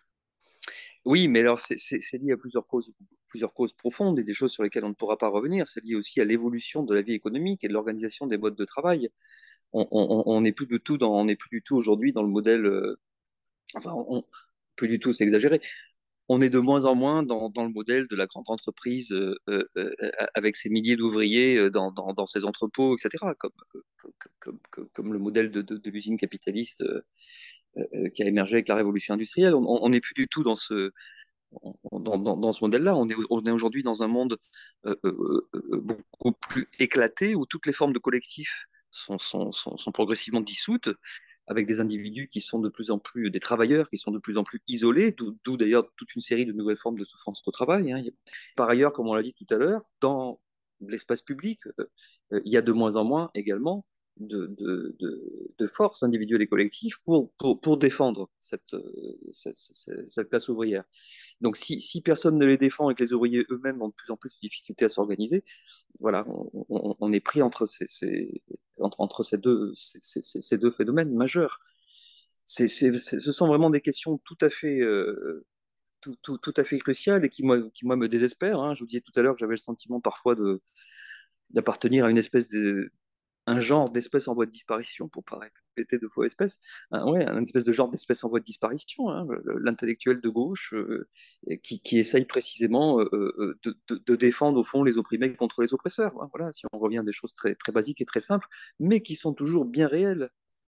Oui, 1.04 1.28
mais 1.28 1.42
alors 1.42 1.60
c'est 1.60 2.18
lié 2.20 2.32
à 2.32 2.38
plusieurs 2.38 2.66
causes, 2.66 2.94
plusieurs 3.28 3.54
causes 3.54 3.74
profondes 3.74 4.18
et 4.18 4.24
des 4.24 4.34
choses 4.34 4.54
sur 4.54 4.64
lesquelles 4.64 4.86
on 4.86 4.90
ne 4.90 4.94
pourra 4.94 5.18
pas 5.18 5.28
revenir. 5.28 5.68
C'est 5.68 5.84
lié 5.84 5.96
aussi 5.96 6.22
à 6.22 6.24
l'évolution 6.24 6.84
de 6.84 6.96
la 6.96 7.02
vie 7.02 7.16
économique 7.16 7.66
et 7.66 7.68
de 7.68 7.74
l'organisation 7.74 8.28
des 8.28 8.38
modes 8.38 8.56
de 8.56 8.64
travail. 8.64 9.10
On 9.74 10.40
n'est 10.40 10.54
plus 10.54 10.68
du 10.68 10.80
tout 10.80 10.98
dans, 10.98 11.20
on 11.20 11.26
n'est 11.26 11.36
plus 11.36 11.50
du 11.50 11.62
tout 11.62 11.76
aujourd'hui 11.76 12.14
dans 12.14 12.24
le 12.24 12.30
modèle 12.30 12.96
enfin, 13.76 13.92
on, 13.96 14.24
peut 14.76 14.88
du 14.88 15.00
tout 15.00 15.14
s'exagérer. 15.14 15.62
On 16.30 16.42
est 16.42 16.50
de 16.50 16.60
moins 16.60 16.86
en 16.86 16.96
moins 16.96 17.24
dans, 17.24 17.52
le 17.58 17.70
modèle 17.70 18.08
de 18.08 18.16
la 18.16 18.26
grande 18.26 18.46
entreprise 18.48 19.12
euh, 19.12 19.36
euh, 19.50 19.66
euh, 19.78 19.92
avec 20.34 20.56
ses 20.56 20.70
milliers 20.70 20.96
d'ouvriers 20.96 21.70
dans, 21.70 22.26
ses 22.26 22.46
entrepôts, 22.46 22.96
etc., 22.96 23.34
comme, 24.94 25.14
le 25.14 25.20
modèle 25.20 25.52
de, 25.52 25.90
l'usine 25.90 26.18
capitaliste 26.18 26.84
qui 28.14 28.24
a 28.24 28.28
émergé 28.28 28.56
avec 28.56 28.68
la 28.70 28.76
révolution 28.76 29.14
industrielle. 29.14 29.56
On 29.56 29.90
n'est 29.90 30.00
plus 30.00 30.14
du 30.14 30.28
tout 30.28 30.44
dans 30.44 30.56
ce, 30.56 30.92
modèle-là. 31.92 32.96
On 32.96 33.10
est, 33.10 33.52
aujourd'hui 33.52 33.84
dans 33.84 34.04
un 34.04 34.08
monde 34.08 34.38
beaucoup 35.72 36.32
plus 36.32 36.68
éclaté 36.80 37.36
où 37.36 37.46
toutes 37.46 37.66
les 37.66 37.74
formes 37.74 37.94
de 37.94 38.00
collectifs 38.00 38.68
sont 38.90 39.18
progressivement 39.94 40.42
dissoutes 40.42 40.90
avec 41.47 41.67
des 41.67 41.82
individus 41.82 42.27
qui 42.27 42.41
sont 42.41 42.60
de 42.60 42.69
plus 42.69 42.91
en 42.91 42.99
plus 42.99 43.30
des 43.32 43.39
travailleurs, 43.39 43.89
qui 43.89 43.97
sont 43.97 44.12
de 44.12 44.19
plus 44.19 44.38
en 44.38 44.43
plus 44.43 44.62
isolés, 44.67 45.12
d'où 45.12 45.58
d'ailleurs 45.58 45.91
toute 45.97 46.15
une 46.15 46.21
série 46.21 46.45
de 46.45 46.54
nouvelles 46.54 46.77
formes 46.77 46.97
de 46.97 47.04
souffrance 47.04 47.41
au 47.45 47.51
travail. 47.51 47.91
Hein. 47.91 48.04
Par 48.56 48.69
ailleurs, 48.69 48.93
comme 48.93 49.08
on 49.08 49.13
l'a 49.13 49.23
dit 49.23 49.34
tout 49.34 49.47
à 49.54 49.58
l'heure, 49.58 49.84
dans 49.99 50.39
l'espace 50.82 51.21
public, 51.21 51.60
euh, 51.80 51.86
euh, 52.34 52.41
il 52.45 52.54
y 52.54 52.58
a 52.58 52.62
de 52.62 52.71
moins 52.71 52.95
en 52.95 53.04
moins 53.04 53.32
également 53.36 53.86
de, 54.17 54.47
de, 54.58 54.95
de, 55.58 55.67
forces 55.67 56.04
individuelles 56.04 56.41
et 56.41 56.47
collectives 56.47 56.95
pour, 57.06 57.32
pour, 57.38 57.60
pour 57.60 57.77
défendre 57.77 58.30
cette, 58.39 58.75
cette, 59.32 59.56
cette, 59.56 60.30
classe 60.30 60.49
ouvrière. 60.49 60.84
Donc 61.39 61.56
si, 61.56 61.80
si, 61.80 62.01
personne 62.01 62.38
ne 62.38 62.45
les 62.45 62.58
défend 62.58 62.89
et 62.89 62.95
que 62.95 63.04
les 63.04 63.13
ouvriers 63.13 63.45
eux-mêmes 63.49 63.82
ont 63.82 63.88
de 63.88 63.93
plus 63.93 64.12
en 64.12 64.17
plus 64.17 64.36
de 64.36 64.39
difficultés 64.41 64.86
à 64.86 64.89
s'organiser, 64.89 65.43
voilà, 65.99 66.25
on, 66.27 66.95
on, 66.99 67.13
est 67.13 67.19
pris 67.19 67.41
entre 67.41 67.65
ces, 67.65 67.86
ces 67.88 68.43
entre, 68.82 69.24
ces, 69.24 69.38
deux, 69.38 69.72
ces, 69.76 70.58
deux 70.58 70.72
phénomènes 70.72 71.13
majeurs. 71.13 71.60
c'est 72.46 72.67
ce 72.67 73.32
sont 73.32 73.48
vraiment 73.48 73.70
des 73.70 73.82
questions 73.82 74.17
tout 74.20 74.38
à 74.41 74.50
fait, 74.50 74.80
euh, 74.82 75.46
tout, 76.02 76.15
tout, 76.22 76.38
tout, 76.38 76.54
à 76.58 76.63
fait 76.63 76.80
crucial 76.80 77.24
et 77.26 77.30
qui, 77.30 77.44
moi, 77.44 77.60
qui, 77.74 77.86
moi 77.86 77.96
me 77.96 78.08
désespère. 78.10 78.60
Hein. 78.60 78.74
Je 78.74 78.82
vous 78.82 78.88
disais 78.88 79.02
tout 79.02 79.13
à 79.15 79.22
l'heure 79.22 79.34
que 79.34 79.39
j'avais 79.39 79.54
le 79.54 79.58
sentiment 79.58 80.02
parfois 80.02 80.36
d'appartenir 81.52 82.06
à 82.06 82.12
une 82.12 82.17
espèce 82.17 82.50
de, 82.50 82.91
un 83.52 83.60
genre 83.60 83.90
d'espèce 83.90 84.28
en 84.28 84.34
voie 84.34 84.46
de 84.46 84.52
disparition, 84.52 85.10
pour 85.10 85.24
pas 85.24 85.40
répéter 85.76 85.98
deux 85.98 86.08
fois 86.08 86.26
espèce, 86.26 86.60
un, 86.92 87.42
espèce 87.42 87.66
de 87.66 87.72
genre 87.72 87.90
d'espèce 87.90 88.24
en 88.24 88.30
voie 88.30 88.40
de 88.40 88.46
disparition, 88.46 89.10
hein, 89.10 89.28
l'intellectuel 89.62 90.22
de 90.22 90.30
gauche 90.30 90.74
euh, 90.74 91.08
qui, 91.64 91.82
qui, 91.82 92.00
essaye 92.00 92.26
précisément 92.26 93.00
euh, 93.00 93.10
euh, 93.14 93.60
de, 93.90 94.16
défendre 94.16 94.60
au 94.60 94.64
fond 94.64 94.84
les 94.84 94.98
opprimés 94.98 95.36
contre 95.36 95.62
les 95.62 95.74
oppresseurs. 95.74 96.14
Hein, 96.22 96.30
voilà, 96.34 96.52
si 96.52 96.66
on 96.72 96.80
revient 96.80 97.00
à 97.00 97.04
des 97.04 97.12
choses 97.12 97.34
très, 97.34 97.56
très 97.56 97.72
basiques 97.72 98.02
et 98.02 98.06
très 98.06 98.20
simples, 98.20 98.48
mais 98.80 99.02
qui 99.02 99.16
sont 99.16 99.34
toujours 99.34 99.66
bien 99.66 99.88
réelles. 99.88 100.30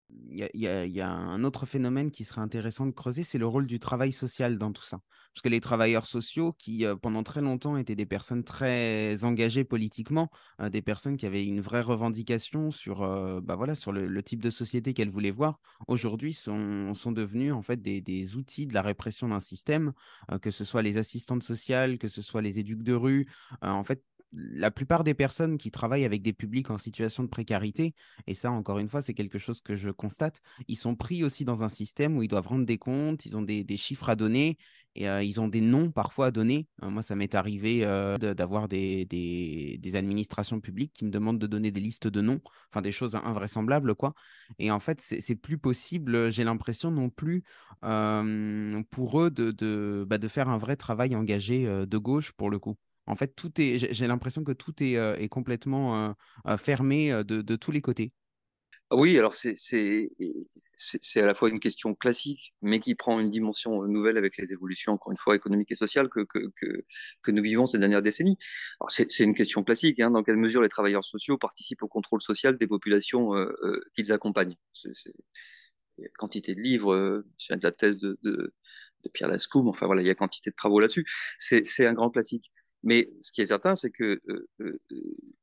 Il 0.10 0.50
y, 0.54 1.02
a, 1.02 1.10
un 1.10 1.44
autre 1.44 1.66
phénomène 1.66 2.12
qui 2.12 2.24
serait 2.24 2.42
intéressant 2.42 2.86
de 2.86 2.92
creuser, 2.92 3.24
c'est 3.24 3.38
le 3.38 3.48
rôle 3.48 3.68
du 3.68 3.80
travail 3.80 4.12
social 4.12 4.58
dans 4.58 4.72
tout 4.72 4.84
ça. 4.84 5.00
Parce 5.34 5.42
que 5.42 5.50
les 5.50 5.60
travailleurs 5.60 6.06
sociaux, 6.06 6.54
qui 6.58 6.86
pendant 7.02 7.24
très 7.24 7.42
longtemps 7.42 7.78
étaient 7.78 7.96
des 7.96 8.06
personnes 8.06 8.44
très 8.44 9.24
engagées 9.24 9.64
politiquement, 9.64 10.30
euh, 10.62 10.70
des 10.70 10.82
personnes 10.82 11.18
qui 11.18 11.26
avaient 11.26 11.46
une 11.46 11.62
vraie 11.62 11.82
revendication 11.82 12.72
sur, 12.72 13.04
euh, 13.04 13.42
bah 13.42 13.56
voilà, 13.56 13.76
sur 13.76 13.92
le, 13.92 14.24
type 14.24 14.42
de 14.42 14.50
société 14.50 14.94
qu'elles 14.94 15.10
voulaient 15.10 15.32
voir, 15.32 15.60
aujourd'hui 15.88 16.34
sont, 16.34 16.94
sont 16.94 17.12
devenus 17.12 17.54
en 17.54 17.62
fait 17.62 17.82
des, 17.82 18.02
des 18.02 18.36
outils 18.36 18.66
de 18.66 18.74
la 18.74 18.82
répression 18.82 19.28
d'un 19.30 19.40
système, 19.40 19.94
euh, 20.32 20.40
que 20.40 20.52
ce 20.52 20.66
soit 20.66 20.82
les 20.82 20.98
assistantes 20.98 21.44
sociales, 21.44 21.98
que 21.98 22.08
ce 22.08 22.22
soit 22.22 22.42
les 22.42 22.60
éduques 22.60 22.84
de 22.84 22.94
rue. 22.94 23.28
en 23.62 23.84
fait, 23.84 24.04
la 24.34 24.72
plupart 24.72 25.04
des 25.04 25.14
personnes 25.14 25.58
qui 25.58 25.72
travaillent 25.72 26.06
avec 26.06 26.22
des 26.22 26.34
publics 26.34 26.70
en 26.70 26.78
situation 26.78 27.24
de 27.24 27.30
précarité, 27.30 27.94
et 28.28 28.34
ça, 28.34 28.52
encore 28.52 28.80
une 28.80 28.90
fois, 28.90 29.02
c'est 29.02 29.14
quelque 29.14 29.38
chose 29.38 29.62
que 29.62 29.76
je 29.76 29.90
constate, 29.90 30.42
ils 30.68 30.76
sont 30.76 30.96
pris 30.96 31.24
aussi 31.24 31.46
dans 31.46 31.64
un 31.64 31.70
système 31.70 32.18
où 32.18 32.24
ils 32.24 32.28
doivent 32.28 32.48
rendre 32.48 32.66
des 32.66 32.78
comptes, 32.78 33.26
ils 33.26 33.38
ont 33.38 33.42
des, 33.42 33.66
chiffres 33.78 34.10
à 34.10 34.16
donner, 34.16 34.58
euh, 35.00 35.24
ils 35.24 35.40
ont 35.40 35.48
des 35.48 35.62
noms 35.62 35.92
parfois 35.92 36.28
à 36.28 36.32
donner. 36.32 36.68
Euh, 36.84 36.90
moi, 36.90 37.04
ça 37.04 37.16
m'est 37.16 37.36
arrivé 37.36 37.86
euh, 37.86 38.18
d'avoir 38.18 38.68
des, 38.68 39.08
administrations 39.94 40.60
publiques 40.60 40.94
qui 40.94 41.06
me 41.06 41.12
demandent 41.12 41.40
de 41.40 41.48
donner 41.48 41.72
des 41.72 41.80
listes 41.80 42.08
de 42.08 42.22
noms, 42.22 42.42
enfin 42.72 42.82
des 42.82 42.92
choses 42.92 43.16
invraisemblables, 43.16 43.96
quoi. 43.96 44.14
Et 44.60 44.72
en 44.72 44.80
fait, 44.80 45.00
c'est 45.02 45.36
plus 45.36 45.58
possible, 45.58 46.32
j'ai 46.32 46.44
l'impression 46.44 46.92
non 46.92 47.10
plus, 47.10 47.44
pour 47.82 49.22
eux 49.22 49.30
bah, 50.06 50.18
de 50.18 50.28
faire 50.28 50.50
un 50.50 50.58
vrai 50.58 50.76
travail 50.76 51.16
engagé 51.16 51.66
de 51.66 51.98
gauche, 51.98 52.34
pour 52.34 52.50
le 52.50 52.60
coup. 52.60 52.76
En 53.08 53.16
fait, 53.16 53.36
tout 53.36 53.52
est, 53.60 53.94
j'ai 53.94 54.08
l'impression 54.08 54.44
que 54.44 54.52
tout 54.52 54.84
est, 54.84 54.98
euh, 54.98 55.28
complètement 55.28 56.10
euh, 56.10 56.14
euh, 56.48 56.58
fermé 56.58 57.24
de, 57.24 57.56
tous 57.56 57.72
les 57.72 57.82
côtés. 57.82 58.12
Oui, 58.92 59.18
alors 59.18 59.34
c'est 59.34 59.58
à 61.18 61.26
la 61.26 61.36
fois 61.36 61.50
une 61.50 61.60
question 61.60 61.94
classique, 61.94 62.54
mais 62.62 62.80
qui 62.80 62.96
prend 62.96 63.20
une 63.20 63.30
dimension 63.30 63.84
nouvelle 63.84 64.18
avec 64.18 64.38
les 64.38 64.54
évolutions, 64.54 64.94
encore 64.94 65.12
une 65.12 65.18
fois, 65.18 65.36
économiques 65.36 65.72
et 65.72 65.76
sociales 65.76 66.08
que, 66.08 66.22
que, 66.22 66.40
que, 67.22 67.32
nous 67.32 67.44
vivons 67.44 67.66
ces 67.66 67.80
dernières 67.80 68.02
décennies. 68.02 68.38
C'est 68.88 69.20
une 69.20 69.36
question 69.36 69.64
classique, 69.64 70.00
hein, 70.00 70.12
dans 70.12 70.24
quelle 70.24 70.38
mesure 70.38 70.62
les 70.62 70.70
travailleurs 70.70 71.04
sociaux 71.04 71.38
participent 71.38 71.84
au 71.84 71.90
contrôle 71.90 72.22
social 72.22 72.58
des 72.58 72.68
populations 72.68 73.36
euh, 73.36 73.82
qu'ils 73.94 74.14
accompagnent. 74.14 74.56
C'est 74.72 75.14
quantité 76.18 76.56
de 76.56 76.62
livres, 76.62 77.24
je 77.40 77.56
de 77.56 77.64
la 77.64 77.72
thèse 77.72 78.00
de, 78.00 78.18
de, 78.24 78.54
de 79.04 79.10
Pierre 79.10 79.30
Lascoum, 79.30 79.68
enfin 79.68 79.86
voilà, 79.86 80.02
il 80.02 80.08
y 80.08 80.12
a 80.12 80.16
quantité 80.16 80.50
de 80.50 80.56
travaux 80.56 80.80
là-dessus. 80.80 81.06
C'est 81.40 81.86
un 81.86 81.94
grand 81.94 82.10
classique. 82.10 82.52
Mais 82.84 83.10
ce 83.22 83.32
qui 83.32 83.42
est 83.42 83.48
certain, 83.48 83.76
c'est 83.76 83.92
que 83.92 84.20
euh, 84.30 84.48
euh, 84.62 84.78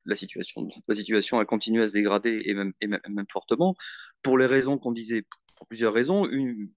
la, 0.04 0.14
situation, 0.14 0.68
la 0.88 0.94
situation 0.94 1.38
a 1.38 1.44
continué 1.44 1.82
à 1.82 1.86
se 1.86 1.92
dégrader 1.92 2.42
et 2.44 2.54
même, 2.54 2.72
et 2.80 2.86
même, 2.86 3.00
même 3.08 3.26
fortement 3.30 3.74
pour 4.22 4.38
les 4.38 4.46
raisons 4.46 4.78
qu'on 4.78 4.92
disait, 4.92 5.24
pour 5.56 5.66
plusieurs 5.66 5.92
raisons. 5.92 6.26
Une, 6.26 6.70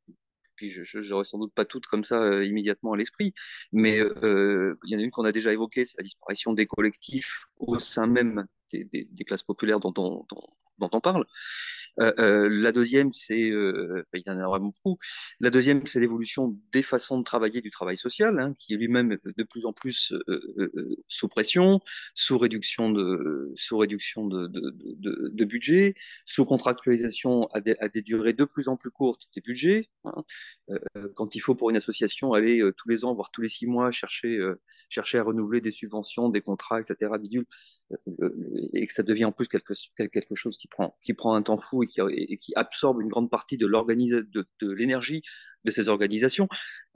puis 0.57 0.71
je 0.71 1.09
n'aurais 1.09 1.23
sans 1.23 1.37
doute 1.37 1.53
pas 1.53 1.63
toutes 1.63 1.85
comme 1.85 2.03
ça 2.03 2.21
euh, 2.21 2.43
immédiatement 2.43 2.91
à 2.91 2.97
l'esprit, 2.97 3.33
mais 3.71 3.99
euh, 3.99 4.77
il 4.83 4.91
y 4.91 4.95
en 4.95 4.99
a 4.99 5.03
une 5.03 5.11
qu'on 5.11 5.23
a 5.23 5.31
déjà 5.31 5.53
évoquée, 5.53 5.85
c'est 5.85 5.97
la 5.97 6.03
disparition 6.03 6.51
des 6.51 6.65
collectifs 6.65 7.45
au 7.57 7.79
sein 7.79 8.07
même 8.07 8.45
des, 8.73 8.83
des, 8.83 9.23
classes 9.23 9.43
populaires 9.43 9.79
dont 9.79 9.93
on, 9.97 10.25
dont 10.79 10.89
on 10.91 10.99
parle. 10.99 11.25
Euh, 11.99 12.13
euh, 12.19 12.49
la 12.49 12.71
deuxième, 12.71 13.11
c'est, 13.11 13.49
euh, 13.49 14.03
il 14.13 14.23
y 14.25 14.29
en 14.29 14.39
a 14.39 14.45
vraiment 14.45 14.67
beaucoup. 14.67 14.97
La 15.39 15.49
deuxième, 15.49 15.85
c'est 15.87 15.99
l'évolution 15.99 16.55
des 16.71 16.83
façons 16.83 17.17
de 17.19 17.23
travailler 17.23 17.61
du 17.61 17.71
travail 17.71 17.97
social, 17.97 18.39
hein, 18.39 18.53
qui 18.59 18.73
est 18.73 18.77
lui-même 18.77 19.17
de 19.25 19.43
plus 19.43 19.65
en 19.65 19.73
plus 19.73 20.13
sous 21.07 21.27
pression, 21.27 21.79
sous 22.15 22.37
réduction 22.37 22.91
de, 22.91 23.51
sous 23.55 23.77
réduction 23.77 24.27
de, 24.27 25.45
budget, 25.45 25.95
sous 26.25 26.45
contractualisation 26.45 27.47
à 27.47 27.61
des, 27.61 27.75
à 27.79 27.89
des, 27.89 28.01
durées 28.01 28.33
de 28.33 28.45
plus 28.45 28.67
en 28.67 28.75
plus 28.75 28.91
courtes 28.91 29.27
des 29.35 29.41
budgets. 29.41 29.89
Hein. 30.03 30.23
quand 31.15 31.35
il 31.35 31.39
faut 31.39 31.55
pour 31.55 31.69
une 31.69 31.77
association 31.77 32.33
aller 32.33 32.61
tous 32.77 32.89
les 32.89 33.05
ans, 33.05 33.13
voire 33.13 33.31
tous 33.31 33.41
les 33.41 33.47
six 33.47 33.67
mois, 33.67 33.91
chercher, 33.91 34.39
chercher 34.89 35.17
à 35.17 35.23
renouveler 35.23 35.61
des 35.61 35.71
subventions, 35.71 36.29
des 36.29 36.41
contrats, 36.41 36.79
etc., 36.79 37.11
et 38.73 38.87
que 38.87 38.93
ça 38.93 39.03
devient 39.03 39.25
en 39.25 39.31
plus 39.31 39.47
quelque, 39.47 39.73
quelque 40.09 40.35
chose 40.35 40.57
qui 40.57 40.67
prend, 40.67 40.95
qui 41.03 41.13
prend 41.13 41.35
un 41.35 41.41
temps 41.41 41.57
fou 41.57 41.83
et 41.87 42.37
qui, 42.37 42.51
et 42.51 42.55
absorbe 42.55 43.01
une 43.01 43.07
grande 43.07 43.29
partie 43.29 43.57
de 43.57 43.67
l'énergie 44.73 45.21
de 45.63 45.71
ces 45.71 45.89
organisations. 45.89 46.47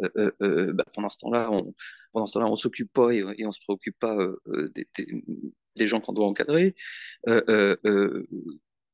Euh, 0.01 0.31
euh, 0.41 0.73
bah, 0.73 0.85
pendant 0.93 1.09
ce 1.09 1.19
temps-là, 1.19 1.51
on, 1.51 1.73
pendant 2.11 2.55
s'occupe 2.55 2.91
pas 2.91 3.11
et, 3.11 3.23
et, 3.37 3.45
on 3.45 3.51
se 3.51 3.59
préoccupe 3.59 3.97
pas 3.99 4.15
euh, 4.15 4.71
des, 5.75 5.85
gens 5.85 6.01
qu'on 6.01 6.13
doit 6.13 6.27
encadrer. 6.27 6.75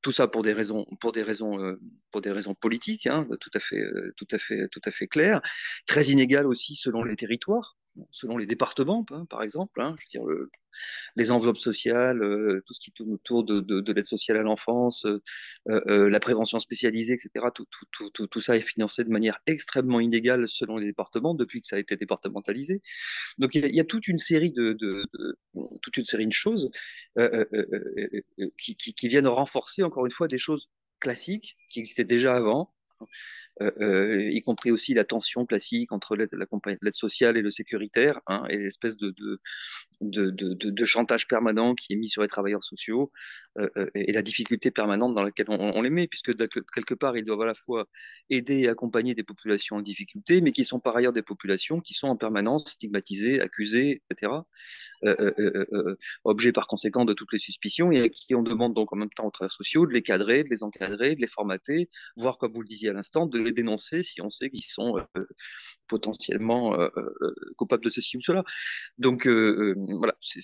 tout 0.02 0.12
ça 0.12 0.28
pour 0.28 0.44
des 0.44 0.54
raisons, 0.54 0.86
pour 1.00 1.12
des 1.12 1.24
raisons, 1.24 1.78
pour 2.12 2.22
des 2.22 2.32
raisons 2.32 2.56
politiques, 2.56 3.08
hein, 3.08 3.28
tout 3.40 3.52
à 3.54 3.60
fait, 3.60 3.84
tout 4.16 4.28
à 4.32 4.38
fait, 4.38 4.68
tout 4.70 4.82
à 4.86 4.92
fait 4.92 5.08
claires. 5.08 5.42
Très 5.86 6.06
inégales 6.06 6.48
aussi 6.48 6.76
selon 6.76 7.04
les 7.04 7.16
territoires 7.16 7.78
selon 8.12 8.38
les 8.38 8.46
départements, 8.46 9.06
hein, 9.12 9.26
par 9.26 9.44
exemple. 9.44 9.82
Hein, 9.82 9.96
les 11.16 11.32
enveloppes 11.32 11.58
sociales, 11.58 12.22
euh, 12.22 12.62
tout 12.66 12.74
ce 12.74 12.80
qui 12.80 12.92
tourne 12.92 13.14
autour 13.14 13.44
de, 13.44 13.60
de, 13.60 13.80
de 13.80 13.94
l'aide 13.94 14.06
sociale 14.06 14.38
à 14.38 14.44
l'enfance, 14.44 15.06
euh, 15.06 15.20
euh, 15.68 16.10
la 16.10 16.20
prévention 16.20 16.60
spécialisée, 16.60 17.14
etc. 17.14 17.46
Tout, 17.54 18.42
ça 18.42 18.58
est 18.58 18.62
financé 18.62 19.04
de 19.04 19.10
manière 19.10 19.40
extrêmement 19.46 20.00
inégale 20.00 20.48
selon 20.48 20.78
les 20.78 20.88
départements 20.88 21.34
depuis 21.34 21.62
que 21.62 21.68
ça 21.68 21.76
a 21.78 21.80
été 21.80 21.96
départementalisé. 21.96 22.82
Donc 23.38 23.56
il 23.56 23.76
y 23.76 23.80
a, 23.80 23.84
toute 23.84 24.08
une 24.08 24.20
série 24.20 24.52
de, 24.52 24.78
choses 26.32 26.70
qui, 28.58 29.08
viennent 29.08 29.28
renforcer 29.28 29.84
encore 29.84 30.06
une 30.06 30.12
fois 30.12 30.28
des 30.28 30.38
choses 30.38 30.70
classiques 31.00 31.58
qui 31.70 31.80
existaient 31.80 32.06
déjà 32.06 32.36
avant 32.36 32.74
euh, 33.02 33.06
y 33.60 34.42
compris 34.42 34.72
aussi 34.72 34.94
la 34.94 35.04
tension 35.04 35.46
classique 35.46 35.92
entre 35.92 36.16
l'aide 36.16 36.94
sociale 36.94 37.38
et 37.38 37.42
le 37.42 37.50
sécuritaire, 37.50 38.20
hein, 38.28 38.44
et 38.50 38.58
l'espèce 38.58 38.98
de 38.98 40.86
chantage 40.86 41.28
permanent 41.28 41.76
qui 41.76 41.94
est 41.94 41.96
mis 41.96 42.08
sur 42.08 42.22
les 42.22 42.28
travailleurs 42.28 42.64
sociaux, 42.64 43.12
euh, 43.60 43.70
euh 43.78 43.90
et 43.96 44.12
la 44.12 44.22
difficulté 44.22 44.72
permanente 44.72 45.14
dans 45.16 45.24
laquelle 45.24 45.48
on, 45.50 45.82
les 45.82 45.90
met, 45.90 46.08
puisque 46.08 46.36
quelque 46.36 46.94
part, 46.94 47.18
ils 47.18 47.26
doivent 47.26 47.42
à 47.42 47.46
la 47.46 47.54
fois 47.54 47.88
aider 48.30 48.60
et 48.62 48.70
accompagner 48.70 49.16
des 49.16 49.24
populations 49.24 49.78
en 49.78 49.82
difficulté, 49.82 50.42
mais 50.42 50.52
qui 50.52 50.66
sont 50.66 50.80
par 50.80 50.96
ailleurs 50.96 51.14
des 51.14 51.22
populations 51.22 51.80
qui 51.80 51.94
sont 51.94 52.08
en 52.08 52.16
permanence 52.16 52.66
stigmatisées, 52.72 53.42
accusées, 53.42 54.02
etc., 54.10 54.34
euh, 55.04 55.16
euh, 55.40 55.66
euh, 55.74 55.98
objets 56.24 56.52
par 56.52 56.68
conséquent 56.68 57.06
de 57.06 57.14
toutes 57.14 57.34
les 57.34 57.40
suspicions, 57.40 57.92
et 57.92 58.02
à 58.02 58.10
qui 58.10 58.36
on 58.36 58.44
demande 58.44 58.74
donc 58.74 58.94
en 58.94 58.96
même 58.96 59.10
temps 59.10 59.26
aux 59.26 59.32
travailleurs 59.32 59.52
sociaux 59.52 59.86
de 59.86 59.94
les 59.94 60.02
cadrer, 60.02 60.44
de 60.44 60.50
les 60.50 60.64
encadrer, 60.64 61.16
de 61.16 61.22
les 61.22 61.28
formater, 61.28 61.90
voire, 62.16 62.38
comme 62.38 62.52
vous 62.52 62.62
le 62.62 62.68
disiez 62.68 62.90
à 62.90 62.94
l'instant, 62.94 63.26
de 63.26 63.40
dénoncer 63.52 64.04
si 64.04 64.22
on 64.22 64.30
sait 64.30 64.50
qu'ils 64.50 64.64
sont 64.64 64.98
euh, 64.98 65.26
potentiellement 65.88 66.80
euh, 66.80 66.90
euh, 66.98 67.36
coupables 67.58 67.84
de 67.84 67.90
ceci 67.90 68.18
ou 68.18 68.22
cela. 68.22 68.44
Donc 68.98 69.28
voilà, 69.28 70.16
c'est 70.22 70.42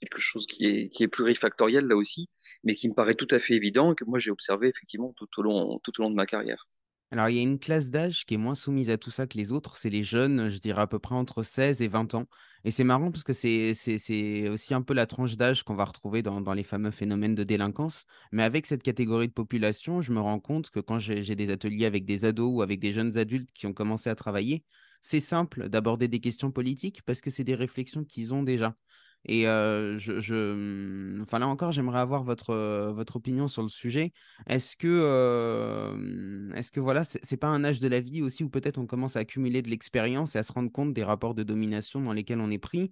quelque 0.00 0.20
chose 0.20 0.46
qui 0.46 0.66
est, 0.66 1.08
plurifactoriel 1.08 1.86
là 1.86 1.96
aussi, 1.96 2.28
mais 2.64 2.74
qui 2.74 2.88
me 2.88 2.94
paraît 2.94 3.14
tout 3.14 3.28
à 3.30 3.38
fait 3.38 3.54
évident 3.54 3.92
et 3.92 3.94
que 3.94 4.04
moi 4.04 4.18
j'ai 4.18 4.30
observé 4.30 4.68
effectivement 4.68 5.14
tout 5.16 5.28
au 5.38 5.42
long 5.42 5.80
de 6.10 6.14
ma 6.14 6.26
carrière. 6.26 6.66
Alors, 7.10 7.30
il 7.30 7.36
y 7.36 7.38
a 7.38 7.42
une 7.42 7.58
classe 7.58 7.88
d'âge 7.90 8.26
qui 8.26 8.34
est 8.34 8.36
moins 8.36 8.54
soumise 8.54 8.90
à 8.90 8.98
tout 8.98 9.10
ça 9.10 9.26
que 9.26 9.38
les 9.38 9.50
autres, 9.50 9.78
c'est 9.78 9.88
les 9.88 10.02
jeunes, 10.02 10.50
je 10.50 10.58
dirais 10.58 10.82
à 10.82 10.86
peu 10.86 10.98
près 10.98 11.14
entre 11.14 11.42
16 11.42 11.80
et 11.80 11.88
20 11.88 12.14
ans. 12.14 12.26
Et 12.64 12.70
c'est 12.70 12.84
marrant 12.84 13.10
parce 13.10 13.24
que 13.24 13.32
c'est 13.32 14.48
aussi 14.48 14.74
un 14.74 14.82
peu 14.82 14.92
la 14.92 15.06
tranche 15.06 15.36
d'âge 15.36 15.62
qu'on 15.62 15.74
va 15.74 15.84
retrouver 15.84 16.20
dans, 16.20 16.42
dans, 16.42 16.52
les 16.52 16.64
fameux 16.64 16.90
phénomènes 16.90 17.34
de 17.34 17.44
délinquance. 17.44 18.04
Mais 18.30 18.42
avec 18.42 18.66
cette 18.66 18.82
catégorie 18.82 19.28
de 19.28 19.32
population, 19.32 20.02
je 20.02 20.12
me 20.12 20.20
rends 20.20 20.40
compte 20.40 20.68
que 20.70 20.80
quand 20.80 20.98
j'ai 20.98 21.34
des 21.34 21.50
ateliers 21.50 21.86
avec 21.86 22.04
des 22.04 22.26
ados 22.26 22.52
ou 22.52 22.60
avec 22.60 22.78
des 22.78 22.92
jeunes 22.92 23.16
adultes 23.16 23.52
qui 23.52 23.66
ont 23.66 23.72
commencé 23.72 24.10
à 24.10 24.14
travailler, 24.14 24.64
c'est 25.00 25.20
simple 25.20 25.70
d'aborder 25.70 26.08
des 26.08 26.20
questions 26.20 26.50
politiques 26.50 27.02
parce 27.06 27.22
que 27.22 27.30
c'est 27.30 27.44
des 27.44 27.54
réflexions 27.54 28.04
qu'ils 28.04 28.34
ont 28.34 28.42
déjà. 28.42 28.76
Et 29.24 29.42
je, 29.42 31.20
enfin 31.22 31.38
là 31.38 31.48
encore, 31.48 31.72
j'aimerais 31.72 32.00
avoir 32.00 32.24
votre, 32.24 32.92
votre 32.92 33.16
opinion 33.16 33.46
sur 33.46 33.62
le 33.62 33.68
sujet. 33.68 34.12
Est-ce 34.46 34.76
que, 34.76 36.52
est-ce 36.54 36.70
que 36.70 36.80
voilà, 36.80 37.04
c'est 37.04 37.36
pas 37.36 37.48
un 37.48 37.62
âge 37.64 37.80
de 37.80 37.88
la 37.88 38.00
vie 38.00 38.22
aussi 38.22 38.44
où 38.44 38.48
peut-être 38.48 38.78
on 38.78 38.86
commence 38.86 39.16
à 39.16 39.20
accumuler 39.20 39.60
de 39.60 39.68
l'expérience 39.68 40.34
et 40.34 40.38
à 40.38 40.42
se 40.42 40.52
rendre 40.52 40.72
compte 40.72 40.94
des 40.94 41.04
rapports 41.04 41.34
de 41.34 41.42
domination 41.42 42.00
dans 42.00 42.12
lesquels 42.12 42.40
on 42.40 42.50
est 42.50 42.58
pris, 42.58 42.90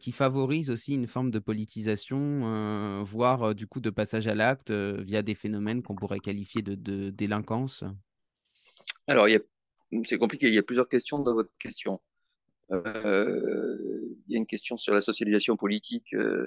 qui 0.00 0.12
favorisent 0.12 0.70
aussi 0.70 0.94
une 0.94 1.06
forme 1.06 1.30
de 1.30 1.38
politisation, 1.38 3.02
voire 3.04 3.54
du 3.54 3.66
coup 3.66 3.80
de 3.80 3.90
passage 3.90 4.26
à 4.26 4.34
l'acte 4.34 4.70
via 4.70 5.22
des 5.22 5.34
phénomènes 5.34 5.82
qu'on 5.82 5.96
pourrait 5.96 6.20
qualifier 6.20 6.62
de, 6.62 6.74
de 6.74 7.10
délinquance? 7.10 7.84
Alors, 9.06 9.26
c'est 10.04 10.18
compliqué, 10.18 10.48
il 10.48 10.54
y 10.54 10.58
a 10.58 10.62
plusieurs 10.62 10.88
questions 10.88 11.18
dans 11.18 11.34
votre 11.34 11.52
question. 11.58 12.00
Y 14.28 14.34
a 14.34 14.38
une 14.38 14.46
question 14.46 14.76
sur 14.76 14.94
la 14.94 15.00
socialisation 15.00 15.56
politique 15.56 16.14
de, 16.14 16.46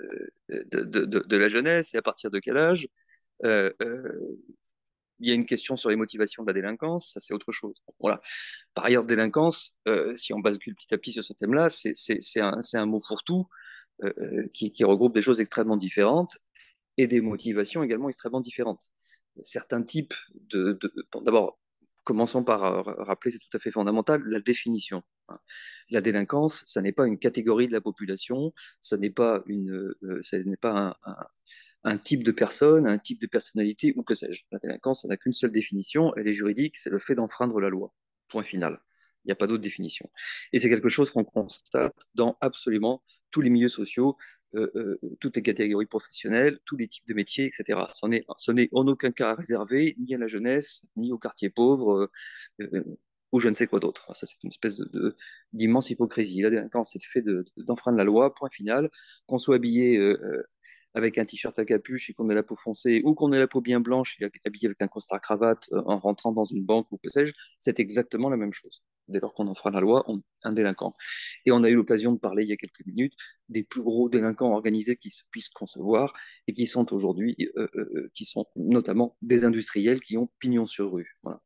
de, 0.49 1.37
la 1.37 1.47
jeunesse 1.47 1.93
et 1.93 1.97
à 1.97 2.01
partir 2.01 2.31
de 2.31 2.39
quel 2.39 2.57
âge. 2.57 2.87
Euh, 3.45 3.71
il 5.19 5.27
y 5.27 5.31
a 5.31 5.35
une 5.35 5.45
question 5.45 5.75
sur 5.75 5.89
les 5.89 5.95
motivations 5.95 6.43
de 6.43 6.47
la 6.47 6.53
délinquance, 6.53 7.13
ça 7.13 7.19
c'est 7.19 7.33
autre 7.33 7.51
chose. 7.51 7.81
Voilà. 7.99 8.21
Par 8.73 8.85
ailleurs, 8.85 9.05
délinquance, 9.05 9.77
euh, 9.87 10.15
si 10.15 10.33
on 10.33 10.39
bascule 10.39 10.75
petit 10.75 10.93
à 10.93 10.97
petit 10.97 11.13
sur 11.13 11.23
ce 11.23 11.33
thème-là, 11.33 11.69
c'est 11.69 12.39
un, 12.39 12.85
mot 12.85 12.99
fourre-tout 12.99 13.47
euh, 14.03 14.13
euh, 14.19 14.47
qui, 14.53 14.83
regroupe 14.83 15.13
des 15.13 15.21
choses 15.21 15.41
extrêmement 15.41 15.77
différentes 15.77 16.37
et 16.97 17.07
des 17.07 17.21
motivations 17.21 17.83
également 17.83 18.09
extrêmement 18.09 18.41
différentes. 18.41 18.83
Certains 19.43 19.83
types 19.83 20.13
de 20.33 20.79
D'abord, 21.21 21.59
commençons 22.03 22.43
par 22.43 22.85
rappeler, 22.85 23.31
c'est 23.31 23.39
tout 23.39 23.55
à 23.55 23.59
fait 23.59 23.71
fondamental, 23.71 24.21
la 24.23 24.39
définition. 24.39 25.03
La 25.89 26.01
délinquance, 26.01 26.63
ça 26.65 26.81
n'est 26.81 26.91
pas 26.91 27.07
une 27.07 27.17
catégorie 27.17 27.67
de 27.67 27.73
la 27.73 27.81
population, 27.81 28.53
ça 28.81 28.97
n'est 28.97 29.09
pas, 29.09 29.43
une, 29.47 29.93
ça 30.21 30.37
n'est 30.39 30.57
pas 30.57 30.97
un, 31.83 31.97
type 31.97 32.23
de 32.23 32.31
personne, 32.31 32.87
un 32.87 32.97
type 32.97 33.21
de 33.21 33.27
personnalité 33.27 33.93
ou 33.95 34.03
que 34.03 34.15
sais-je. 34.15 34.43
La 34.51 34.59
délinquance, 34.59 35.03
ça 35.03 35.07
n'a 35.07 35.17
qu'une 35.17 35.33
seule 35.33 35.51
définition, 35.51 36.13
elle 36.15 36.27
est 36.27 36.33
juridique, 36.33 36.77
c'est 36.77 36.89
le 36.89 36.99
fait 36.99 37.15
d'enfreindre 37.15 37.59
la 37.59 37.69
loi. 37.69 37.93
Point 38.27 38.43
final. 38.43 38.79
Il 39.23 39.29
n'y 39.29 39.33
a 39.33 39.35
pas 39.35 39.47
d'autre 39.47 39.63
définition. 39.63 40.09
Et 40.53 40.59
c'est 40.59 40.69
quelque 40.69 40.87
chose 40.87 41.11
qu'on 41.11 41.25
constate 41.25 41.93
dans 42.15 42.37
absolument 42.39 43.03
tous 43.29 43.41
les 43.41 43.49
milieux 43.49 43.67
sociaux, 43.67 44.15
euh, 44.55 44.71
euh, 44.75 44.97
toutes 45.19 45.35
les 45.35 45.41
catégories 45.41 45.85
professionnelles, 45.85 46.59
tous 46.63 46.77
les 46.77 46.87
types 46.87 47.07
de 47.09 47.13
métiers, 47.13 47.45
etc. 47.45 47.81
Ce 47.91 48.51
n'est 48.51 48.69
en 48.71 48.87
aucun 48.87 49.11
cas 49.11 49.35
réservé 49.35 49.95
ni 49.99 50.15
à 50.15 50.17
la 50.17 50.27
jeunesse, 50.27 50.85
ni 50.95 51.11
aux 51.11 51.17
quartiers 51.17 51.49
pauvres, 51.49 52.09
euh, 52.61 52.83
ou 53.31 53.39
je 53.39 53.49
ne 53.49 53.53
sais 53.53 53.67
quoi 53.67 53.79
d'autre. 53.79 54.15
Ça, 54.15 54.25
c'est 54.25 54.41
une 54.43 54.49
espèce 54.49 54.77
de, 54.77 55.15
d'immense 55.53 55.89
hypocrisie. 55.89 56.41
La 56.41 56.49
délinquance, 56.49 56.91
c'est 56.93 56.99
le 57.03 57.21
fait 57.21 57.25
d'enfreindre 57.57 57.97
la 57.97 58.03
loi, 58.03 58.33
point 58.33 58.49
final. 58.49 58.89
Qu'on 59.27 59.37
soit 59.37 59.55
habillé 59.55 59.97
avec 60.97 61.17
un 61.17 61.25
t-shirt 61.25 61.57
à 61.59 61.65
capuche 61.65 62.09
et 62.09 62.13
qu'on 62.13 62.29
ait 62.29 62.35
la 62.35 62.43
peau 62.43 62.55
foncée 62.55 63.01
ou 63.05 63.13
qu'on 63.13 63.31
ait 63.31 63.39
la 63.39 63.47
peau 63.47 63.61
bien 63.61 63.79
blanche 63.79 64.17
et 64.19 64.29
habillé 64.45 64.67
avec 64.67 64.81
un 64.81 64.87
costard 64.87 65.21
cravate 65.21 65.67
euh, 65.71 65.81
en 65.85 65.99
rentrant 65.99 66.31
dans 66.31 66.45
une 66.45 66.65
banque 66.65 66.91
ou 66.91 66.97
que 66.97 67.09
sais-je, 67.09 67.33
c'est 67.59 67.79
exactement 67.79 68.29
la 68.29 68.37
même 68.37 68.51
chose. 68.51 68.83
Dès 69.07 69.19
lors 69.19 69.33
qu'on 69.33 69.47
en 69.47 69.53
fera 69.53 69.69
la 69.69 69.79
loi, 69.79 70.03
on 70.07 70.21
un 70.43 70.51
délinquant. 70.51 70.93
Et 71.45 71.51
on 71.51 71.63
a 71.63 71.69
eu 71.69 71.75
l'occasion 71.75 72.13
de 72.13 72.19
parler 72.19 72.43
il 72.43 72.49
y 72.49 72.53
a 72.53 72.57
quelques 72.57 72.85
minutes 72.85 73.13
des 73.47 73.63
plus 73.63 73.81
gros 73.81 74.09
délinquants 74.09 74.51
organisés 74.51 74.97
qui 74.97 75.09
se 75.09 75.23
puissent 75.31 75.49
concevoir 75.49 76.13
et 76.47 76.53
qui 76.53 76.65
sont 76.65 76.93
aujourd'hui, 76.93 77.35
euh, 77.57 77.67
euh, 77.75 78.09
qui 78.13 78.25
sont 78.25 78.45
notamment 78.55 79.15
des 79.21 79.45
industriels 79.45 79.99
qui 79.99 80.17
ont 80.17 80.29
pignon 80.39 80.65
sur 80.65 80.91
rue. 80.91 81.17
Voilà. 81.23 81.41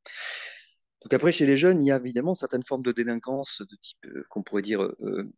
Donc 1.04 1.14
après, 1.14 1.32
chez 1.32 1.46
les 1.46 1.56
jeunes, 1.56 1.82
il 1.82 1.88
y 1.88 1.92
a 1.92 1.98
évidemment 1.98 2.36
certaines 2.36 2.64
formes 2.64 2.84
de 2.84 2.92
délinquance 2.92 3.62
de 3.62 3.76
type 3.76 4.08
qu'on 4.30 4.44
pourrait 4.44 4.62
dire 4.62 4.88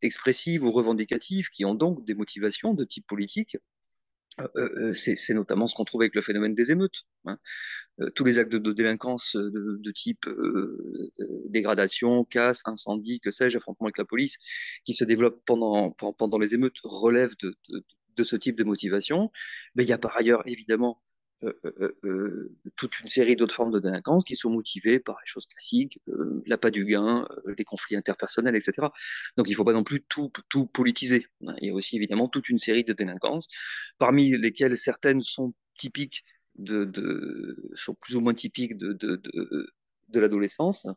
expressive 0.01 0.63
ou 0.63 0.71
revendicative, 0.71 1.49
qui 1.49 1.63
ont 1.63 1.75
donc 1.75 2.03
des 2.03 2.13
motivations 2.15 2.73
de 2.73 2.83
type 2.83 3.07
politique, 3.07 3.57
euh, 4.39 4.47
euh, 4.57 4.93
c'est 4.93 5.33
notamment 5.33 5.67
ce 5.67 5.75
qu'on 5.75 5.85
trouve 5.85 6.01
avec 6.01 6.15
le 6.15 6.21
phénomène 6.21 6.55
des 6.55 6.71
émeutes. 6.71 7.03
Hein. 7.25 7.37
Euh, 8.01 8.09
tous 8.11 8.23
les 8.23 8.39
actes 8.39 8.51
de, 8.51 8.73
délinquance 8.73 9.35
de, 9.35 9.91
type 9.91 10.27
dégradation, 11.49 12.25
casse, 12.25 12.61
incendie, 12.65 13.19
que 13.19 13.31
sais-je, 13.31 13.57
affrontement 13.57 13.87
avec 13.87 13.97
la 13.97 14.05
police, 14.05 14.37
qui 14.85 14.93
se 14.93 15.03
développent 15.03 15.43
pendant, 15.45 15.91
pendant 15.91 16.39
les 16.39 16.55
émeutes 16.55 16.77
relèvent 16.83 17.37
de, 17.41 17.55
de 18.15 18.23
ce 18.23 18.35
type 18.35 18.57
de 18.57 18.63
motivation. 18.63 19.31
Mais 19.75 19.83
il 19.83 19.89
y 19.89 19.93
a 19.93 19.97
par 19.97 20.17
ailleurs 20.17 20.47
évidemment 20.47 20.99
euh, 20.99 20.99
euh, 20.99 21.01
euh, 21.01 21.12
toute 22.75 22.99
une 22.99 23.07
série 23.07 23.35
d'autres 23.35 23.55
formes 23.55 23.71
de 23.71 23.79
délinquance 23.79 24.23
qui 24.23 24.35
sont 24.35 24.49
motivées 24.49 24.99
par 24.99 25.15
les 25.15 25.25
choses 25.25 25.45
classiques, 25.45 25.99
l'appât 26.45 26.71
du 26.71 26.85
gain, 26.85 27.27
les 27.57 27.63
conflits 27.63 27.95
interpersonnels, 27.95 28.55
etc. 28.55 28.87
Donc 29.37 29.47
il 29.47 29.51
ne 29.51 29.55
faut 29.55 29.65
pas 29.65 29.73
non 29.73 29.83
plus 29.83 30.03
tout, 30.03 30.29
politiser. 30.67 31.27
Il 31.61 31.67
y 31.67 31.69
a 31.69 31.73
aussi 31.73 31.95
évidemment 31.95 32.27
toute 32.27 32.49
une 32.49 32.59
série 32.59 32.83
de 32.83 32.93
délinquances, 32.93 33.47
parmi 33.97 34.37
lesquelles 34.37 34.77
certaines 34.77 35.21
sont 35.21 35.53
typiques 35.77 36.23
de, 36.55 37.71
sont 37.75 37.95
plus 37.95 38.15
ou 38.15 38.21
moins 38.21 38.33
typiques 38.33 38.77
de, 38.77 39.19
l'adolescence. 40.13 40.87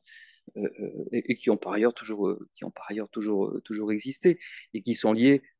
et, 0.54 1.32
et, 1.32 1.34
qui 1.34 1.50
ont 1.50 1.56
par 1.56 1.72
ailleurs 1.72 1.94
toujours, 1.94 2.38
qui 2.54 2.64
ont 2.64 2.70
par 2.70 2.86
ailleurs 2.90 3.08
toujours, 3.08 3.58
toujours 3.64 3.90
existé 3.90 4.38
et 4.74 4.82
qui 4.82 4.94
sont 4.94 5.12
liées 5.12 5.42
euh, 5.42 5.42
euh, 5.42 5.55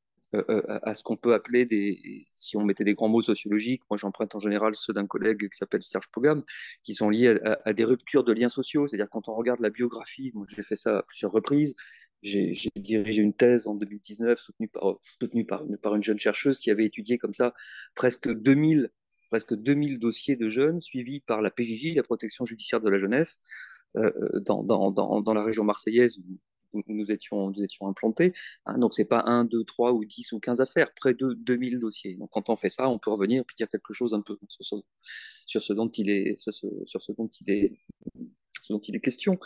à 0.83 0.95
ce 0.95 1.03
qu'on 1.03 1.17
peut 1.17 1.35
appeler 1.35 1.65
des, 1.65 2.27
si 2.35 2.57
on 2.57 2.65
mettait 2.65 2.85
des 2.85 2.95
grands 2.95 3.09
mots 3.09 3.21
sociologiques, 3.21 3.83
moi 3.91 3.97
j'emprunte 3.97 4.35
en 4.35 4.39
général 4.39 4.75
ceux 4.75 4.93
d'un 4.93 5.07
collègue 5.07 5.49
qui 5.49 5.57
s'appelle 5.57 5.83
Serge 5.83 6.09
Pogam, 6.13 6.43
qui 6.83 6.95
sont 6.95 7.11
liés 7.11 7.39
à, 7.65 7.73
des 7.73 7.85
ruptures 7.85 8.25
de 8.25 8.33
liens 8.33 8.49
sociaux. 8.49 8.87
C'est-à-dire 8.87 9.09
quand 9.11 9.29
on 9.29 9.35
regarde 9.35 9.61
la 9.61 9.71
biographie, 9.71 10.33
moi 10.35 10.47
j'ai 10.49 10.63
fait 10.63 10.77
ça 10.77 10.99
à 10.99 11.03
plusieurs 11.03 11.33
reprises, 11.33 11.75
j'ai 12.23 12.71
dirigé 12.77 13.23
une 13.23 13.35
thèse 13.35 13.67
en 13.67 13.75
2019 13.75 14.39
soutenue 14.39 14.69
par, 14.69 14.97
soutenue 15.21 15.47
par, 15.47 15.95
une, 15.95 16.03
jeune 16.03 16.19
chercheuse 16.19 16.59
qui 16.59 16.71
avait 16.71 16.87
étudié 16.87 17.19
comme 17.19 17.35
ça 17.35 17.55
presque 17.95 18.29
2000, 18.29 18.91
presque 19.31 19.55
2000 19.55 19.99
dossiers 19.99 20.37
de 20.37 20.49
jeunes 20.49 20.81
suivis 20.81 21.21
par 21.21 21.43
la 21.43 21.51
PJJ, 21.51 21.95
la 21.95 22.03
protection 22.03 22.45
judiciaire 22.45 22.81
de 22.81 22.91
la 22.91 22.99
jeunesse, 22.99 23.41
euh, 23.97 24.13
dans, 24.41 24.63
dans, 24.63 24.91
dans, 24.91 25.35
la 25.35 25.43
région 25.43 25.65
marseillaise 25.65 26.19
où 26.87 26.93
nous 26.93 27.11
étions, 27.13 27.53
implantés. 27.83 28.33
Hein, 28.67 28.79
donc, 28.79 28.95
c'est 28.95 29.05
pas 29.05 29.23
1, 29.27 29.45
2, 29.45 29.65
3 29.65 29.93
ou 29.93 30.05
10 30.05 30.33
ou 30.33 30.41
15 30.41 30.61
affaires, 30.61 30.93
près 30.95 31.15
de 31.15 31.35
2000 31.35 31.79
dossiers. 31.79 32.17
Donc, 32.17 32.31
quand 32.31 32.49
on 32.49 32.57
fait 32.57 32.69
ça, 32.69 32.89
on 32.89 32.99
peut 32.99 33.11
revenir 33.11 33.43
et 33.43 33.55
dire 33.57 33.69
quelque 33.69 33.93
chose 33.95 34.15
un 34.15 34.21
peu 34.21 34.39
sur 34.49 34.83
ce, 35.47 35.59
ce 35.59 35.73
dont 35.73 35.89
il 35.89 36.11
est, 36.11 36.37
sur 36.39 36.53
ce, 36.53 36.67
ce 36.85 37.13
dont 37.13 37.29
il 37.41 37.51
est, 37.51 37.73
ce 38.63 38.73
dont 38.73 38.81
il 38.81 38.97
est 38.97 39.01
question. 39.01 39.39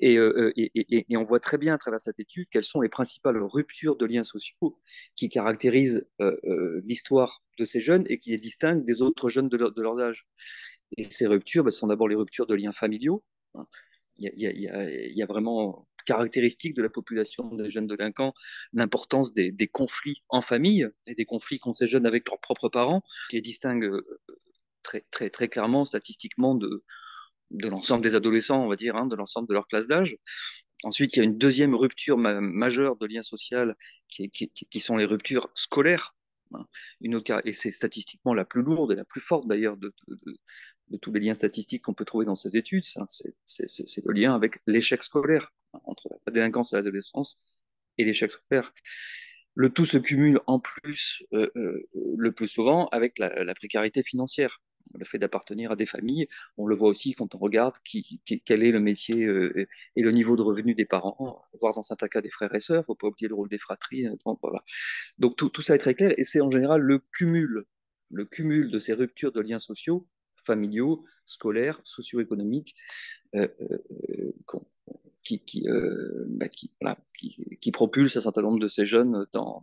Et, 0.00 0.16
euh, 0.16 0.52
et, 0.56 1.16
on 1.16 1.24
voit 1.24 1.40
très 1.40 1.58
bien 1.58 1.74
à 1.74 1.78
travers 1.78 2.00
cette 2.00 2.18
étude 2.18 2.48
quelles 2.50 2.64
sont 2.64 2.80
les 2.80 2.88
principales 2.88 3.36
ruptures 3.42 3.96
de 3.96 4.06
liens 4.06 4.22
sociaux 4.22 4.78
qui 5.16 5.28
caractérisent 5.28 6.06
euh, 6.20 6.36
euh, 6.44 6.80
l'histoire 6.84 7.42
de 7.58 7.64
ces 7.64 7.80
jeunes 7.80 8.04
et 8.08 8.18
qui 8.18 8.30
les 8.30 8.38
distinguent 8.38 8.84
des 8.84 9.02
autres 9.02 9.28
jeunes 9.28 9.48
de, 9.48 9.56
leur, 9.56 10.00
âges. 10.00 10.26
Et 10.96 11.04
ces 11.04 11.26
ruptures 11.26 11.64
bah, 11.64 11.70
sont 11.70 11.88
d'abord 11.88 12.08
les 12.08 12.16
ruptures 12.16 12.46
de 12.46 12.54
liens 12.54 12.72
familiaux. 12.72 13.22
Hein. 13.54 13.66
Il, 14.18 14.30
y 14.36 15.22
a, 15.22 15.26
vraiment 15.26 15.88
caractéristique 16.04 16.74
de 16.74 16.82
la 16.82 16.90
population 16.90 17.54
des 17.54 17.70
jeunes 17.70 17.86
délinquants, 17.86 18.34
l'importance 18.72 19.32
des, 19.32 19.68
conflits 19.68 20.22
en 20.28 20.40
famille 20.40 20.88
et 21.06 21.14
des 21.14 21.24
conflits 21.24 21.58
qu'ont 21.58 21.72
ces 21.72 21.86
jeunes 21.86 22.06
avec 22.06 22.28
leurs 22.28 22.40
propres 22.40 22.68
parents, 22.68 23.02
qui 23.30 23.36
les 23.36 23.42
distingue 23.42 23.84
euh, 23.84 24.06
très, 24.82 25.04
très, 25.10 25.30
très 25.30 25.48
clairement 25.48 25.84
statistiquement 25.84 26.54
de, 26.54 26.84
l'ensemble 27.50 28.02
des 28.02 28.14
adolescents, 28.14 28.64
on 28.64 28.68
va 28.68 28.76
dire, 28.76 28.96
hein, 28.96 29.06
de 29.06 29.16
l'ensemble 29.16 29.48
de 29.48 29.54
leur 29.54 29.66
classe 29.66 29.86
d'âge. 29.86 30.16
Ensuite, 30.84 31.14
il 31.14 31.18
y 31.18 31.22
a 31.22 31.24
une 31.24 31.38
deuxième 31.38 31.74
rupture 31.74 32.18
ma 32.18 32.40
majeure 32.40 32.96
de 32.96 33.06
lien 33.06 33.22
social 33.22 33.76
qui, 34.08 34.80
sont 34.80 34.96
les 34.96 35.04
ruptures 35.04 35.48
scolaires. 35.54 36.16
Hein. 36.54 36.66
Une, 37.00 37.22
et 37.44 37.52
c'est 37.52 37.70
statistiquement 37.70 38.34
la 38.34 38.44
plus 38.44 38.62
lourde 38.62 38.92
et 38.92 38.96
la 38.96 39.04
plus 39.04 39.20
forte 39.20 39.46
d'ailleurs 39.46 39.76
de, 39.76 39.94
de, 40.92 40.96
tous 40.98 41.12
les 41.12 41.20
liens 41.20 41.34
statistiques 41.34 41.82
qu'on 41.82 41.94
peut 41.94 42.04
trouver 42.04 42.24
dans 42.24 42.34
ces 42.34 42.56
études, 42.56 42.84
c'est 42.84 44.04
le 44.04 44.12
lien 44.12 44.34
avec 44.34 44.60
l'échec 44.66 45.02
scolaire, 45.02 45.52
entre 45.84 46.08
la 46.26 46.32
délinquance 46.32 46.72
et 46.72 46.76
l'adolescence 46.76 47.38
et 47.98 48.04
l'échec 48.04 48.30
scolaire. 48.30 48.72
Le 49.54 49.68
tout 49.68 49.84
se 49.84 49.98
cumule 49.98 50.40
en 50.46 50.58
plus, 50.60 51.24
euh, 51.34 51.50
euh, 51.56 51.88
le 52.16 52.32
plus 52.32 52.48
souvent, 52.48 52.86
avec 52.88 53.18
la, 53.18 53.54
précarité 53.54 54.02
financière. 54.02 54.62
Le 54.98 55.04
fait 55.04 55.18
d'appartenir 55.18 55.70
à 55.72 55.76
des 55.76 55.86
familles, 55.86 56.26
on 56.56 56.66
le 56.66 56.74
voit 56.74 56.88
aussi 56.88 57.14
quand 57.14 57.34
on 57.34 57.38
regarde 57.38 57.74
qui, 57.84 58.20
quel 58.44 58.64
est 58.64 58.72
le 58.72 58.80
métier 58.80 59.24
euh, 59.24 59.66
et 59.94 60.02
le 60.02 60.10
niveau 60.10 60.36
de 60.36 60.42
revenu 60.42 60.74
des 60.74 60.84
parents, 60.84 61.40
voire 61.60 61.74
dans 61.74 61.82
certains 61.82 62.08
cas 62.08 62.20
des 62.20 62.30
frères 62.30 62.52
et 62.54 62.60
sœurs, 62.60 62.78
il 62.78 62.80
ne 62.80 62.86
faut 62.86 62.94
pas 62.96 63.06
oublier 63.06 63.28
le 63.28 63.34
rôle 63.34 63.48
des 63.48 63.58
fratries. 63.58 64.06
Voilà. 64.42 64.64
donc 65.18 65.36
tout 65.36 65.62
ça 65.62 65.76
est 65.76 65.78
très 65.78 65.94
clair 65.94 66.12
et 66.18 66.24
c'est 66.24 66.40
en 66.40 66.50
général 66.50 66.80
le 66.80 66.98
cumul, 67.12 67.64
le 68.10 68.24
cumul 68.24 68.70
de 68.70 68.78
ces 68.78 68.92
ruptures 68.92 69.32
de 69.32 69.40
liens 69.40 69.60
sociaux 69.60 70.06
familiaux, 70.44 71.04
scolaires, 71.26 71.80
socio-économiques, 71.84 72.74
euh, 73.34 73.48
euh, 73.60 74.32
qui, 75.24 75.68
euh, 75.68 76.24
bah, 76.26 76.48
qui, 76.48 77.56
qui, 77.60 77.70
propulsent 77.70 78.16
un 78.16 78.20
certain 78.20 78.42
nombre 78.42 78.58
de 78.58 78.66
ces 78.66 78.84
jeunes 78.84 79.24
dans, 79.32 79.62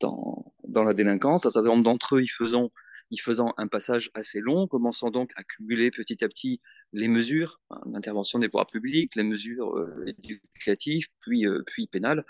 dans, 0.00 0.52
dans, 0.64 0.84
la 0.84 0.94
délinquance. 0.94 1.46
Un 1.46 1.50
certain 1.50 1.68
nombre 1.68 1.84
d'entre 1.84 2.16
eux 2.16 2.22
y 2.22 2.26
faisant, 2.26 2.72
un 3.56 3.68
passage 3.68 4.10
assez 4.14 4.40
long, 4.40 4.66
commençant 4.66 5.10
donc 5.10 5.30
à 5.36 5.44
cumuler 5.44 5.92
petit 5.92 6.22
à 6.24 6.28
petit 6.28 6.60
les 6.92 7.06
mesures, 7.06 7.60
hein, 7.70 7.80
l'intervention 7.92 8.40
des 8.40 8.48
pouvoirs 8.48 8.66
publics, 8.66 9.14
les 9.14 9.22
mesures 9.22 9.72
éducatives, 10.06 11.06
puis, 11.20 11.46
puis 11.66 11.86
pénales, 11.86 12.24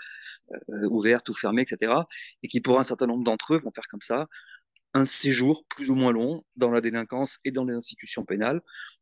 ouvertes 0.67 1.27
ou 1.29 1.33
fermées, 1.33 1.63
etc. 1.63 1.93
Et 2.43 2.47
qui, 2.47 2.61
pour 2.61 2.79
un 2.79 2.83
certain 2.83 3.07
nombre 3.07 3.23
d'entre 3.23 3.55
eux, 3.55 3.57
vont 3.57 3.71
faire 3.71 3.87
comme 3.89 4.01
ça 4.01 4.27
un 4.93 5.05
séjour 5.05 5.65
plus 5.67 5.89
ou 5.89 5.95
moins 5.95 6.11
long 6.11 6.43
dans 6.55 6.71
la 6.71 6.81
délinquance 6.81 7.39
et 7.45 7.51
dans 7.51 7.65
les 7.65 7.75
institutions 7.75 8.25
pénales, 8.25 8.61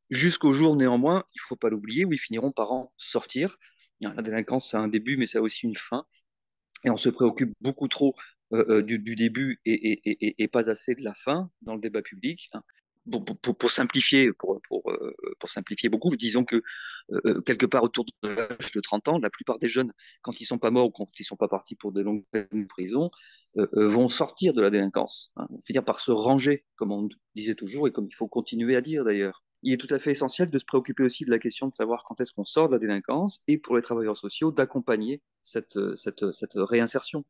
jusqu'au 0.09 0.51
jour 0.51 0.75
néanmoins, 0.75 1.23
il 1.33 1.39
ne 1.39 1.47
faut 1.47 1.55
pas 1.55 1.69
l'oublier, 1.69 2.05
où 2.05 2.13
ils 2.13 2.19
finiront 2.19 2.51
par 2.51 2.71
en 2.71 2.93
sortir. 2.97 3.57
La 4.01 4.21
délinquance, 4.21 4.69
c'est 4.69 4.77
un 4.77 4.87
début, 4.87 5.17
mais 5.17 5.25
ça 5.25 5.39
a 5.39 5.41
aussi 5.41 5.65
une 5.65 5.75
fin. 5.75 6.05
Et 6.83 6.89
on 6.89 6.97
se 6.97 7.09
préoccupe 7.09 7.53
beaucoup 7.61 7.87
trop 7.87 8.15
euh, 8.53 8.65
euh 8.69 8.83
du, 8.83 9.15
début 9.15 9.59
et, 9.65 10.47
pas 10.47 10.69
assez 10.69 10.95
de 10.95 11.03
la 11.03 11.13
fin 11.13 11.49
dans 11.61 11.73
le 11.73 11.81
débat 11.81 12.01
public. 12.01 12.49
Euh, 13.13 13.19
pour, 15.39 15.49
simplifier 15.49 15.89
beaucoup, 15.89 16.15
disons 16.15 16.43
que 16.43 16.61
euh, 17.11 17.41
quelque 17.41 17.65
part 17.65 17.83
autour 17.83 18.05
de 18.23 18.29
l'âge 18.29 18.71
de 18.73 18.81
30 18.81 19.07
ans, 19.07 19.19
la 19.19 19.29
plupart 19.29 19.59
des 19.59 19.67
jeunes, 19.67 19.93
quand 20.21 20.39
ils 20.39 20.45
sont 20.45 20.57
pas 20.57 20.71
morts 20.71 20.87
ou 20.87 20.91
quand 20.91 21.07
ils 21.19 21.23
sont 21.23 21.35
pas 21.35 21.47
partis 21.47 21.75
pour 21.75 21.91
des 21.91 22.03
longues 22.03 22.23
peines 22.31 22.47
de 22.51 22.67
prison, 22.67 23.09
vont 23.73 24.07
sortir 24.07 24.53
de 24.53 24.61
la 24.61 24.69
délinquance. 24.69 25.31
Hein, 25.35 25.47
on 25.49 25.59
dire 25.69 25.83
par 25.83 25.99
se 25.99 26.11
ranger, 26.11 26.63
comme 26.75 26.91
on 26.91 27.09
disait 27.33 27.55
toujours 27.55 27.87
et 27.87 27.91
comme 27.91 28.07
il 28.07 28.15
faut 28.15 28.27
continuer 28.27 28.75
à 28.75 28.81
dire 28.81 29.03
d'ailleurs. 29.03 29.43
Il 29.63 29.73
est 29.73 29.77
tout 29.77 29.91
à 29.91 29.97
fait 29.97 30.11
essentiel 30.11 30.51
de 30.51 30.57
se 30.59 30.65
préoccuper 30.65 31.03
aussi 31.03 31.25
de 31.25 31.31
la 31.31 31.39
question 31.39 31.67
de 31.67 31.73
savoir 31.73 32.03
quand 32.07 32.21
est-ce 32.21 32.33
qu'on 32.33 32.45
sort 32.45 32.67
de 32.67 32.73
la 32.73 32.79
délinquance 32.79 33.41
et 33.47 33.57
pour 33.57 33.75
les 33.75 33.81
travailleurs 33.81 34.15
sociaux 34.15 34.51
d'accompagner 34.51 35.23
cette 35.41 35.73
réinsertion. 36.55 37.25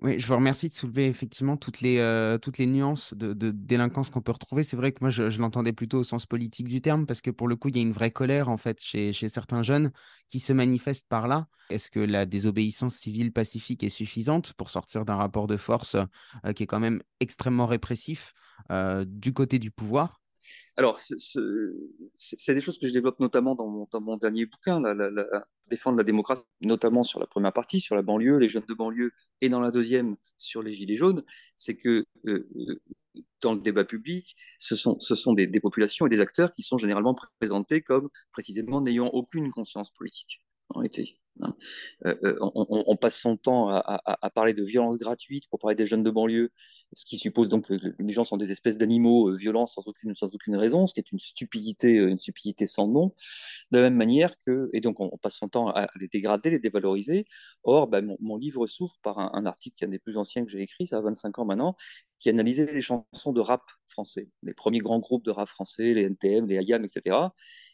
Oui, 0.00 0.18
je 0.18 0.26
vous 0.26 0.36
remercie 0.36 0.68
de 0.68 0.74
soulever 0.74 1.06
effectivement 1.06 1.56
toutes 1.56 1.80
les, 1.80 1.98
euh, 1.98 2.38
nuances 2.60 3.14
de, 3.14 3.32
délinquance 3.50 4.10
qu'on 4.10 4.20
peut 4.20 4.32
retrouver. 4.32 4.62
C'est 4.62 4.76
vrai 4.76 4.92
que 4.92 4.98
moi, 5.00 5.08
je, 5.08 5.40
l'entendais 5.40 5.72
plutôt 5.72 6.00
au 6.00 6.04
sens 6.04 6.26
politique 6.26 6.68
du 6.68 6.82
terme, 6.82 7.06
parce 7.06 7.22
que 7.22 7.30
pour 7.30 7.48
le 7.48 7.56
coup, 7.56 7.68
il 7.68 7.76
y 7.76 7.78
a 7.78 7.82
une 7.82 7.92
vraie 7.92 8.10
colère 8.10 8.50
en 8.50 8.58
fait 8.58 8.78
chez, 8.82 9.14
chez 9.14 9.30
certains 9.30 9.62
jeunes 9.62 9.92
qui 10.28 10.38
se 10.38 10.52
manifestent 10.52 11.08
par 11.08 11.28
là. 11.28 11.48
Est-ce 11.70 11.90
que 11.90 12.00
la 12.00 12.26
désobéissance 12.26 12.94
civile 12.94 13.32
pacifique 13.32 13.82
est 13.82 13.88
suffisante 13.88 14.52
pour 14.52 14.68
sortir 14.68 15.06
d'un 15.06 15.16
rapport 15.16 15.46
de 15.46 15.56
force 15.56 15.96
euh, 16.44 16.52
qui 16.52 16.64
est 16.64 16.66
quand 16.66 16.80
même 16.80 17.02
extrêmement 17.20 17.66
répressif 17.66 18.34
euh, 18.70 19.06
du 19.08 19.32
côté 19.32 19.58
du 19.58 19.70
pouvoir? 19.70 20.20
Alors, 20.76 20.98
c'est 20.98 22.54
des 22.54 22.60
choses 22.60 22.78
que 22.78 22.86
je 22.86 22.92
développe 22.92 23.18
notamment 23.18 23.54
dans 23.54 23.88
mon, 24.00 24.16
dernier 24.18 24.44
bouquin, 24.44 24.80
la, 24.80 25.46
défendre 25.70 25.96
la 25.96 26.04
démocratie, 26.04 26.44
notamment 26.60 27.02
sur 27.02 27.18
la 27.18 27.26
première 27.26 27.52
partie, 27.52 27.80
sur 27.80 27.94
la 27.94 28.02
banlieue, 28.02 28.38
les 28.38 28.48
jeunes 28.48 28.66
de 28.68 28.74
banlieue, 28.74 29.12
et 29.40 29.48
dans 29.48 29.60
la 29.60 29.70
deuxième, 29.70 30.16
sur 30.36 30.62
les 30.62 30.72
gilets 30.72 30.94
jaunes, 30.94 31.24
c'est 31.56 31.76
que 31.76 32.04
euh, 32.26 32.46
euh, 32.56 32.80
dans 33.40 33.54
le 33.54 33.60
débat 33.60 33.84
public, 33.84 34.36
ce 34.58 34.76
sont, 34.76 35.32
des, 35.32 35.60
populations 35.60 36.06
et 36.06 36.10
des 36.10 36.20
acteurs 36.20 36.50
qui 36.50 36.62
sont 36.62 36.76
généralement 36.76 37.14
présentés 37.38 37.80
comme 37.80 38.10
précisément 38.32 38.82
n'ayant 38.82 39.06
aucune 39.08 39.50
conscience 39.50 39.90
politique, 39.90 40.42
Hein. 41.42 41.54
Euh, 42.06 42.14
euh, 42.24 42.36
on, 42.40 42.96
passe 42.96 43.18
son 43.20 43.36
temps 43.36 43.68
à, 43.68 44.30
parler 44.34 44.54
de 44.54 44.62
violence 44.62 44.98
gratuite 44.98 45.48
pour 45.48 45.58
parler 45.58 45.74
des 45.74 45.86
jeunes 45.86 46.02
de 46.02 46.10
banlieue, 46.10 46.50
ce 46.92 47.04
qui 47.04 47.18
suppose 47.18 47.48
donc 47.48 47.66
que 47.66 47.74
les 47.98 48.12
gens 48.12 48.24
sont 48.24 48.36
des 48.36 48.50
espèces 48.50 48.78
d'animaux 48.78 49.28
euh, 49.28 49.36
violents 49.36 49.66
sans 49.66 49.86
aucune, 49.86 50.14
raison, 50.56 50.86
ce 50.86 50.94
qui 50.94 51.00
est 51.00 51.12
une 51.12 51.18
stupidité, 51.18 51.94
une 51.94 52.18
stupidité 52.18 52.66
sans 52.66 52.88
nom. 52.88 53.14
De 53.70 53.78
la 53.78 53.84
même 53.84 53.96
manière 53.96 54.38
que, 54.38 54.70
et 54.72 54.80
donc 54.80 55.00
on, 55.00 55.16
passe 55.18 55.36
son 55.36 55.48
temps 55.48 55.68
à, 55.68 55.88
les 56.00 56.08
dégrader, 56.08 56.50
les 56.50 56.58
dévaloriser. 56.58 57.26
Or, 57.64 57.88
ben, 57.88 58.16
mon, 58.20 58.36
livre 58.36 58.66
souffre 58.66 58.96
par 59.02 59.18
un, 59.18 59.46
article 59.46 59.76
qui 59.76 59.84
est 59.84 59.86
un 59.86 59.90
des 59.90 59.98
plus 59.98 60.16
anciens 60.16 60.44
que 60.44 60.50
j'ai 60.50 60.60
écrit, 60.60 60.86
ça 60.86 60.98
a 60.98 61.00
25 61.00 61.38
ans 61.38 61.44
maintenant, 61.44 61.76
qui 62.18 62.30
analysait 62.30 62.72
les 62.72 62.80
chansons 62.80 63.32
de 63.32 63.40
rap 63.40 63.62
français, 63.88 64.28
les 64.42 64.54
premiers 64.54 64.78
grands 64.78 64.98
groupes 64.98 65.24
de 65.24 65.30
rap 65.30 65.48
français, 65.48 65.94
les 65.94 66.02
NTM, 66.02 66.46
les 66.46 66.62
IAM, 66.62 66.84
etc 66.84 67.16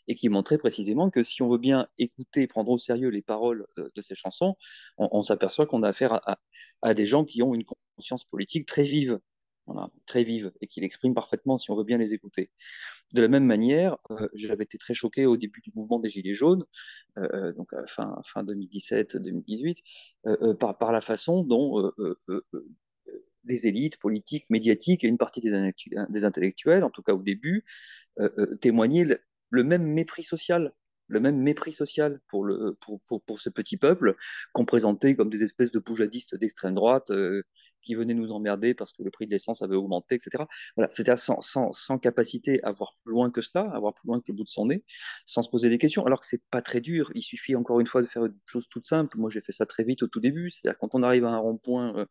et 0.09 0.15
qui 0.15 0.29
montrait 0.29 0.59
précisément 0.59 1.11
que 1.11 1.23
si 1.23 1.43
on 1.43 1.49
veut 1.49 1.59
bien 1.59 1.89
écouter, 1.99 2.47
prendre 2.47 2.71
au 2.71 2.79
sérieux 2.79 3.09
les 3.09 3.23
paroles 3.23 3.67
euh, 3.79 3.89
de, 3.95 4.03
ces 4.03 4.15
chansons, 4.15 4.57
on, 4.99 5.23
s'aperçoit 5.23 5.67
qu'on 5.67 5.83
a 5.83 5.89
affaire 5.89 6.21
à, 6.83 6.95
des 6.95 7.05
gens 7.05 7.25
qui 7.25 7.43
ont 7.43 7.55
une 7.55 7.65
conscience 7.97 8.25
politique 8.25 8.67
très 8.67 8.83
vive, 8.83 9.19
très 10.07 10.25
vive, 10.25 10.51
et 10.61 10.67
qui 10.67 10.81
l'expriment 10.81 11.15
parfaitement 11.15 11.57
si 11.57 11.71
on 11.71 11.77
veut 11.77 11.85
bien 11.85 11.99
les 11.99 12.15
écouter. 12.15 12.51
De 13.15 13.21
la 13.21 13.29
même 13.29 13.45
manière, 13.45 13.97
euh, 14.11 14.29
j'avais 14.35 14.65
été 14.65 14.77
très 14.77 14.95
choqué 14.95 15.27
au 15.27 15.37
début 15.37 15.61
du 15.61 15.71
mouvement 15.75 16.01
des 16.01 16.09
Gilets 16.09 16.35
jaunes, 16.35 16.65
euh, 17.19 17.53
donc 17.53 17.71
fin, 17.87 18.21
fin 18.25 18.43
2017-2018, 18.43 20.59
par, 20.59 20.79
par, 20.79 20.93
la 20.93 21.01
façon 21.01 21.45
dont 21.45 21.93
des 23.45 23.67
élites 23.67 23.99
politiques, 23.99 24.47
médiatiques 24.51 25.05
et 25.05 25.09
une 25.09 25.19
partie 25.19 25.41
des, 25.41 25.71
des 26.09 26.25
intellectuels, 26.25 26.85
en 26.85 26.91
tout 26.91 27.03
cas 27.03 27.13
au 27.13 27.23
début, 27.23 27.65
témoignaient 28.61 29.19
le 29.53 29.63
même 29.63 29.85
mépris 29.85 30.25
social, 30.25 30.73
le 31.09 31.21
même 31.21 31.39
mépris 31.39 31.73
social 31.73 32.21
pour, 32.29 32.45
le, 32.45 32.77
pour, 33.27 33.41
ce 33.41 33.51
petit 33.51 33.77
peuple 33.77 34.17
qu'on 34.53 34.65
présentait 34.65 35.15
comme 35.15 35.31
des 35.31 35.45
espèces 35.45 35.71
de 35.71 35.79
poujadistes 35.79 36.35
d'extrême 36.35 36.75
droite 36.75 37.11
euh, 37.11 37.43
qui 37.83 37.95
venaient 37.95 38.14
nous 38.14 38.33
emmerder 38.33 38.74
parce 38.74 38.93
que 38.93 39.03
le 39.03 39.11
prix 39.11 39.26
de 39.26 39.30
l'essence 39.33 39.62
avait 39.62 39.76
augmenté, 39.76 40.14
etc. 40.14 40.45
Voilà, 40.76 40.91
c'était 40.91 41.16
sans, 41.16 41.41
sans, 41.41 41.72
sans, 41.72 41.99
capacité 41.99 42.62
à 42.62 42.72
voir 42.72 42.95
plus 43.05 43.12
loin 43.12 43.30
que 43.30 43.41
cela, 43.41 43.70
à 43.72 43.78
voir 43.78 43.95
plus 43.95 44.07
loin 44.07 44.18
que 44.18 44.24
le 44.28 44.35
bout 44.35 44.45
de 44.45 44.49
son 44.49 44.66
nez, 44.66 44.85
sans 45.24 45.43
se 45.43 45.51
poser 45.51 45.68
des 45.68 45.78
questions, 45.78 46.05
alors 46.07 46.20
que 46.20 46.26
c'est 46.26 46.43
pas 46.51 46.62
très 46.62 46.80
dur. 46.80 47.11
Il 47.14 47.22
suffit 47.22 47.55
encore 47.55 47.80
une 47.80 47.87
fois 47.87 48.03
de 48.03 48.07
faire 48.07 48.24
une 48.24 48.39
chose 48.47 48.68
toute 48.68 48.87
simple. 48.87 49.16
Moi, 49.18 49.30
j'ai 49.30 49.41
fait 49.41 49.53
ça 49.53 49.66
très 49.66 49.85
vite 49.85 50.03
au 50.03 50.09
tout 50.09 50.20
début. 50.20 50.51
C'est-à-dire 50.51 50.78
quand 50.78 50.95
on 50.95 51.03
arrive 51.03 51.24
à 51.24 51.30
un 51.30 51.39
rond-point 51.39 51.97
euh, 51.97 52.07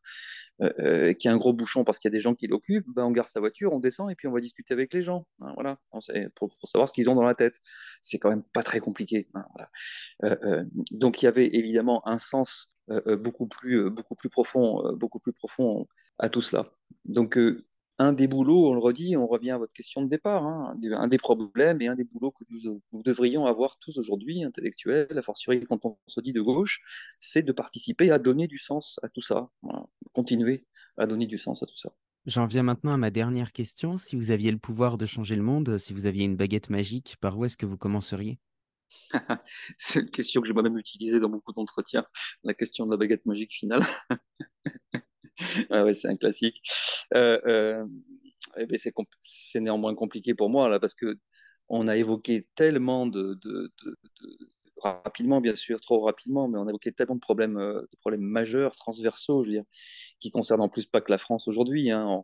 euh, 0.61 0.71
euh, 0.79 1.13
qui 1.13 1.27
a 1.27 1.33
un 1.33 1.37
gros 1.37 1.53
bouchon 1.53 1.83
parce 1.83 1.99
qu'il 1.99 2.09
y 2.09 2.13
a 2.13 2.15
des 2.17 2.21
gens 2.21 2.35
qui 2.35 2.47
l'occupent, 2.47 2.87
ben, 2.87 3.05
on 3.05 3.11
garde 3.11 3.27
sa 3.27 3.39
voiture, 3.39 3.73
on 3.73 3.79
descend 3.79 4.11
et 4.11 4.15
puis 4.15 4.27
on 4.27 4.31
va 4.31 4.39
discuter 4.39 4.73
avec 4.73 4.93
les 4.93 5.01
gens. 5.01 5.25
Hein, 5.39 5.53
voilà, 5.55 5.79
pour, 6.35 6.51
savoir 6.63 6.87
ce 6.87 6.93
qu'ils 6.93 7.09
ont 7.09 7.15
dans 7.15 7.23
la 7.23 7.35
tête. 7.35 7.59
C'est 8.01 8.19
quand 8.19 8.29
même 8.29 8.43
pas 8.43 8.63
très 8.63 8.79
compliqué. 8.79 9.29
Hein, 9.33 9.45
donc 10.91 11.21
il 11.21 11.25
y 11.25 11.27
avait 11.27 11.49
évidemment 11.53 12.07
un 12.07 12.17
sens 12.17 12.70
beaucoup 12.87 13.47
plus 13.47 13.89
beaucoup 13.89 14.15
plus 14.15 14.29
profond 14.29 14.93
beaucoup 14.95 15.19
plus 15.19 15.33
profond 15.33 15.87
à 16.19 16.29
tout 16.29 16.41
cela. 16.41 16.65
Donc 17.05 17.37
un 18.01 18.13
des 18.13 18.27
boulots, 18.27 18.71
on 18.71 18.73
le 18.73 18.79
redit, 18.79 19.15
on 19.15 19.27
revient 19.27 19.51
à 19.51 19.57
votre 19.59 19.73
question 19.73 20.01
de 20.01 20.09
départ, 20.09 20.43
hein, 20.43 20.75
un 20.93 21.07
des 21.07 21.19
problèmes 21.19 21.81
et 21.81 21.87
un 21.87 21.93
des 21.93 22.03
boulots 22.03 22.31
que 22.31 22.43
nous, 22.49 23.03
devrions 23.03 23.45
avoir 23.45 23.77
tous 23.77 23.99
aujourd'hui, 23.99 24.43
intellectuels, 24.43 25.15
a 25.15 25.21
fortiori 25.21 25.63
quand 25.65 25.85
on 25.85 25.97
se 26.07 26.19
dit 26.19 26.33
de 26.33 26.41
gauche, 26.41 26.81
c'est 27.19 27.43
de 27.43 27.51
participer 27.51 28.09
à 28.09 28.17
donner 28.17 28.47
du 28.47 28.57
sens 28.57 28.99
à 29.03 29.09
tout 29.09 29.21
ça, 29.21 29.49
continuer 30.13 30.65
à 30.97 31.05
donner 31.05 31.27
du 31.27 31.37
sens 31.37 31.61
à 31.61 31.67
tout 31.67 31.77
ça. 31.77 31.91
J'en 32.25 32.47
viens 32.47 32.63
maintenant 32.63 32.93
à 32.93 32.97
ma 32.97 33.11
dernière 33.11 33.51
question. 33.51 33.97
Si 33.97 34.15
vous 34.15 34.31
aviez 34.31 34.51
le 34.51 34.57
pouvoir 34.57 34.97
de 34.97 35.05
changer 35.05 35.35
le 35.35 35.43
monde, 35.43 35.77
si 35.77 35.93
vous 35.93 36.07
aviez 36.07 36.25
une 36.25 36.35
baguette 36.35 36.69
magique, 36.69 37.17
par 37.19 37.37
où 37.37 37.45
est-ce 37.45 37.57
que 37.57 37.65
vous 37.65 37.77
commenceriez? 37.77 38.39
C'est 39.77 40.01
une 40.01 40.11
question 40.11 40.41
que 40.41 40.47
j'ai 40.47 40.53
moi-même 40.53 40.77
utilisée 40.77 41.19
dans 41.19 41.29
beaucoup 41.29 41.53
d'entretiens, 41.53 42.05
la 42.43 42.53
question 42.53 42.85
de 42.85 42.91
la 42.91 42.97
baguette 42.97 43.25
magique 43.25 43.51
finale. 43.51 43.83
ouais, 45.69 45.93
c'est 45.93 46.07
un 46.07 46.17
classique. 46.17 46.61
Euh, 47.13 47.39
euh, 47.45 47.85
eh 48.57 48.65
ben, 48.65 48.77
c'est 49.19 49.59
néanmoins 49.59 49.95
compliqué 49.95 50.33
pour 50.33 50.49
moi 50.49 50.69
là 50.69 50.79
parce 50.79 50.95
que 50.95 51.17
on 51.69 51.87
a 51.87 51.95
évoqué 51.95 52.47
tellement 52.55 53.07
de, 53.07 53.39
rapidement 54.81 55.41
bien 55.41 55.55
sûr, 55.55 55.79
trop 55.79 56.01
rapidement, 56.01 56.47
mais 56.47 56.57
on 56.57 56.67
a 56.67 56.69
évoqué 56.69 56.91
tellement 56.91 57.15
de 57.15 57.21
problèmes, 57.21 57.57
euh, 57.57 57.81
de 57.81 57.97
problèmes 58.01 58.21
majeurs, 58.21 58.75
transversaux, 58.75 59.43
je 59.43 59.49
veux 59.49 59.55
dire, 59.55 59.63
qui 60.19 60.31
concernent 60.31 60.61
en 60.61 60.69
plus 60.69 60.85
pas 60.85 61.01
que 61.01 61.11
la 61.11 61.17
France 61.17 61.47
aujourd'hui. 61.47 61.91
Hein. 61.91 62.23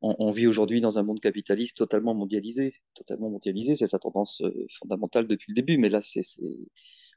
On, 0.00 0.30
vit 0.30 0.46
aujourd'hui 0.46 0.80
dans 0.80 1.00
un 1.00 1.02
monde 1.02 1.18
capitaliste 1.18 1.76
totalement 1.76 2.14
mondialisé, 2.14 2.74
totalement 2.94 3.30
mondialisé, 3.30 3.74
c'est 3.74 3.88
sa 3.88 3.98
tendance 3.98 4.42
fondamentale 4.78 5.26
depuis 5.26 5.50
le 5.50 5.56
début, 5.56 5.76
mais 5.76 5.88
là, 5.88 6.00
c'est, 6.00 6.22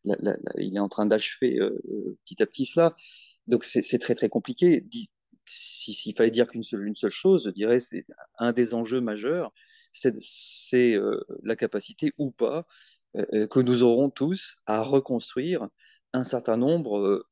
il 0.04 0.76
est 0.76 0.80
en 0.80 0.90
train 0.90 1.06
d'achever 1.06 1.60
petit 2.26 2.42
à 2.42 2.48
petit 2.48 2.66
cela. 2.66 2.96
Donc 3.46 3.64
c'est 3.64 4.00
très 4.00 4.16
très 4.16 4.30
compliqué 4.30 4.84
s'il 5.46 6.16
fallait 6.16 6.32
dire 6.32 6.48
qu'une 6.48 6.64
seule, 6.64 6.88
une 6.88 6.96
seule 6.96 7.12
chose, 7.12 7.46
je 7.46 7.50
dirais 7.52 7.80
c'est 7.80 8.06
un 8.38 8.52
des 8.52 8.74
enjeux 8.74 9.02
majeurs, 9.02 9.52
c'est 9.92 10.96
euh, 10.96 11.20
la 11.44 11.56
capacité 11.56 12.14
ou 12.18 12.32
pas 12.32 12.66
euh, 13.18 13.26
euh, 13.34 13.48
que 13.48 13.60
nous 13.60 13.84
aurons 13.84 14.10
tous 14.10 14.58
à 14.66 14.82
reconstruire 14.82 15.68
un 16.14 16.24
certain 16.24 16.58
nombre 16.58 17.26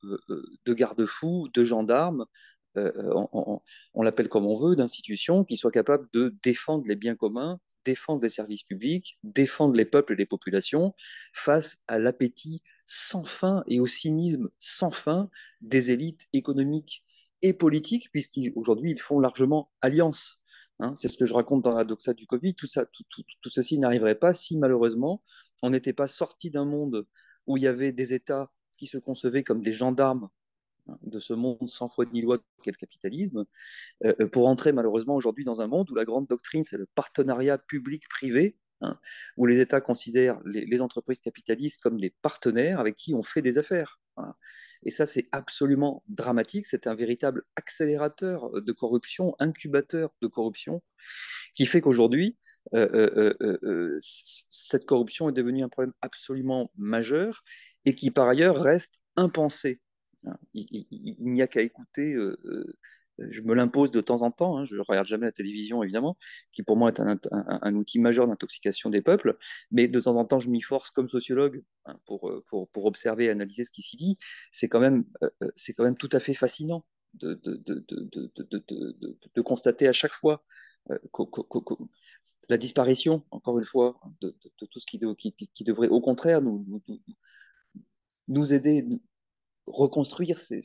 de 0.66 0.74
garde-fous, 0.74 1.50
de 1.54 1.66
gendarmes, 1.66 2.26
on, 3.34 3.62
on 3.94 4.04
l'appelle 4.04 4.30
comme 4.30 4.46
on 4.46 4.56
veut, 4.56 4.76
d'institutions 4.76 5.44
qui 5.44 5.58
soient 5.58 5.72
capables 5.72 6.08
de 6.14 6.36
défendre 6.44 6.86
les 6.88 6.96
biens 6.96 7.16
communs, 7.16 7.60
défendre 7.86 8.22
les 8.22 8.30
services 8.30 8.64
publics, 8.64 9.18
défendre 9.24 9.76
les 9.76 9.86
peuples 9.86 10.14
et 10.14 10.16
les 10.16 10.26
populations 10.26 10.94
face 11.34 11.78
à 11.88 11.98
l'appétit 12.00 12.62
sans 12.86 13.24
fin 13.24 13.64
et 13.68 13.80
au 13.80 13.88
cynisme 13.88 14.50
sans 14.60 14.92
fin 14.92 15.30
des 15.62 15.92
élites 15.92 16.28
économiques 16.34 17.04
et 17.42 17.54
politiques, 17.54 18.10
puisqu'aujourd'hui, 18.12 18.92
ils 18.92 19.02
font 19.02 19.20
largement 19.20 19.72
alliance. 19.82 20.42
Hein. 20.82 20.94
c'est 20.96 21.10
ce 21.10 21.18
que 21.18 21.26
je 21.26 21.34
raconte 21.34 21.64
dans 21.64 21.76
la 21.76 21.84
doxa 21.84 22.14
du 22.14 22.26
Covid. 22.26 22.56
Tout, 22.56 22.68
ça, 22.68 22.86
tout, 22.86 23.50
ceci 23.50 23.78
n'arriverait 23.80 24.16
pas 24.16 24.34
si 24.34 24.58
malheureusement 24.58 25.22
on 25.62 25.72
n'était 25.72 25.94
pas 25.94 26.08
sorti 26.08 26.52
d'un 26.52 26.64
monde 26.64 27.06
où 27.48 27.58
il 27.58 27.64
y 27.64 27.68
avait 27.68 27.92
des 27.92 28.14
États 28.14 28.50
qui 28.78 28.88
se 28.88 28.98
concevaient 28.98 29.44
comme 29.44 29.62
des 29.62 29.74
gendarmes 29.74 30.30
de 31.02 31.20
ce 31.20 31.34
monde 31.34 31.68
sans 31.68 31.88
foi 31.88 32.06
ni 32.06 32.22
loi 32.22 32.38
qu'est 32.64 32.72
le 32.72 32.78
capitalisme, 32.78 33.46
euh, 34.06 34.14
euh, 34.20 34.28
pour 34.28 34.48
entrer 34.48 34.72
malheureusement 34.72 35.16
aujourd'hui 35.16 35.46
dans 35.46 35.62
un 35.62 35.68
monde 35.68 35.90
où 35.92 35.96
la 35.96 36.06
grande 36.06 36.28
doctrine, 36.28 36.64
c'est 36.64 36.78
le 36.78 36.88
partenariat 36.96 37.58
public-privé, 37.58 38.58
hein, 38.82 39.00
où 39.38 39.46
les 39.46 39.60
États 39.60 39.82
considèrent 39.82 40.40
les, 40.46 40.82
entreprises 40.82 41.20
capitalistes 41.20 41.82
comme 41.82 42.00
des 42.00 42.14
partenaires 42.22 42.80
avec 42.80 42.96
qui 42.96 43.14
on 43.14 43.22
fait 43.22 43.42
des 43.42 43.58
affaires. 43.58 44.00
Et 44.84 44.90
ça, 44.90 45.06
c'est 45.06 45.30
absolument 45.32 46.04
dramatique. 46.10 46.66
C'est 46.66 46.88
un 46.88 46.96
véritable 46.96 47.44
accélérateur 47.56 48.50
de 48.52 48.72
corruption, 48.74 49.34
incubateur 49.40 50.10
de 50.22 50.28
corruption, 50.28 50.84
qui 51.54 51.66
fait 51.66 51.80
qu'aujourd'hui, 51.80 52.38
euh, 52.74 53.98
cette 54.02 54.86
corruption 54.86 55.30
est 55.30 55.34
devenue 55.34 55.64
un 55.64 55.70
problème 55.70 55.94
absolument 56.02 56.70
majeur 56.76 57.44
et 57.86 57.96
qui, 57.96 58.12
par 58.12 58.28
ailleurs, 58.28 58.62
reste 58.62 59.02
impensé. 59.16 59.80
Il, 60.54 61.16
n'y 61.20 61.42
a 61.42 61.48
qu'à 61.48 61.62
écouter 61.62 62.16
je 63.28 63.42
me 63.42 63.54
l'impose 63.54 63.92
de 63.92 64.02
temps 64.02 64.22
en 64.22 64.32
temps, 64.32 64.58
hein, 64.58 64.66
je 64.66 64.76
ne 64.76 64.82
regarde 64.82 65.08
jamais 65.08 65.26
la 65.26 65.32
télévision 65.32 65.84
évidemment, 65.84 66.18
qui 66.52 66.64
pour 66.64 66.78
moi 66.78 66.90
est 66.90 67.00
un, 67.00 67.76
outil 67.76 68.00
majeur 68.00 68.28
d'intoxication 68.28 68.90
des 68.90 69.02
peuples, 69.02 69.38
mais 69.72 69.88
de 69.88 70.00
temps 70.00 70.16
en 70.16 70.26
temps 70.26 70.40
je 70.40 70.50
m'y 70.50 70.62
force 70.62 70.90
comme 70.90 71.10
sociologue 71.10 71.64
hein, 71.86 72.00
pour, 72.06 72.32
pour, 72.50 72.86
observer 72.86 73.26
et 73.26 73.30
analyser 73.30 73.66
ce 73.66 73.72
qui 73.72 73.82
s'y 73.82 73.98
dit, 73.98 74.18
c'est 74.52 74.70
quand, 74.70 74.80
même, 74.80 75.06
tout 75.98 76.10
à 76.12 76.20
fait 76.20 76.34
fascinant 76.34 76.86
de, 77.16 77.40
constater 79.42 79.88
à 79.88 79.94
chaque 79.94 80.14
fois 80.14 80.44
la 82.50 82.58
disparition, 82.58 83.24
encore 83.32 83.60
une 83.60 83.66
fois, 83.66 84.00
de, 84.22 84.36
tout 84.58 84.80
ce 84.80 84.86
qui, 84.86 84.98
devrait 85.64 85.90
au 85.90 86.02
contraire 86.02 86.42
nous 86.42 86.72
aider, 88.54 88.86
reconstruire 89.70 90.40
ces, 90.40 90.62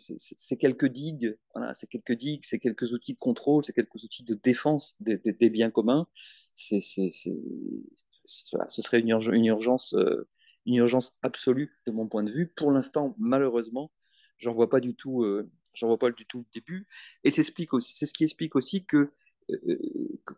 quelques 0.58 0.86
digues, 0.86 1.36
voilà, 1.54 1.74
ces 1.74 1.86
quelques 1.86 2.14
digues, 2.14 2.44
ces 2.44 2.58
quelques 2.58 2.92
outils 2.92 3.14
de 3.14 3.18
contrôle, 3.18 3.64
ces 3.64 3.72
quelques 3.72 4.02
outils 4.02 4.24
de 4.24 4.34
défense 4.34 4.96
des, 5.00 5.50
biens 5.50 5.70
communs, 5.70 6.06
c'est, 6.54 6.80
ce 6.80 8.82
serait 8.82 9.00
une, 9.00 9.18
une 9.32 9.46
urgence, 9.46 9.94
euh, 9.94 10.28
une 10.66 10.76
urgence 10.76 11.12
absolue 11.22 11.78
de 11.86 11.92
mon 11.92 12.08
point 12.08 12.22
de 12.22 12.30
vue. 12.30 12.48
Pour 12.48 12.70
l'instant, 12.70 13.14
malheureusement, 13.18 13.92
j'en 14.38 14.52
vois 14.52 14.70
pas 14.70 14.80
du 14.80 14.94
tout, 14.94 15.22
euh, 15.22 15.50
j'en 15.74 15.88
vois 15.88 15.98
pas 15.98 16.10
du 16.10 16.26
tout 16.26 16.38
le 16.38 16.46
début. 16.54 16.86
Et 17.24 17.30
c'est 17.30 17.42
ce 17.42 17.52
qui 17.52 18.24
explique 18.24 18.56
aussi 18.56 18.84
que 18.84 19.12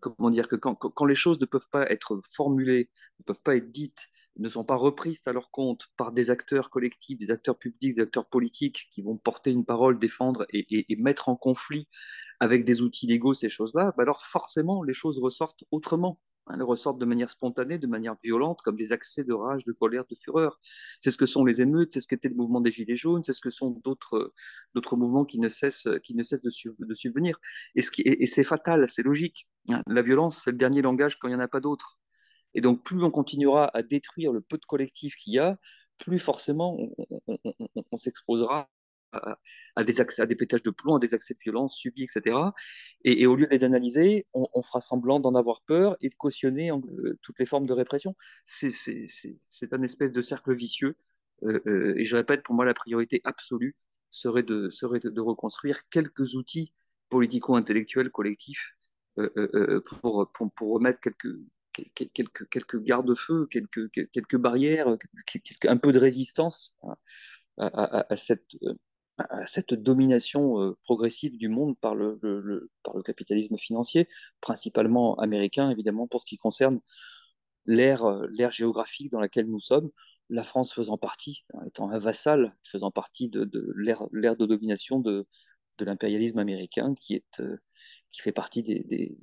comment 0.01 0.31
dire 0.31 0.49
que 0.49 0.57
quand, 0.57 1.05
les 1.05 1.15
choses 1.15 1.41
ne 1.41 1.47
peuvent 1.47 1.69
pas 1.71 1.89
être 1.91 2.21
formulées, 2.35 2.91
ne 3.21 3.25
peuvent 3.25 3.43
pas 3.43 3.57
être 3.57 3.71
dites, 3.71 4.09
ne 4.39 4.49
sont 4.49 4.65
pas 4.65 4.77
reprises 4.77 5.23
à 5.27 5.33
leur 5.33 5.51
compte 5.51 5.89
par 5.97 6.13
des 6.13 6.31
acteurs 6.31 6.71
collectifs, 6.71 7.19
des 7.19 7.31
acteurs 7.31 7.59
publics, 7.59 7.97
des 7.97 8.03
acteurs 8.03 8.27
politiques 8.29 8.89
qui 8.91 9.03
vont 9.03 9.17
porter 9.17 9.51
une 9.51 9.65
parole, 9.65 9.99
défendre 9.99 10.47
et 10.53 10.97
mettre 10.99 11.29
en 11.29 11.37
conflit 11.37 11.89
avec 12.41 12.65
des 12.65 12.83
outils 12.83 13.07
légaux 13.07 13.35
ces 13.35 13.49
choses-là, 13.49 13.95
bah 13.97 14.03
alors 14.03 14.23
forcément 14.25 14.83
les 14.83 14.93
choses 14.93 15.19
ressortent 15.21 15.65
autrement. 15.71 16.19
Elles 16.53 16.63
ressortent 16.63 16.99
de 16.99 17.05
manière 17.05 17.29
spontanée, 17.29 17.79
de 17.79 17.87
manière 17.87 18.17
violente, 18.23 18.61
comme 18.63 18.77
des 18.77 18.93
accès 18.93 19.25
de 19.25 19.33
rage, 19.33 19.65
de 19.65 19.73
colère, 19.73 20.05
de 20.09 20.15
fureur. 20.15 20.59
C'est 21.01 21.11
ce 21.11 21.17
que 21.17 21.27
sont 21.27 21.45
les 21.45 21.61
émeutes, 21.61 21.93
c'est 21.93 22.01
ce 22.01 22.09
qu'était 22.09 22.29
le 22.29 22.35
mouvement 22.35 22.61
des 22.61 22.71
Gilets 22.71 22.97
jaunes, 22.97 23.25
c'est 23.25 23.33
ce 23.33 23.41
que 23.41 23.51
sont 23.51 23.71
d'autres, 23.85 24.33
d'autres 24.75 24.97
mouvements 24.97 25.25
qui 25.25 25.39
ne 25.39 25.49
cessent, 25.49 25.87
de, 25.87 26.95
subvenir. 26.95 27.41
Et, 27.75 28.27
c'est 28.27 28.45
fatal, 28.45 28.89
c'est 28.89 29.03
logique. 29.03 29.47
La 29.87 30.03
violence, 30.03 30.43
c'est 30.45 30.53
le 30.53 30.57
dernier 30.57 30.83
langage 30.83 31.19
quand 31.19 31.29
il 31.29 31.33
n'y 31.33 31.37
en 31.37 31.41
a 31.41 31.49
pas 31.49 31.61
d'autre. 31.61 31.99
Et 32.55 32.61
donc, 32.61 32.83
plus 32.83 33.03
on 33.03 33.11
continuera 33.11 33.71
à 33.77 33.83
détruire 33.83 34.33
le 34.33 34.41
peu 34.41 34.57
de 34.57 34.65
collectif 34.65 35.17
qu'il 35.17 35.35
y 35.35 35.39
a, 35.39 35.59
plus 35.99 36.19
forcément 36.19 36.77
on 37.91 37.97
s'exposera 37.97 38.69
à, 39.13 39.85
des 39.85 40.01
à 40.01 40.27
des 40.27 40.37
pétages 40.37 40.63
de 40.63 40.71
plomb, 40.71 40.97
à 40.97 40.99
des 40.99 41.15
accès 41.15 41.35
de 41.35 41.41
violence 41.41 41.77
subis, 41.77 42.05
etc. 42.05 42.37
Et, 43.05 43.27
au 43.27 43.37
lieu 43.37 43.47
de 43.47 43.51
les 43.51 43.65
analyser, 43.65 44.27
on, 44.35 44.63
fera 44.63 44.81
semblant 44.81 45.21
d'en 45.21 45.35
avoir 45.35 45.63
peur 45.63 45.97
et 46.01 46.09
de 46.09 46.15
cautionner 46.15 46.71
euh, 46.71 47.19
toutes 47.23 47.39
les 47.39 47.47
formes 47.47 47.67
de 47.67 47.73
répression. 47.73 48.15
C'est 48.45 49.73
un 49.73 49.83
espèce 49.83 50.13
de 50.13 50.23
cercle 50.23 50.55
vicieux. 50.55 50.97
Euh, 51.43 51.61
euh, 51.67 51.95
et 51.97 52.05
je 52.05 52.17
répète, 52.17 52.43
pour 52.43 52.55
moi, 52.55 52.65
la 52.65 52.75
priorité 52.75 53.21
absolue 53.25 53.77
serait 54.11 54.43
de, 54.43 54.71
serait 54.71 55.01
de, 55.01 55.21
reconstruire 55.21 55.89
quelques 55.91 56.35
outils 56.35 56.73
politico-intellectuels 57.09 58.11
collectifs 58.11 58.73
pour, 59.87 60.31
pour, 60.33 60.53
pour, 60.53 60.75
remettre 60.75 61.01
quelques, 61.01 61.35
quelques, 61.95 62.49
quelques 62.49 62.83
garde-feux, 62.83 63.47
quelques, 63.47 63.91
quelques 63.91 64.37
barrières, 64.37 64.89
un 65.69 65.77
peu 65.77 65.93
de 65.93 65.99
résistance 65.99 66.77
à, 67.59 68.13
à, 68.13 68.17
cette, 68.17 68.45
cette 69.47 69.75
domination 69.75 70.77
progressive 70.85 71.37
du 71.37 71.49
monde 71.49 71.79
par 71.79 71.95
le, 71.95 72.71
par 72.83 72.97
le 72.97 73.03
capitalisme 73.03 73.57
financier, 73.57 74.09
principalement 74.41 75.15
américain, 75.17 75.71
évidemment, 75.71 76.07
pour 76.07 76.21
ce 76.21 76.27
qui 76.27 76.37
concerne 76.37 76.81
l'ère 77.65 78.51
géographique 78.51 79.11
dans 79.11 79.21
laquelle 79.21 79.47
nous 79.47 79.61
sommes, 79.61 79.91
la 80.29 80.43
France 80.43 80.73
faisant 80.73 80.99
partie, 80.99 81.45
hein, 81.55 81.61
étant 81.67 81.91
un 81.91 81.99
vassal, 81.99 82.57
faisant 82.63 82.91
partie 82.91 83.29
de, 83.29 83.45
de 83.45 83.73
l'ère 83.77 84.37
de 84.37 84.47
domination 84.47 84.99
de, 85.01 85.27
de 85.79 85.85
l'impérialisme 85.85 86.39
américain, 86.39 86.95
qui, 86.95 87.15
est, 87.15 87.43
qui 88.11 88.21
fait 88.21 88.33
partie 88.33 88.63
des, 88.63 88.83
des, 88.85 89.17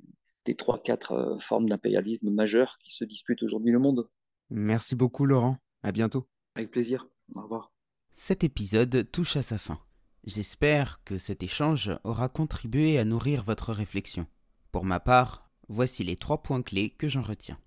des 0.44 0.54
3-4 0.54 1.40
formes 1.40 1.68
d'impérialisme 1.68 2.30
majeures 2.30 2.78
qui 2.78 2.92
se 2.92 3.04
disputent 3.04 3.42
aujourd'hui 3.42 3.72
le 3.72 3.78
monde. 3.78 4.08
Merci 4.50 4.94
beaucoup 4.94 5.26
Laurent, 5.26 5.58
à 5.82 5.92
bientôt. 5.92 6.26
Avec 6.54 6.70
plaisir, 6.70 7.08
au 7.34 7.42
revoir. 7.42 7.72
Cet 8.12 8.44
épisode 8.44 9.10
touche 9.10 9.36
à 9.36 9.42
sa 9.42 9.58
fin. 9.58 9.83
J'espère 10.26 11.02
que 11.04 11.18
cet 11.18 11.42
échange 11.42 11.92
aura 12.02 12.30
contribué 12.30 12.98
à 12.98 13.04
nourrir 13.04 13.44
votre 13.44 13.74
réflexion. 13.74 14.26
Pour 14.72 14.86
ma 14.86 14.98
part, 14.98 15.50
voici 15.68 16.02
les 16.02 16.16
trois 16.16 16.42
points 16.42 16.62
clés 16.62 16.88
que 16.88 17.08
j'en 17.08 17.20
retiens. 17.20 17.58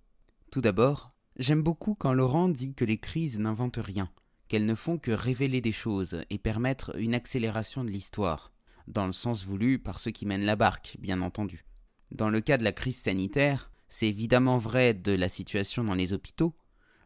Tout 0.50 0.62
d'abord, 0.62 1.12
j'aime 1.38 1.62
beaucoup 1.62 1.94
quand 1.94 2.14
Laurent 2.14 2.50
dit 2.50 2.74
que 2.74 2.84
les 2.84 2.98
crises 2.98 3.38
n'inventent 3.38 3.78
rien, 3.78 4.10
qu'elles 4.48 4.66
ne 4.66 4.74
font 4.74 4.98
que 4.98 5.12
révéler 5.12 5.62
des 5.62 5.72
choses 5.72 6.24
et 6.32 6.40
permettre 6.40 6.98
une 6.98 7.14
accélération 7.14 7.84
de 7.84 7.92
l'histoire, 7.92 8.52
dans 8.88 9.06
le 9.06 9.12
sens 9.12 9.46
voulu 9.46 9.78
par 9.78 10.00
ceux 10.00 10.12
qui 10.12 10.26
mènent 10.26 10.46
la 10.46 10.56
barque, 10.56 10.98
bien 11.00 11.22
entendu. 11.22 11.64
Dans 12.10 12.32
le 12.32 12.42
cas 12.42 12.58
de 12.58 12.64
la 12.64 12.72
crise 12.72 12.98
sanitaire, 12.98 13.70
c'est 13.88 14.08
évidemment 14.08 14.58
vrai 14.58 14.96
de 14.96 15.12
la 15.12 15.30
situation 15.30 15.84
dans 15.84 15.94
les 15.94 16.12
hôpitaux, 16.12 16.56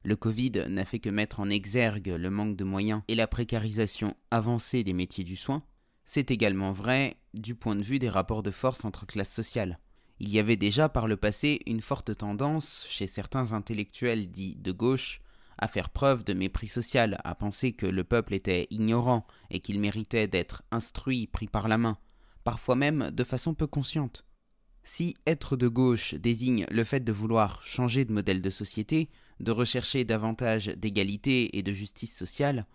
le 0.04 0.16
Covid 0.16 0.66
n'a 0.68 0.86
fait 0.86 1.00
que 1.00 1.10
mettre 1.10 1.40
en 1.40 1.50
exergue 1.50 2.08
le 2.08 2.30
manque 2.30 2.56
de 2.56 2.64
moyens 2.64 3.04
et 3.08 3.16
la 3.16 3.28
précarisation 3.28 4.16
avancée 4.32 4.84
des 4.84 4.94
métiers 4.94 5.24
du 5.24 5.36
soin. 5.36 5.64
C'est 6.04 6.32
également 6.32 6.72
vrai 6.72 7.16
du 7.34 7.56
point 7.56 7.76
de 7.76 7.84
vue 7.84 8.00
des 8.00 8.10
rapports 8.10 8.44
de 8.44 8.52
force 8.52 8.84
entre 8.86 9.06
classes 9.06 9.34
sociales. 9.34 9.80
Il 10.20 10.30
y 10.30 10.40
avait 10.40 10.58
déjà 10.58 10.90
par 10.90 11.08
le 11.08 11.18
passé 11.18 11.60
une 11.66 11.82
forte 11.82 12.16
tendance 12.16 12.86
chez 12.90 13.08
certains 13.08 13.54
intellectuels 13.54 14.30
dits 14.30 14.56
de 14.56 14.72
gauche 14.72 15.22
à 15.58 15.68
faire 15.68 15.90
preuve 15.90 16.24
de 16.24 16.34
mépris 16.34 16.68
social, 16.68 17.20
à 17.24 17.36
penser 17.36 17.74
que 17.74 17.86
le 17.86 18.04
peuple 18.04 18.34
était 18.34 18.68
ignorant 18.72 19.26
et 19.52 19.60
qu'il 19.60 19.80
méritait 19.80 20.28
d'être 20.28 20.64
instruit, 20.72 21.28
pris 21.28 21.48
par 21.48 21.68
la 21.68 21.78
main, 21.78 21.98
parfois 22.44 22.76
même 22.76 23.12
de 23.12 23.24
façon 23.24 23.54
peu 23.54 23.68
consciente. 23.68 24.26
Si 24.84 25.16
être 25.28 25.56
de 25.58 25.68
gauche 25.68 26.16
désigne 26.16 26.66
le 26.72 26.84
fait 26.84 27.02
de 27.02 27.12
vouloir 27.12 27.64
changer 27.64 28.06
de 28.06 28.14
modèle 28.14 28.42
de 28.42 28.50
société, 28.50 29.10
de 29.42 29.52
rechercher 29.52 30.04
davantage 30.04 30.68
d'égalité 30.68 31.58
et 31.58 31.64
de 31.64 31.72
justice 31.72 32.16
sociale, 32.16 32.66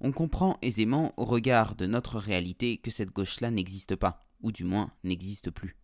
on 0.00 0.12
comprend 0.12 0.58
aisément 0.62 1.14
au 1.16 1.24
regard 1.24 1.74
de 1.74 1.86
notre 1.86 2.18
réalité 2.18 2.78
que 2.78 2.90
cette 2.90 3.10
gauche-là 3.10 3.50
n'existe 3.50 3.96
pas, 3.96 4.26
ou 4.42 4.52
du 4.52 4.64
moins 4.64 4.90
n'existe 5.04 5.50
plus. 5.50 5.76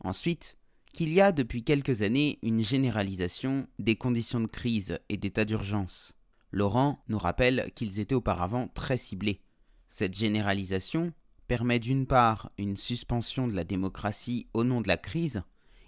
Ensuite, 0.00 0.56
qu'il 0.92 1.12
y 1.12 1.20
a 1.20 1.32
depuis 1.32 1.64
quelques 1.64 2.02
années 2.02 2.38
une 2.42 2.62
généralisation 2.62 3.66
des 3.78 3.96
conditions 3.96 4.40
de 4.40 4.46
crise 4.46 4.98
et 5.08 5.16
d'état 5.16 5.44
d'urgence. 5.44 6.14
Laurent 6.50 7.02
nous 7.08 7.18
rappelle 7.18 7.70
qu'ils 7.74 7.98
étaient 7.98 8.14
auparavant 8.14 8.68
très 8.74 8.98
ciblés. 8.98 9.40
Cette 9.88 10.14
généralisation 10.14 11.12
permet 11.48 11.78
d'une 11.78 12.06
part 12.06 12.50
une 12.58 12.76
suspension 12.76 13.46
de 13.46 13.54
la 13.54 13.64
démocratie 13.64 14.48
au 14.52 14.64
nom 14.64 14.80
de 14.80 14.88
la 14.88 14.96
crise, 14.96 15.42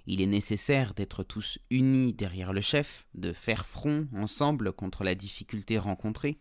il 0.07 0.21
est 0.21 0.27
nécessaire 0.27 0.95
d'être 0.95 1.23
tous 1.23 1.59
unis 1.71 2.13
derrière 2.13 2.53
le 2.53 2.61
chef, 2.61 3.07
de 3.15 3.33
faire 3.33 3.67
front 3.67 4.07
ensemble 4.15 4.73
contre 4.73 5.05
la 5.05 5.15
difficulté 5.15 5.79
rencontrée. 5.79 6.39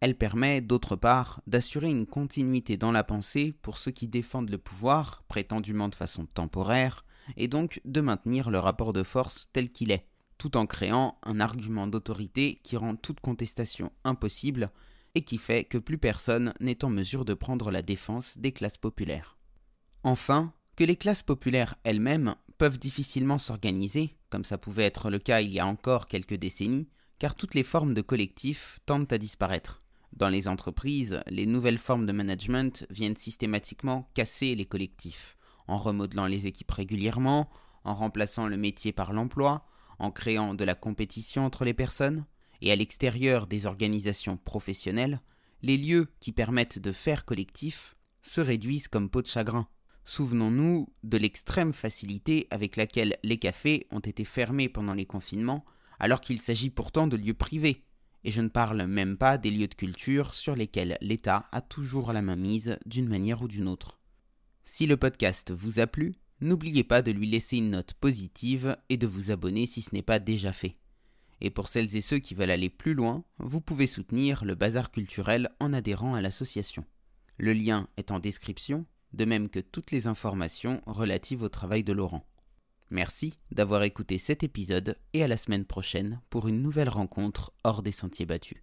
Elle 0.00 0.16
permet, 0.16 0.60
d'autre 0.60 0.96
part, 0.96 1.40
d'assurer 1.46 1.90
une 1.90 2.06
continuité 2.06 2.76
dans 2.76 2.92
la 2.92 3.04
pensée 3.04 3.54
pour 3.62 3.78
ceux 3.78 3.90
qui 3.90 4.08
défendent 4.08 4.50
le 4.50 4.58
pouvoir, 4.58 5.24
prétendument 5.28 5.88
de 5.88 5.94
façon 5.94 6.26
temporaire, 6.26 7.04
et 7.36 7.48
donc 7.48 7.80
de 7.84 8.00
maintenir 8.00 8.50
le 8.50 8.58
rapport 8.58 8.92
de 8.92 9.02
force 9.02 9.48
tel 9.52 9.70
qu'il 9.70 9.90
est, 9.90 10.06
tout 10.38 10.56
en 10.56 10.66
créant 10.66 11.18
un 11.24 11.40
argument 11.40 11.86
d'autorité 11.86 12.60
qui 12.62 12.76
rend 12.76 12.96
toute 12.96 13.20
contestation 13.20 13.92
impossible 14.04 14.70
et 15.14 15.22
qui 15.22 15.38
fait 15.38 15.64
que 15.64 15.78
plus 15.78 15.98
personne 15.98 16.54
n'est 16.60 16.84
en 16.84 16.90
mesure 16.90 17.24
de 17.24 17.34
prendre 17.34 17.70
la 17.70 17.82
défense 17.82 18.38
des 18.38 18.52
classes 18.52 18.76
populaires. 18.76 19.36
Enfin, 20.04 20.52
que 20.76 20.84
les 20.84 20.96
classes 20.96 21.24
populaires 21.24 21.74
elles-mêmes 21.82 22.36
peuvent 22.58 22.78
difficilement 22.78 23.38
s'organiser, 23.38 24.16
comme 24.30 24.44
ça 24.44 24.58
pouvait 24.58 24.84
être 24.84 25.10
le 25.10 25.18
cas 25.18 25.40
il 25.40 25.50
y 25.50 25.60
a 25.60 25.66
encore 25.66 26.08
quelques 26.08 26.34
décennies, 26.34 26.88
car 27.18 27.34
toutes 27.34 27.54
les 27.54 27.62
formes 27.62 27.94
de 27.94 28.02
collectifs 28.02 28.80
tendent 28.84 29.12
à 29.12 29.18
disparaître. 29.18 29.82
Dans 30.12 30.28
les 30.28 30.48
entreprises, 30.48 31.20
les 31.28 31.46
nouvelles 31.46 31.78
formes 31.78 32.06
de 32.06 32.12
management 32.12 32.86
viennent 32.90 33.16
systématiquement 33.16 34.10
casser 34.14 34.54
les 34.54 34.66
collectifs, 34.66 35.36
en 35.68 35.76
remodelant 35.76 36.26
les 36.26 36.46
équipes 36.46 36.70
régulièrement, 36.70 37.48
en 37.84 37.94
remplaçant 37.94 38.48
le 38.48 38.56
métier 38.56 38.92
par 38.92 39.12
l'emploi, 39.12 39.66
en 39.98 40.10
créant 40.10 40.54
de 40.54 40.64
la 40.64 40.74
compétition 40.74 41.44
entre 41.44 41.64
les 41.64 41.74
personnes, 41.74 42.26
et 42.60 42.72
à 42.72 42.76
l'extérieur 42.76 43.46
des 43.46 43.66
organisations 43.66 44.36
professionnelles, 44.36 45.20
les 45.62 45.76
lieux 45.76 46.08
qui 46.20 46.32
permettent 46.32 46.78
de 46.78 46.92
faire 46.92 47.24
collectif 47.24 47.96
se 48.22 48.40
réduisent 48.40 48.88
comme 48.88 49.10
peau 49.10 49.22
de 49.22 49.26
chagrin, 49.26 49.68
Souvenons-nous 50.08 50.88
de 51.02 51.18
l'extrême 51.18 51.74
facilité 51.74 52.48
avec 52.50 52.76
laquelle 52.76 53.18
les 53.22 53.36
cafés 53.36 53.86
ont 53.90 54.00
été 54.00 54.24
fermés 54.24 54.70
pendant 54.70 54.94
les 54.94 55.04
confinements, 55.04 55.66
alors 55.98 56.22
qu'il 56.22 56.40
s'agit 56.40 56.70
pourtant 56.70 57.08
de 57.08 57.18
lieux 57.18 57.34
privés, 57.34 57.84
et 58.24 58.30
je 58.30 58.40
ne 58.40 58.48
parle 58.48 58.86
même 58.86 59.18
pas 59.18 59.36
des 59.36 59.50
lieux 59.50 59.68
de 59.68 59.74
culture 59.74 60.32
sur 60.32 60.56
lesquels 60.56 60.96
l'État 61.02 61.46
a 61.52 61.60
toujours 61.60 62.14
la 62.14 62.22
main 62.22 62.36
mise 62.36 62.78
d'une 62.86 63.06
manière 63.06 63.42
ou 63.42 63.48
d'une 63.48 63.68
autre. 63.68 64.00
Si 64.62 64.86
le 64.86 64.96
podcast 64.96 65.50
vous 65.50 65.78
a 65.78 65.86
plu, 65.86 66.14
n'oubliez 66.40 66.84
pas 66.84 67.02
de 67.02 67.10
lui 67.10 67.26
laisser 67.26 67.58
une 67.58 67.72
note 67.72 67.92
positive 67.92 68.78
et 68.88 68.96
de 68.96 69.06
vous 69.06 69.30
abonner 69.30 69.66
si 69.66 69.82
ce 69.82 69.94
n'est 69.94 70.00
pas 70.00 70.20
déjà 70.20 70.54
fait. 70.54 70.78
Et 71.42 71.50
pour 71.50 71.68
celles 71.68 71.94
et 71.96 72.00
ceux 72.00 72.18
qui 72.18 72.32
veulent 72.32 72.50
aller 72.50 72.70
plus 72.70 72.94
loin, 72.94 73.24
vous 73.40 73.60
pouvez 73.60 73.86
soutenir 73.86 74.46
le 74.46 74.54
bazar 74.54 74.90
culturel 74.90 75.50
en 75.60 75.74
adhérant 75.74 76.14
à 76.14 76.22
l'association. 76.22 76.86
Le 77.36 77.52
lien 77.52 77.88
est 77.98 78.10
en 78.10 78.20
description, 78.20 78.86
de 79.12 79.24
même 79.24 79.48
que 79.48 79.60
toutes 79.60 79.90
les 79.90 80.06
informations 80.06 80.82
relatives 80.86 81.42
au 81.42 81.48
travail 81.48 81.84
de 81.84 81.92
Laurent. 81.92 82.24
Merci 82.90 83.38
d'avoir 83.50 83.82
écouté 83.82 84.16
cet 84.18 84.42
épisode 84.42 84.96
et 85.12 85.22
à 85.22 85.28
la 85.28 85.36
semaine 85.36 85.64
prochaine 85.64 86.20
pour 86.30 86.48
une 86.48 86.62
nouvelle 86.62 86.88
rencontre 86.88 87.52
hors 87.64 87.82
des 87.82 87.92
sentiers 87.92 88.26
battus. 88.26 88.62